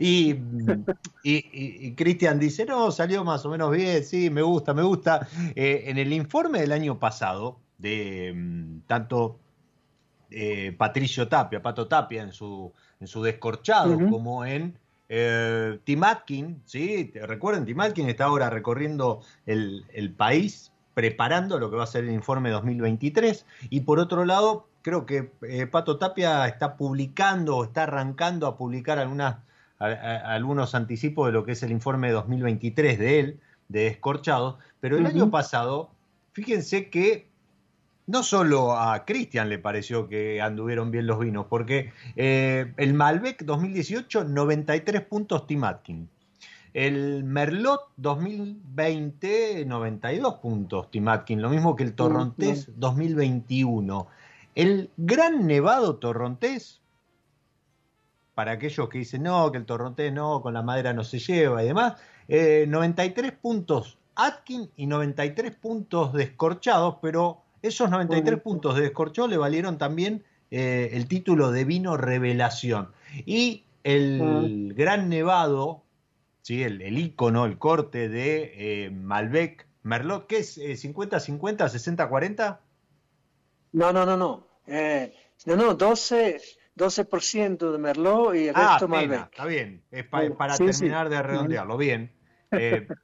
Y, 0.00 0.36
y, 1.22 1.94
Cristian 1.94 2.38
dice, 2.38 2.64
no, 2.64 2.90
salió 2.90 3.24
más 3.24 3.44
o 3.44 3.50
menos 3.50 3.70
bien, 3.72 4.04
sí, 4.04 4.30
me 4.30 4.42
gusta, 4.42 4.74
me 4.74 4.82
gusta. 4.82 5.28
Eh, 5.54 5.84
en 5.86 5.98
el 5.98 6.12
informe 6.12 6.60
del 6.60 6.72
año 6.72 6.98
pasado, 6.98 7.58
de 7.78 8.32
mm, 8.34 8.80
tanto 8.86 9.38
eh, 10.30 10.74
Patricio 10.76 11.28
Tapia, 11.28 11.62
Pato 11.62 11.88
Tapia 11.88 12.22
en 12.22 12.32
su, 12.32 12.72
en 13.00 13.06
su 13.06 13.22
descorchado, 13.22 13.98
como 14.08 14.44
en 14.44 14.78
eh, 15.08 15.78
Tim 15.84 16.04
Atkin, 16.04 16.62
¿sí? 16.64 17.12
Recuerden, 17.14 17.64
Tim 17.64 17.80
Atkin 17.80 18.08
está 18.08 18.24
ahora 18.24 18.48
recorriendo 18.48 19.22
el, 19.46 19.84
el 19.92 20.12
país 20.12 20.72
preparando 20.94 21.58
lo 21.58 21.70
que 21.70 21.76
va 21.76 21.84
a 21.84 21.86
ser 21.86 22.04
el 22.04 22.10
informe 22.10 22.50
2023 22.50 23.46
y 23.70 23.80
por 23.80 23.98
otro 23.98 24.24
lado 24.24 24.68
creo 24.82 25.06
que 25.06 25.32
eh, 25.42 25.66
Pato 25.66 25.98
Tapia 25.98 26.46
está 26.46 26.76
publicando 26.76 27.56
o 27.56 27.64
está 27.64 27.84
arrancando 27.84 28.46
a 28.46 28.56
publicar 28.56 28.98
algunas, 28.98 29.38
algunos 29.78 30.74
anticipos 30.74 31.26
de 31.26 31.32
lo 31.32 31.44
que 31.44 31.52
es 31.52 31.62
el 31.62 31.70
informe 31.70 32.10
2023 32.10 32.98
de 32.98 33.20
él, 33.20 33.40
de 33.68 33.86
Escorchado, 33.86 34.58
pero 34.80 34.96
el 34.96 35.06
año 35.06 35.30
pasado, 35.30 35.90
fíjense 36.32 36.90
que 36.90 37.29
no 38.10 38.24
solo 38.24 38.76
a 38.76 39.04
Cristian 39.04 39.48
le 39.48 39.58
pareció 39.58 40.08
que 40.08 40.42
anduvieron 40.42 40.90
bien 40.90 41.06
los 41.06 41.20
vinos, 41.20 41.46
porque 41.48 41.92
eh, 42.16 42.72
el 42.76 42.94
Malbec 42.94 43.44
2018, 43.44 44.24
93 44.24 45.02
puntos 45.02 45.46
Tim 45.46 45.62
Atkin. 45.62 46.08
El 46.74 47.22
Merlot 47.22 47.92
2020, 47.96 49.64
92 49.64 50.34
puntos 50.34 50.90
Tim 50.90 51.08
Atkin, 51.08 51.40
lo 51.40 51.50
mismo 51.50 51.76
que 51.76 51.84
el 51.84 51.94
Torrontés 51.94 52.68
2021. 52.76 54.08
El 54.56 54.90
Gran 54.96 55.46
Nevado 55.46 55.96
Torrontés, 55.96 56.80
para 58.34 58.52
aquellos 58.52 58.88
que 58.88 58.98
dicen 58.98 59.22
no, 59.22 59.52
que 59.52 59.58
el 59.58 59.66
Torrontés 59.66 60.12
no, 60.12 60.42
con 60.42 60.54
la 60.54 60.62
madera 60.62 60.92
no 60.92 61.04
se 61.04 61.20
lleva 61.20 61.62
y 61.62 61.68
demás, 61.68 61.94
93 62.28 63.30
eh, 63.30 63.36
puntos 63.40 63.98
Atkin 64.16 64.68
y 64.76 64.86
93 64.86 65.54
puntos 65.56 66.12
descorchados, 66.12 66.96
pero 67.00 67.42
esos 67.62 67.90
93 67.90 68.40
puntos 68.40 68.74
de 68.76 68.82
descorchado 68.82 69.28
le 69.28 69.36
valieron 69.36 69.78
también 69.78 70.24
eh, 70.50 70.90
el 70.92 71.06
título 71.06 71.52
de 71.52 71.64
vino 71.64 71.96
revelación. 71.96 72.90
Y 73.26 73.64
el 73.84 74.74
Gran 74.76 75.08
Nevado, 75.08 75.82
¿sí? 76.42 76.62
el, 76.62 76.82
el 76.82 76.98
icono, 76.98 77.44
el 77.46 77.58
corte 77.58 78.08
de 78.08 78.52
eh, 78.84 78.90
Malbec 78.90 79.66
Merlot, 79.82 80.26
¿qué 80.26 80.38
es? 80.38 80.58
¿50-50, 80.58 81.56
60-40? 81.56 82.58
No, 83.72 83.92
no, 83.92 84.04
no, 84.04 84.16
no. 84.16 84.46
Eh, 84.66 85.14
no, 85.46 85.56
no, 85.56 85.74
12, 85.74 86.40
12% 86.76 87.72
de 87.72 87.78
Merlot 87.78 88.34
y 88.34 88.48
el 88.48 88.54
ah, 88.56 88.72
resto 88.72 88.88
Malbec. 88.88 89.24
Está 89.30 89.46
bien, 89.46 89.82
es 89.90 90.04
para 90.04 90.56
terminar 90.56 91.08
de 91.08 91.22
redondearlo. 91.22 91.76
Bien. 91.76 92.12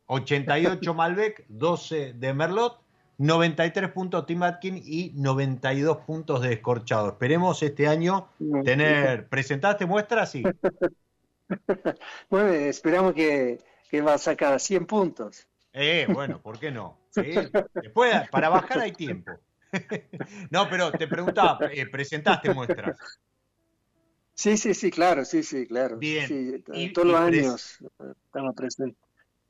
88 0.07 0.91
eh, 0.91 0.95
Malbec, 0.95 1.45
12 1.49 2.15
de 2.15 2.35
Merlot, 2.35 2.81
93 3.19 3.91
puntos 3.93 4.27
Tim 4.27 4.43
Atkin 4.43 4.83
y 4.85 5.13
92 5.15 5.99
puntos 5.99 6.43
de 6.43 6.55
Escorchado. 6.55 7.09
Esperemos 7.09 7.63
este 7.63 7.89
año 7.89 8.29
tener. 8.65 9.29
¿Presentaste 9.29 9.87
muestras? 9.87 10.31
Sí. 10.31 10.43
bueno, 12.31 12.49
esperamos 12.51 13.15
que, 13.15 13.59
que 13.91 14.01
va 14.03 14.15
a 14.15 14.19
sacar 14.19 14.61
100 14.61 14.87
puntos. 14.87 15.47
Eh, 15.73 16.07
bueno, 16.13 16.41
¿por 16.41 16.59
qué 16.59 16.71
no? 16.71 16.99
Después, 17.75 18.29
para 18.31 18.49
bajar 18.49 18.81
hay 18.81 18.93
tiempo. 18.93 19.33
no, 20.51 20.69
pero 20.71 20.93
te 20.93 21.07
preguntaba, 21.07 21.59
eh, 21.73 21.87
presentaste 21.87 22.53
muestras. 22.53 22.99
Sí, 24.35 24.57
sí, 24.57 24.75
sí, 24.75 24.91
claro, 24.91 25.25
sí, 25.25 25.43
sí, 25.43 25.67
claro. 25.67 25.97
Bien. 25.97 26.63
todos 26.93 27.09
los 27.09 27.17
años 27.17 27.79
estamos 28.27 28.55
presentes. 28.55 28.99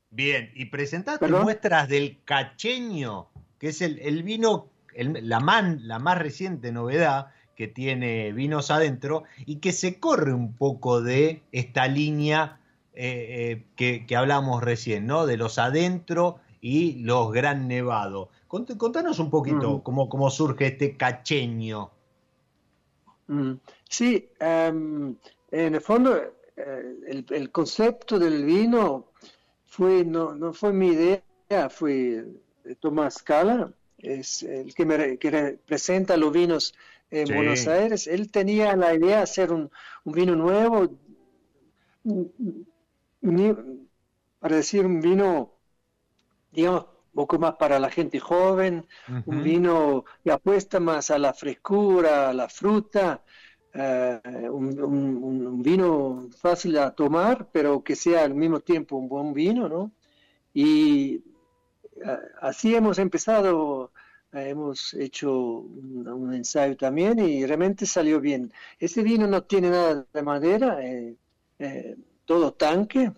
Bien, 0.09 0.51
y 0.53 0.65
presentaste 0.65 1.27
muestras 1.27 1.89
del 1.89 2.23
cacheño, 2.23 3.29
que 3.59 3.69
es 3.69 3.81
el, 3.81 4.23
vino, 4.23 4.67
la, 4.95 5.39
man, 5.39 5.81
la 5.83 5.99
más 5.99 6.17
reciente 6.17 6.71
novedad 6.71 7.27
que 7.55 7.67
tiene 7.67 8.31
vinos 8.33 8.69
adentro 8.69 9.23
y 9.45 9.57
que 9.57 9.71
se 9.71 9.99
corre 9.99 10.33
un 10.33 10.53
poco 10.53 11.01
de 11.01 11.41
esta 11.51 11.87
línea 11.87 12.59
eh, 12.93 13.63
eh, 13.77 14.03
que, 14.05 14.15
hablamos 14.15 14.63
recién, 14.63 15.07
¿no? 15.07 15.25
De 15.25 15.37
los 15.37 15.57
adentro 15.57 16.39
y 16.61 17.03
los 17.03 17.31
gran 17.31 17.67
nevado. 17.67 18.29
Contanos 18.47 19.19
un 19.19 19.29
poquito 19.29 19.83
cómo, 19.83 20.29
surge 20.29 20.67
este 20.67 20.95
cacheño. 20.95 21.91
Mm. 23.27 23.53
Sí, 23.89 24.29
em, 24.39 25.15
en 25.51 25.75
el 25.75 25.81
fondo 25.81 26.15
eh, 26.55 27.23
el, 27.29 27.51
concepto 27.51 28.17
del 28.17 28.45
vino 28.45 29.11
fue 29.65 30.03
no, 30.05 30.33
no 30.33 30.53
fue 30.53 30.73
mi 30.73 30.87
idea, 30.87 31.69
fue 31.69 32.25
Tomás 32.75 33.21
Cala, 33.23 33.71
es 33.97 34.43
el 34.43 34.73
que 34.75 34.85
me 34.85 35.17
que 35.17 35.31
representa 35.31 36.17
los 36.17 36.31
vinos 36.31 36.73
en 37.09 37.33
Buenos 37.33 37.67
Aires. 37.67 38.07
Él 38.07 38.31
tenía 38.31 38.75
la 38.75 38.93
idea 38.93 39.17
de 39.17 39.23
hacer 39.23 39.51
un, 39.51 39.71
vino 40.05 40.35
nuevo, 40.35 40.89
para 44.39 44.55
decir 44.55 44.85
un 44.85 45.01
vino, 45.01 45.53
digamos, 46.51 46.83
un 46.83 47.13
poco 47.13 47.39
más 47.39 47.55
para 47.55 47.79
la 47.79 47.89
gente 47.89 48.19
joven, 48.19 48.85
un 49.25 49.43
vino 49.43 50.05
que 50.23 50.31
apuesta 50.31 50.79
más 50.79 51.09
a 51.09 51.17
la 51.17 51.33
frescura, 51.33 52.29
a 52.29 52.33
la 52.33 52.47
fruta, 52.47 53.23
eh, 53.73 54.49
un, 54.49 55.61
vino 55.61 56.29
fácil 56.37 56.77
a 56.77 56.91
tomar, 56.91 57.49
pero 57.51 57.83
que 57.83 57.95
sea 57.95 58.23
al 58.23 58.33
mismo 58.33 58.59
tiempo 58.59 58.97
un 58.97 59.07
buen 59.07 59.33
vino, 59.33 59.67
¿no? 59.67 59.91
Y 60.53 61.15
eh, 61.15 61.21
así 62.41 62.75
hemos 62.75 62.99
empezado, 62.99 63.91
eh, 64.33 64.49
hemos 64.49 64.93
hecho 64.93 65.31
un, 65.31 66.33
ensayo 66.33 66.75
también 66.77 67.19
y 67.19 67.45
realmente 67.45 67.85
salió 67.85 68.19
bien. 68.19 68.51
Este 68.79 69.03
vino 69.03 69.27
no 69.27 69.43
tiene 69.43 69.69
nada 69.69 70.05
de 70.13 70.21
madera, 70.21 70.79
todo 72.25 72.53
tanque, 72.53 73.11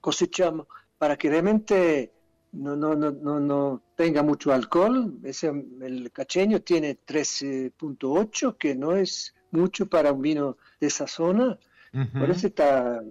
cosechamos 0.00 0.66
para 0.98 1.16
que 1.16 1.28
realmente 1.28 2.12
no, 2.52 2.76
no, 2.76 2.94
no, 2.94 3.10
no, 3.10 3.40
no 3.40 3.82
tenga 3.96 4.22
mucho 4.22 4.52
alcohol. 4.52 5.18
Ese, 5.24 5.48
el 5.80 6.10
cacheño 6.12 6.60
tiene 6.60 6.98
13.8, 6.98 8.56
que 8.56 8.74
no 8.74 8.94
es 8.94 9.34
mucho 9.50 9.86
para 9.86 10.12
un 10.12 10.22
vino 10.22 10.56
de 10.80 10.86
esa 10.86 11.06
zona. 11.06 11.58
Por 12.18 12.30
eso 12.30 12.46
está, 12.46 13.02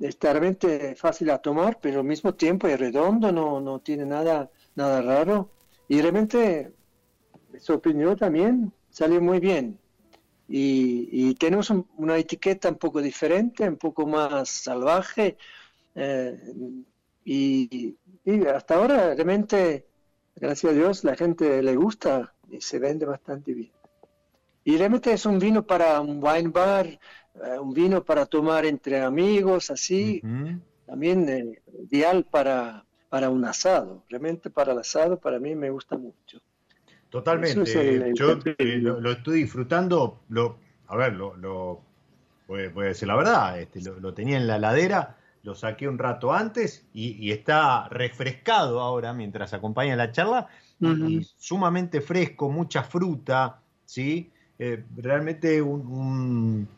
está 0.00 0.32
realmente 0.32 0.94
fácil 0.96 1.30
a 1.30 1.38
tomar, 1.38 1.78
pero 1.80 2.00
al 2.00 2.06
mismo 2.06 2.34
tiempo 2.34 2.66
es 2.68 2.78
redondo, 2.78 3.32
no, 3.32 3.60
no 3.60 3.80
tiene 3.80 4.04
nada, 4.04 4.50
nada 4.74 5.02
raro. 5.02 5.50
Y 5.88 6.00
realmente 6.00 6.72
me 7.50 7.60
sorprendió 7.60 8.16
también, 8.16 8.72
salió 8.90 9.20
muy 9.20 9.40
bien. 9.40 9.78
Y, 10.48 11.34
tenemos 11.34 11.72
una 11.96 12.16
etiqueta 12.16 12.68
un 12.68 12.76
poco 12.76 13.02
diferente, 13.02 13.68
un 13.68 13.76
poco 13.76 14.06
más 14.06 14.48
salvaje. 14.48 15.36
Eh, 15.94 16.38
y, 17.24 17.96
y, 18.24 18.46
hasta 18.46 18.76
ahora 18.76 19.14
realmente, 19.14 19.86
gracias 20.36 20.72
a 20.72 20.76
Dios, 20.76 21.04
la 21.04 21.16
gente 21.16 21.62
le 21.62 21.74
gusta 21.74 22.32
y 22.48 22.60
se 22.60 22.78
vende 22.78 23.06
bastante 23.06 23.52
bien. 23.54 23.72
Y 24.64 24.76
realmente 24.76 25.12
es 25.12 25.26
un 25.26 25.38
vino 25.38 25.64
para 25.64 26.00
un 26.00 26.22
wine 26.22 26.48
bar, 26.48 26.98
eh, 27.44 27.58
un 27.58 27.72
vino 27.72 28.04
para 28.04 28.26
tomar 28.26 28.64
entre 28.66 29.00
amigos, 29.00 29.70
así. 29.70 30.22
También 30.86 31.28
eh, 31.28 31.62
ideal 31.90 32.24
para, 32.24 32.84
para 33.08 33.30
un 33.30 33.44
asado. 33.44 34.04
Realmente 34.08 34.50
para 34.50 34.72
el 34.72 34.78
asado, 34.78 35.18
para 35.18 35.38
mí 35.38 35.54
me 35.54 35.70
gusta 35.70 35.96
mucho. 35.96 36.40
Totalmente. 37.10 38.14
Yo 38.14 38.38
eh, 38.58 38.78
lo, 38.78 39.10
estoy 39.10 39.40
disfrutando. 39.40 40.20
Lo, 40.28 40.58
a 40.88 40.96
ver, 40.96 41.14
lo, 41.14 41.36
lo 41.36 41.80
voy, 42.46 42.62
a 42.62 42.88
decir 42.88 43.08
la 43.08 43.16
verdad. 43.16 43.60
Este, 43.60 43.80
lo, 43.80 44.14
tenía 44.14 44.36
en 44.36 44.46
la 44.46 44.58
ladera, 44.58 45.16
lo 45.42 45.54
saqué 45.54 45.88
un 45.88 45.98
rato 45.98 46.32
antes 46.32 46.86
y, 46.92 47.30
está 47.30 47.88
refrescado 47.88 48.80
ahora 48.80 49.12
mientras 49.12 49.54
acompaña 49.54 49.96
la 49.96 50.12
charla. 50.12 50.48
y 50.80 51.24
sumamente 51.36 52.00
fresco, 52.00 52.50
mucha 52.50 52.82
fruta, 52.82 53.60
¿sí? 53.84 54.30
Eh, 54.58 54.84
realmente 54.96 55.60
un, 55.60 55.86
un, 55.86 56.68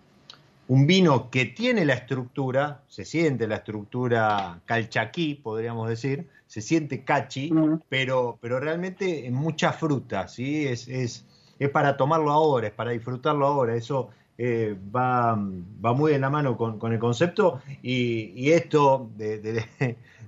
vino 0.68 1.30
que 1.30 1.46
tiene 1.46 1.84
la 1.86 1.94
estructura, 1.94 2.82
se 2.88 3.04
siente 3.04 3.46
la 3.46 3.56
estructura 3.56 4.60
calchaquí, 4.66 5.34
podríamos 5.34 5.88
decir, 5.88 6.28
se 6.46 6.60
siente 6.60 7.04
cachi, 7.04 7.50
pero, 7.88 8.38
pero 8.40 8.60
realmente 8.60 9.26
en 9.26 9.34
mucha 9.34 9.72
fruta, 9.72 10.28
¿sí? 10.28 10.66
Es, 10.66 10.86
es, 10.88 11.24
es, 11.58 11.70
para 11.70 11.96
tomarlo 11.96 12.32
ahora, 12.32 12.68
es 12.68 12.72
para 12.74 12.90
disfrutarlo 12.90 13.46
ahora, 13.46 13.76
eso 13.76 14.10
eh, 14.36 14.76
va, 14.94 15.34
va, 15.36 15.92
muy 15.94 16.12
en 16.12 16.20
la 16.20 16.30
mano 16.30 16.56
con, 16.56 16.78
con 16.78 16.92
el 16.92 16.98
concepto 16.98 17.60
y, 17.82 18.32
y 18.36 18.52
esto 18.52 19.10
de, 19.16 19.38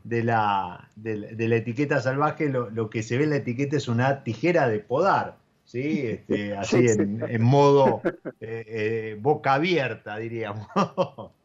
de, 0.04 0.24
la, 0.24 0.88
de, 0.96 1.48
la, 1.48 1.56
etiqueta 1.56 2.00
salvaje, 2.00 2.48
lo, 2.48 2.70
lo 2.70 2.88
que 2.88 3.02
se 3.02 3.18
ve 3.18 3.24
en 3.24 3.30
la 3.30 3.36
etiqueta 3.36 3.76
es 3.76 3.88
una 3.88 4.24
tijera 4.24 4.68
de 4.68 4.78
podar, 4.78 5.36
¿sí? 5.70 6.02
Este, 6.04 6.56
así 6.56 6.86
En, 6.88 7.42
modo 7.42 8.02
eh, 8.40 8.64
eh, 8.66 9.18
boca 9.20 9.54
abierta, 9.54 10.16
diríamos. 10.16 10.66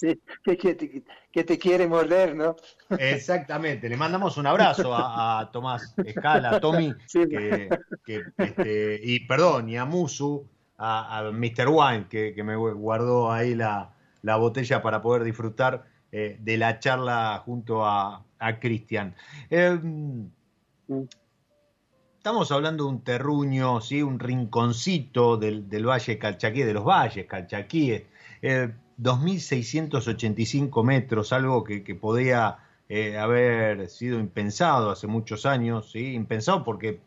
Sí, 0.00 0.20
que, 0.42 1.44
te, 1.44 1.56
quiere 1.56 1.86
morder, 1.86 2.34
¿no? 2.34 2.56
Exactamente, 2.98 3.88
le 3.88 3.96
mandamos 3.96 4.36
un 4.36 4.48
abrazo 4.48 4.92
a, 4.92 5.48
Tomás 5.52 5.94
Escala, 6.04 6.56
a 6.56 6.60
Tommy, 6.60 6.92
este, 8.36 9.00
y 9.04 9.20
perdón, 9.20 9.68
y 9.68 9.76
a 9.76 9.84
Musu, 9.84 10.44
a, 10.78 11.30
Mr. 11.32 11.68
Wine, 11.68 12.06
que, 12.10 12.42
me 12.42 12.56
guardó 12.56 13.30
ahí 13.30 13.54
la, 13.54 13.94
botella 14.36 14.82
para 14.82 15.00
poder 15.00 15.22
disfrutar 15.22 15.84
eh, 16.10 16.38
de 16.40 16.56
la 16.56 16.80
charla 16.80 17.40
junto 17.46 17.86
a, 17.86 18.24
Cristian. 18.60 19.14
Estamos 22.22 22.52
hablando 22.52 22.84
de 22.84 22.90
un 22.90 23.00
terruño, 23.00 23.80
¿sí? 23.80 24.00
un 24.00 24.20
rinconcito 24.20 25.36
del, 25.36 25.66
Valle 25.84 26.18
Calchaquí, 26.20 26.62
de 26.62 26.72
los 26.72 26.84
valles 26.84 27.26
calchaquíes, 27.26 28.04
eh, 28.40 28.72
2.685 28.96 30.84
metros, 30.84 31.32
algo 31.32 31.64
que, 31.64 31.80
podría 31.96 32.58
eh, 32.88 33.18
haber 33.18 33.88
sido 33.88 34.20
impensado 34.20 34.92
hace 34.92 35.08
muchos 35.08 35.46
años, 35.46 35.90
¿sí? 35.90 36.14
impensado 36.14 36.62
porque 36.62 37.00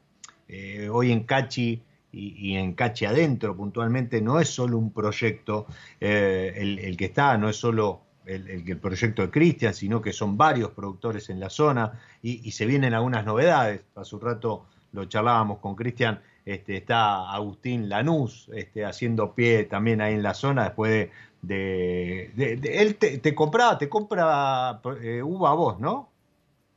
eh, 0.49 0.89
hoy 0.91 1.13
en 1.13 1.23
Cachi 1.23 1.81
y, 2.11 2.57
en 2.57 2.73
Cachi 2.73 3.05
adentro 3.05 3.55
puntualmente 3.55 4.19
no 4.19 4.41
es 4.41 4.49
solo 4.49 4.77
un 4.77 4.91
proyecto 4.91 5.65
el, 6.01 6.97
que 6.97 7.05
está, 7.05 7.37
no 7.37 7.47
es 7.47 7.55
solo 7.55 8.01
el, 8.25 8.49
el, 8.49 8.77
proyecto 8.79 9.21
de 9.21 9.29
Cristian, 9.29 9.73
sino 9.73 10.01
que 10.01 10.11
son 10.11 10.35
varios 10.35 10.71
productores 10.71 11.29
en 11.29 11.39
la 11.39 11.49
zona 11.49 12.01
y, 12.21 12.45
y 12.45 12.51
se 12.51 12.65
vienen 12.65 12.93
algunas 12.93 13.25
novedades. 13.25 13.79
Hace 13.95 14.15
un 14.15 14.21
rato 14.21 14.65
lo 14.95 15.05
charlábamos 15.05 15.59
con 15.59 15.75
Cristian, 15.75 16.21
este, 16.45 16.77
está 16.77 17.31
Agustín 17.31 17.89
Lanús 17.89 18.49
este, 18.53 18.85
haciendo 18.85 19.33
pie 19.33 19.65
también 19.65 20.01
ahí 20.01 20.13
en 20.13 20.23
la 20.23 20.33
zona 20.33 20.63
después 20.63 21.09
de... 21.41 22.31
él 22.63 22.95
te, 22.95 23.35
compraba, 23.35 23.77
te 23.77 23.89
compra 23.89 24.81
eh, 25.01 25.21
uva 25.21 25.51
a 25.51 25.53
vos, 25.53 25.79
¿no? 25.79 26.09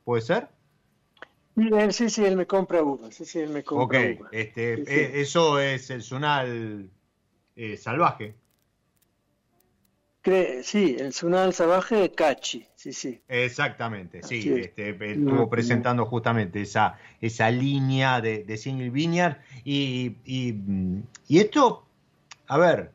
¿Puede 0.03 0.21
ser? 0.21 0.47
Sí, 1.91 2.09
sí, 2.09 2.25
él 2.25 2.37
me 2.37 2.45
compra 2.45 2.83
uva, 2.83 3.11
sí, 3.11 3.25
sí, 3.25 3.39
él 3.39 3.49
me 3.49 3.63
compra 3.63 3.99
uva. 3.99 4.29
Este, 4.31 4.73
eh, 4.73 5.21
eso 5.21 5.59
es 5.59 5.89
el 5.89 6.03
zonal 6.03 6.89
eh, 7.55 7.77
salvaje 7.77 8.35
sí, 10.63 10.97
el 10.99 11.13
Sunal 11.13 11.53
Salvaje 11.53 11.95
de 11.95 12.11
Cachi, 12.11 12.65
sí, 12.75 12.93
sí. 12.93 13.21
Exactamente, 13.27 14.21
sí, 14.23 14.53
este, 14.59 14.89
estuvo 14.89 15.49
presentando 15.49 16.05
justamente 16.05 16.61
esa, 16.61 16.97
esa 17.21 17.49
línea 17.49 18.21
de, 18.21 18.43
de 18.43 18.57
Single 18.57 18.89
Vineyard 18.89 19.37
y, 19.63 20.17
y, 20.25 21.39
esto, 21.39 21.85
a 22.47 22.57
ver, 22.57 22.91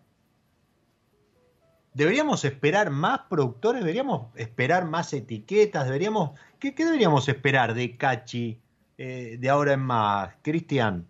¿deberíamos 1.95 2.45
esperar 2.45 2.91
más 2.91 3.21
productores? 3.31 3.81
¿Deberíamos 3.83 4.27
esperar 4.37 4.85
más 4.85 5.13
etiquetas? 5.13 5.87
¿Deberíamos, 5.87 6.39
¿Qué, 6.59 6.73
deberíamos 6.73 7.29
esperar 7.29 7.75
de 7.75 7.97
Cachi 7.97 8.61
eh, 8.99 9.37
de 9.41 9.49
ahora 9.49 9.73
en 9.73 9.81
más, 9.81 10.35
Cristian? 10.43 11.07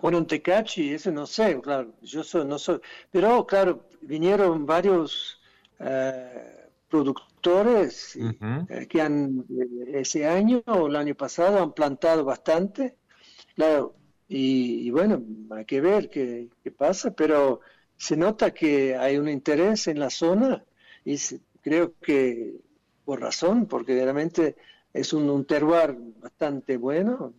Bueno, 0.00 0.18
un 0.18 0.26
Tecachi, 0.26 0.94
ese 0.94 1.10
no 1.10 1.26
sé, 1.26 1.60
claro, 1.60 1.92
yo 2.02 2.22
soy, 2.22 2.44
no 2.44 2.56
soy, 2.58 2.80
pero 3.10 3.44
claro, 3.44 3.87
vinieron 4.08 4.64
varios 4.64 5.38
eh, 5.78 6.66
productores 6.88 8.16
eh, 8.16 8.86
que 8.88 9.02
han, 9.02 9.44
eh, 9.50 10.00
ese 10.00 10.26
año 10.26 10.62
o 10.66 10.86
el 10.86 10.96
año 10.96 11.14
pasado 11.14 11.62
han 11.62 11.72
plantado 11.72 12.24
bastante, 12.24 12.96
claro, 13.54 13.94
y, 14.26 14.90
bueno, 14.90 15.22
hay 15.50 15.64
que 15.64 15.80
ver 15.80 16.10
qué, 16.10 16.48
pasa, 16.76 17.12
pero 17.12 17.60
se 17.96 18.16
nota 18.16 18.52
que 18.52 18.96
hay 18.96 19.16
un 19.16 19.28
interés 19.28 19.88
en 19.88 19.98
la 19.98 20.10
zona 20.10 20.64
y 21.04 21.16
creo 21.62 21.94
que 22.00 22.56
por 23.04 23.20
razón, 23.20 23.66
porque 23.66 23.94
realmente 23.94 24.56
es 24.92 25.12
un, 25.12 25.30
un 25.30 25.46
terroir 25.46 25.96
bastante 26.20 26.76
bueno 26.76 27.32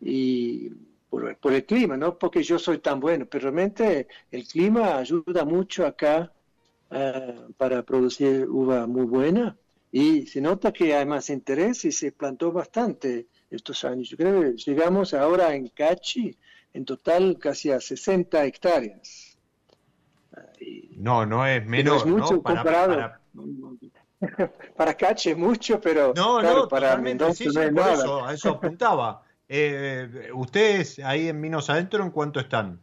y 0.00 0.70
por, 1.10 1.36
por, 1.36 1.52
el 1.52 1.64
clima, 1.64 1.96
no 1.96 2.18
porque 2.18 2.42
yo 2.42 2.58
soy 2.58 2.78
tan 2.78 3.00
bueno, 3.00 3.26
pero 3.26 3.44
realmente 3.44 4.08
el 4.30 4.46
clima 4.46 4.98
ayuda 4.98 5.44
mucho 5.44 5.86
acá 5.86 6.32
uh, 6.90 7.52
para 7.52 7.82
producir 7.82 8.46
uva 8.48 8.86
muy 8.86 9.04
buena 9.04 9.56
y 9.90 10.26
se 10.26 10.40
nota 10.40 10.72
que 10.72 10.94
hay 10.94 11.06
más 11.06 11.30
interés 11.30 11.84
y 11.84 11.92
se 11.92 12.12
plantó 12.12 12.52
bastante 12.52 13.26
estos 13.50 13.84
años. 13.84 14.10
Yo 14.10 14.16
creo 14.16 14.42
que 14.42 14.52
llegamos 14.56 15.14
ahora 15.14 15.54
en 15.54 15.68
Cachi 15.68 16.36
en 16.74 16.84
total 16.84 17.38
casi 17.38 17.70
a 17.70 17.80
60 17.80 18.44
hectáreas. 18.44 19.38
no, 20.96 21.24
no 21.24 21.46
es 21.46 21.64
menos. 21.66 22.04
No 22.04 22.16
es 22.16 22.22
mucho 22.22 22.34
¿no? 22.34 22.42
para, 22.42 22.56
comparado. 22.56 22.96
Para, 22.96 23.20
para... 24.76 24.94
Cachi 24.94 25.30
es 25.30 25.38
mucho, 25.38 25.80
pero 25.80 26.12
no, 26.14 26.40
claro, 26.40 26.58
no, 26.60 26.68
para 26.68 26.96
Mendoza 26.98 27.32
sí, 27.34 27.46
no 27.46 27.82
por 27.82 27.92
eso, 27.92 28.24
a 28.24 28.34
eso 28.34 28.50
apuntaba. 28.50 29.22
Eh, 29.48 30.30
¿Ustedes 30.34 30.98
ahí 30.98 31.28
en 31.28 31.40
Minos 31.40 31.70
Adentro 31.70 32.04
en 32.04 32.10
cuánto 32.10 32.40
están? 32.40 32.80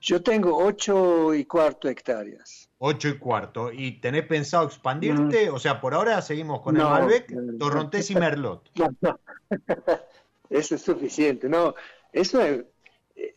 Yo 0.00 0.22
tengo 0.22 0.56
ocho 0.56 1.34
y 1.34 1.44
cuarto 1.44 1.88
hectáreas. 1.88 2.68
Ocho 2.78 3.08
y 3.08 3.18
cuarto. 3.18 3.72
¿Y 3.72 4.00
tenés 4.00 4.26
pensado 4.26 4.66
expandirte? 4.66 5.50
Mm. 5.50 5.54
O 5.54 5.58
sea, 5.58 5.80
por 5.80 5.94
ahora 5.94 6.20
seguimos 6.22 6.60
con 6.60 6.74
no, 6.74 6.82
el 6.82 7.02
Malbec, 7.02 7.30
no, 7.30 7.58
Torrontés 7.58 8.10
y 8.10 8.14
Merlot. 8.16 8.70
No, 8.74 8.88
no. 9.00 9.18
Eso 10.50 10.74
es 10.76 10.82
suficiente. 10.82 11.48
No, 11.48 11.74
eso 12.12 12.40
es, 12.40 12.64
eh, 13.16 13.34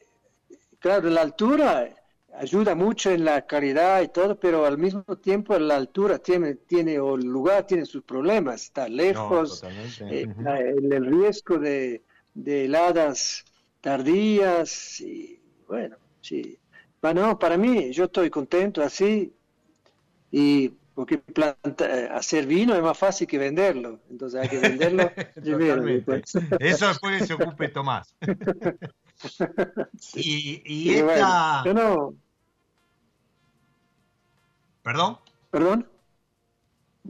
claro, 0.79 1.09
la 1.09 1.21
altura 1.21 1.89
ayuda 2.35 2.75
mucho 2.75 3.11
en 3.11 3.25
la 3.25 3.45
calidad 3.45 4.01
y 4.01 4.07
todo, 4.09 4.39
pero 4.39 4.65
al 4.65 4.77
mismo 4.77 5.03
tiempo 5.17 5.57
la 5.59 5.75
altura 5.75 6.19
tiene, 6.19 6.55
tiene 6.55 6.99
o 6.99 7.15
el 7.15 7.25
lugar 7.25 7.65
tiene 7.65 7.85
sus 7.85 8.03
problemas, 8.03 8.63
está 8.63 8.87
lejos, 8.87 9.63
eh, 9.63 10.25
uh 10.27 10.41
-huh. 10.41 10.59
el, 10.59 10.93
el, 10.93 11.05
riesgo 11.05 11.59
de, 11.59 12.03
de, 12.33 12.65
heladas 12.65 13.43
tardías, 13.81 14.99
y 15.01 15.39
bueno, 15.67 15.97
sí. 16.21 16.57
Bueno, 17.01 17.39
para 17.39 17.57
mí, 17.57 17.91
yo 17.91 18.05
estoy 18.05 18.29
contento 18.29 18.81
así, 18.81 19.33
y 20.31 20.73
porque 20.99 21.17
planta, 21.17 22.13
hacer 22.13 22.45
vino 22.45 22.75
es 22.75 22.81
más 22.81 22.97
fácil 22.97 23.25
que 23.25 23.37
venderlo, 23.37 24.01
entonces 24.09 24.41
hay 24.41 24.49
que 24.49 24.59
venderlo 24.59 25.09
primero. 25.41 26.03
Eso 26.59 26.87
después 26.89 27.25
se 27.25 27.35
ocupe 27.35 27.69
Tomás. 27.69 28.13
y, 30.15 30.61
y 30.65 30.95
esta... 30.95 31.63
Bueno, 31.63 31.63
yo 31.63 31.73
no... 31.73 32.13
¿Perdón? 34.81 35.19
¿Perdón? 35.49 35.87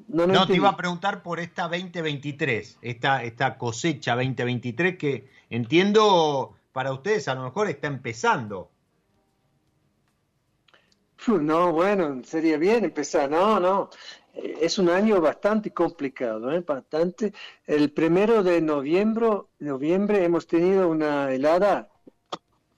No, 0.08 0.28
no, 0.28 0.34
no 0.34 0.46
te 0.46 0.56
iba 0.56 0.70
a 0.70 0.78
preguntar 0.78 1.24
por 1.24 1.40
esta 1.40 1.64
2023, 1.64 2.78
esta, 2.84 3.24
esta 3.24 3.58
cosecha 3.58 4.14
2023 4.14 5.00
que 5.00 5.32
entiendo 5.50 6.56
para 6.74 6.94
ustedes 6.94 7.28
a 7.28 7.34
lo 7.34 7.42
mejor 7.42 7.68
está 7.68 7.88
empezando. 7.88 8.70
No, 11.42 11.72
bueno, 11.74 12.22
sería 12.24 12.58
bien 12.58 12.86
empezar. 12.86 13.30
No, 13.30 13.60
no. 13.60 13.90
Es 14.34 14.78
un 14.78 14.90
año 14.90 15.20
bastante 15.20 15.72
complicado, 15.72 16.52
¿eh? 16.52 16.62
bastante. 16.62 17.34
El 17.66 17.92
primero 17.92 18.44
de 18.44 18.62
noviembre, 18.62 19.28
noviembre 19.60 20.24
hemos 20.24 20.48
tenido 20.48 20.88
una 20.88 21.32
helada 21.32 21.90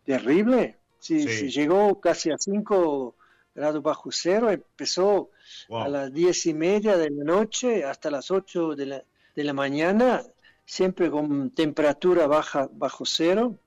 terrible. 0.05 0.77
Sí, 0.99 1.27
sí. 1.27 1.49
sí 1.49 1.49
llegó 1.49 1.99
casi 1.99 2.31
a 2.31 2.37
5 2.37 3.15
grados 3.53 3.83
bajo 3.83 4.11
cero. 4.11 4.49
Empezó 4.49 5.29
wow. 5.69 5.81
a 5.81 5.87
las 5.87 6.13
diez 6.13 6.45
y 6.45 6.53
media 6.53 6.97
de 6.97 7.09
la 7.11 7.23
noche 7.23 7.83
hasta 7.83 8.09
las 8.09 8.31
8 8.31 8.75
de 8.75 8.85
la, 8.85 9.03
de 9.35 9.43
la 9.43 9.53
mañana, 9.53 10.23
siempre 10.65 11.11
con 11.11 11.51
temperatura 11.51 12.27
baja 12.27 12.69
bajo 12.71 13.05
cero. 13.05 13.57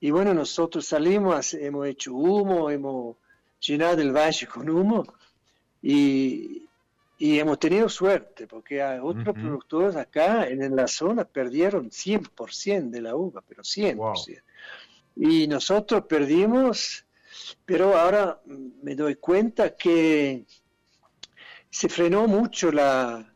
Y 0.00 0.10
bueno, 0.10 0.32
nosotros 0.32 0.86
salimos, 0.86 1.54
hemos 1.54 1.86
hecho 1.86 2.14
humo, 2.14 2.70
hemos 2.70 3.16
llenado 3.60 4.00
el 4.02 4.12
valle 4.12 4.46
con 4.46 4.68
humo 4.68 5.04
y, 5.82 6.66
y 7.18 7.38
hemos 7.38 7.58
tenido 7.58 7.88
suerte 7.88 8.46
porque 8.46 8.82
hay 8.82 8.98
otros 8.98 9.28
uh 9.28 9.30
-huh. 9.30 9.42
productores 9.42 9.96
acá 9.96 10.48
en, 10.48 10.62
en, 10.62 10.76
la 10.76 10.86
zona 10.86 11.24
perdieron 11.24 11.90
100% 11.90 12.90
de 12.90 13.02
la 13.02 13.16
uva, 13.16 13.42
pero 13.46 13.62
100%. 13.62 13.96
Wow. 13.96 14.14
Y 15.16 15.48
nosotros 15.48 16.04
perdimos, 16.04 17.04
pero 17.64 17.98
ahora 17.98 18.40
me 18.82 18.94
doy 18.94 19.16
cuenta 19.16 19.76
que 19.76 20.44
se 21.70 21.88
frenó 21.88 22.28
mucho 22.28 22.70
la, 22.70 23.32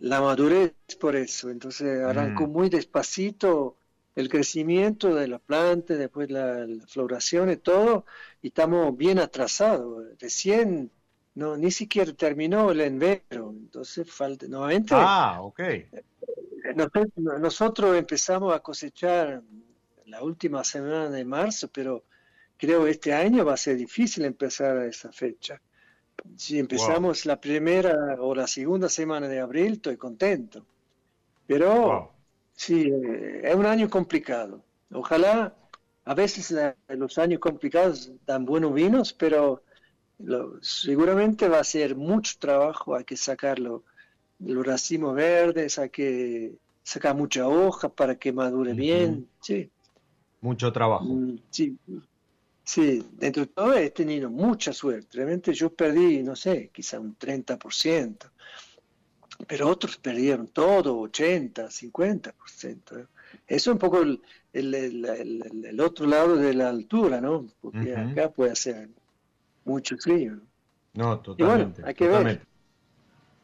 la 0.00 0.20
madurez 0.20 0.72
por 0.98 1.14
eso, 1.14 1.50
entonces 1.50 2.02
arrancó 2.02 2.46
mm. 2.46 2.50
muy 2.50 2.68
despacito 2.70 3.76
el 4.14 4.28
crecimiento 4.28 5.14
de 5.14 5.28
la 5.28 5.38
planta, 5.38 5.94
después 5.94 6.30
la, 6.30 6.66
la, 6.66 6.86
floración 6.86 7.50
y 7.50 7.56
todo, 7.56 8.04
y 8.42 8.48
estamos 8.48 8.96
bien 8.96 9.18
atrasados. 9.18 10.06
Recién 10.18 10.90
no 11.34 11.56
ni 11.56 11.70
siquiera 11.70 12.12
terminó 12.12 12.70
el 12.70 12.80
invierno, 12.80 13.50
entonces 13.50 14.10
falta 14.10 14.46
nuevamente. 14.48 14.94
Ah, 14.96 15.38
ok. 15.42 15.60
Nosotros, 16.74 17.40
nosotros 17.40 17.96
empezamos 17.96 18.54
a 18.54 18.60
cosechar 18.60 19.42
la 20.06 20.22
última 20.22 20.64
semana 20.64 21.08
de 21.08 21.24
marzo, 21.24 21.68
pero 21.68 22.04
creo 22.56 22.86
este 22.86 23.14
año 23.14 23.44
va 23.44 23.54
a 23.54 23.56
ser 23.56 23.76
difícil 23.76 24.24
empezar 24.24 24.76
a 24.76 24.86
esa 24.86 25.10
fecha. 25.12 25.60
Si 26.36 26.58
empezamos 26.58 27.24
wow. 27.24 27.30
la 27.30 27.40
primera 27.40 27.94
o 28.18 28.34
la 28.34 28.46
segunda 28.46 28.88
semana 28.88 29.26
de 29.26 29.40
abril, 29.40 29.74
estoy 29.74 29.96
contento. 29.96 30.66
Pero 31.46 31.80
wow. 31.80 32.08
Sí, 32.60 32.92
es 33.42 33.54
un 33.54 33.64
año 33.64 33.88
complicado. 33.88 34.62
Ojalá, 34.92 35.56
a 36.04 36.14
veces 36.14 36.54
los 36.88 37.16
años 37.16 37.40
complicados 37.40 38.12
dan 38.26 38.44
buenos 38.44 38.74
vinos, 38.74 39.14
pero 39.14 39.62
lo, 40.18 40.62
seguramente 40.62 41.48
va 41.48 41.60
a 41.60 41.64
ser 41.64 41.96
mucho 41.96 42.34
trabajo, 42.38 42.94
hay 42.94 43.04
que 43.04 43.16
sacarlo, 43.16 43.84
los 44.40 44.66
racimos 44.66 45.14
verdes, 45.14 45.78
hay 45.78 45.88
que 45.88 46.58
sacar 46.82 47.16
mucha 47.16 47.48
hoja 47.48 47.88
para 47.88 48.16
que 48.16 48.30
madure 48.30 48.72
uh 48.72 48.74
-huh. 48.74 48.78
bien, 48.78 49.28
sí. 49.40 49.70
Mucho 50.42 50.70
trabajo. 50.70 51.06
Mm, 51.06 51.38
sí, 51.48 51.78
sí, 52.62 53.02
dentro 53.12 53.46
de 53.46 53.52
todo 53.54 53.72
he 53.72 53.88
tenido 53.88 54.28
mucha 54.28 54.74
suerte, 54.74 55.08
realmente 55.16 55.54
yo 55.54 55.70
perdí, 55.72 56.22
no 56.22 56.36
sé, 56.36 56.68
quizá 56.74 57.00
un 57.00 57.16
30% 57.16 58.30
pero 59.46 59.68
otros 59.68 59.96
perdieron 59.96 60.48
todo, 60.48 60.98
80, 61.00 61.68
50%. 61.68 63.00
¿eh? 63.00 63.06
Eso 63.46 63.70
es 63.70 63.74
un 63.74 63.78
poco 63.78 64.02
el, 64.02 64.20
el, 64.52 64.74
el, 64.74 65.64
el, 65.64 65.80
otro 65.80 66.06
lado 66.06 66.36
de 66.36 66.54
la 66.54 66.68
altura, 66.68 67.20
¿no? 67.20 67.46
Porque 67.60 67.92
uh 67.92 67.96
-huh. 67.96 68.12
acá 68.12 68.30
puede 68.30 68.52
hacer 68.52 68.88
mucho 69.64 69.96
frío. 69.96 70.38
No, 70.94 71.20
totalmente. 71.20 71.42
Y 71.42 71.82
bueno, 71.82 71.88
hay 71.88 71.94
que 71.94 72.06
totalmente. 72.06 72.44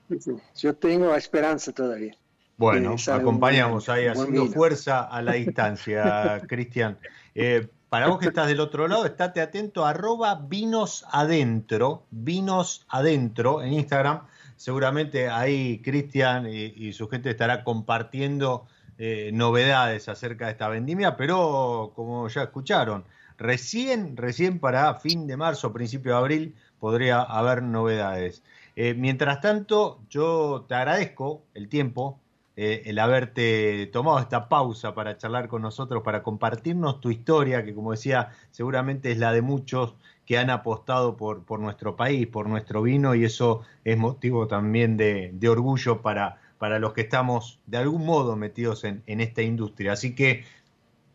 ver. 0.08 0.42
Yo 0.56 0.74
tengo 0.74 1.14
esperanza 1.14 1.72
todavía. 1.72 2.16
Bueno, 2.56 2.96
acompañamos 3.08 3.88
ahí 3.88 4.06
haciendo 4.06 4.46
fuerza 4.46 5.02
a 5.02 5.20
la 5.20 5.32
distancia, 5.32 6.40
Cristian. 6.48 6.98
Eh, 7.34 7.68
para 7.88 8.08
vos 8.08 8.18
que 8.18 8.28
estás 8.28 8.48
del 8.48 8.60
otro 8.60 8.88
lado, 8.88 9.04
estate 9.04 9.40
atento, 9.40 9.84
arroba 9.84 10.34
vinos 10.34 11.04
adentro, 11.10 12.04
vinos 12.10 12.86
adentro 12.88 13.62
en 13.62 13.74
Instagram 13.74 14.22
seguramente 14.56 15.28
ahí 15.28 15.80
Cristian 15.82 16.48
y, 16.50 16.92
su 16.92 17.08
gente 17.08 17.30
estará 17.30 17.64
compartiendo 17.64 18.66
eh, 18.98 19.30
novedades 19.32 20.08
acerca 20.08 20.46
de 20.46 20.52
esta 20.52 20.68
vendimia, 20.68 21.16
pero 21.16 21.92
como 21.94 22.28
ya 22.28 22.42
escucharon, 22.44 23.04
recién, 23.38 24.16
recién 24.16 24.58
para 24.58 24.94
fin 24.94 25.26
de 25.26 25.36
marzo, 25.36 25.72
principio 25.72 26.12
de 26.12 26.18
abril, 26.18 26.54
podría 26.80 27.20
haber 27.20 27.62
novedades. 27.62 28.42
Eh, 28.76 28.94
mientras 28.94 29.40
tanto, 29.40 30.00
yo 30.10 30.64
te 30.68 30.74
agradezco 30.74 31.42
el 31.54 31.68
tiempo, 31.68 32.18
eh, 32.56 32.82
el 32.86 32.98
haberte 32.98 33.86
tomado 33.92 34.18
esta 34.18 34.48
pausa 34.48 34.94
para 34.94 35.18
charlar 35.18 35.48
con 35.48 35.62
nosotros, 35.62 36.02
para 36.02 36.22
compartirnos 36.22 37.00
tu 37.00 37.10
historia, 37.10 37.64
que 37.64 37.74
como 37.74 37.92
decía, 37.92 38.32
seguramente 38.50 39.12
es 39.12 39.18
la 39.18 39.32
de 39.32 39.42
muchos 39.42 39.94
que 40.26 40.36
han 40.36 40.50
apostado 40.50 41.16
por, 41.16 41.44
por 41.44 41.60
nuestro 41.60 41.96
país, 41.96 42.26
por 42.26 42.48
nuestro 42.48 42.82
vino, 42.82 43.14
y 43.14 43.24
eso 43.24 43.62
es 43.84 43.96
motivo 43.96 44.48
también 44.48 44.96
de, 44.96 45.30
de 45.32 45.48
orgullo 45.48 46.02
para, 46.02 46.40
para 46.58 46.80
los 46.80 46.92
que 46.92 47.02
estamos 47.02 47.60
de 47.66 47.78
algún 47.78 48.04
modo 48.04 48.34
metidos 48.36 48.82
en, 48.84 49.02
en, 49.06 49.20
esta 49.20 49.42
industria. 49.42 49.92
Así 49.92 50.14
que 50.16 50.44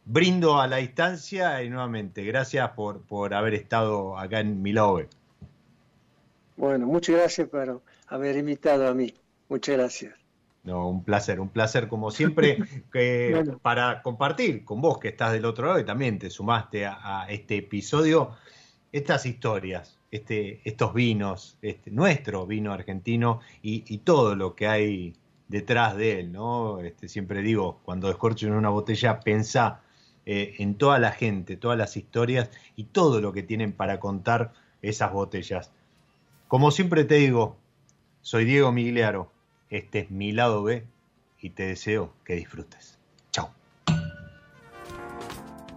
brindo 0.05 0.61
a 0.61 0.67
la 0.67 0.77
distancia 0.77 1.61
y 1.61 1.69
nuevamente, 1.69 2.23
gracias 2.23 2.69
por, 2.69 3.01
por 3.01 3.33
haber 3.33 3.53
estado 3.53 4.17
acá 4.17 4.39
en 4.39 4.61
Milove. 4.61 5.09
Bueno, 6.55 6.87
muchas 6.87 7.17
gracias 7.17 7.49
por 7.49 7.81
haber 8.07 8.37
invitado 8.37 8.87
a 8.87 8.93
mí. 8.93 9.13
Muchas 9.49 9.75
gracias. 9.75 10.15
No, 10.63 10.87
un 10.87 11.03
placer, 11.03 11.39
un 11.39 11.49
placer 11.49 11.87
como 11.89 12.11
siempre 12.11 12.59
que, 12.93 13.31
bueno. 13.33 13.59
para 13.59 14.01
compartir 14.03 14.63
con 14.63 14.79
vos 14.79 14.99
que 14.99 15.09
estás 15.09 15.33
del 15.33 15.43
otro 15.43 15.67
lado 15.67 15.79
y 15.79 15.83
también 15.83 16.17
te 16.17 16.29
sumaste 16.29 16.85
a, 16.85 17.23
a 17.23 17.29
este 17.29 17.57
episodio 17.57 18.37
estas 18.91 19.25
historias, 19.25 19.97
este, 20.11 20.61
estos 20.65 20.93
vinos, 20.93 21.57
este, 21.61 21.91
nuestro 21.91 22.45
vino 22.45 22.73
argentino 22.73 23.39
y, 23.61 23.97
todo 23.99 24.35
lo 24.35 24.55
que 24.55 24.67
hay 24.67 25.13
detrás 25.47 25.95
de 25.95 26.19
él, 26.19 26.31
¿no? 26.31 26.79
Este, 26.79 27.07
siempre 27.07 27.41
digo, 27.41 27.79
cuando 27.83 28.07
descorchen 28.07 28.53
una 28.53 28.69
botella, 28.69 29.19
pensá 29.19 29.81
eh, 30.25 30.55
en 30.59 30.75
toda 30.75 30.99
la 30.99 31.11
gente, 31.11 31.57
todas 31.57 31.77
las 31.77 31.97
historias 31.97 32.51
y 32.75 32.85
todo 32.85 33.21
lo 33.21 33.33
que 33.33 33.43
tienen 33.43 33.71
para 33.73 33.99
contar 33.99 34.53
esas 34.81 35.11
botellas. 35.13 35.71
Como 36.47 36.71
siempre 36.71 37.05
te 37.05 37.15
digo, 37.15 37.57
soy 38.21 38.45
Diego 38.45 38.71
Migliaro, 38.71 39.31
este 39.69 39.99
es 39.99 40.11
mi 40.11 40.31
lado 40.31 40.63
B 40.63 40.85
y 41.39 41.51
te 41.51 41.63
deseo 41.67 42.13
que 42.25 42.35
disfrutes. 42.35 43.00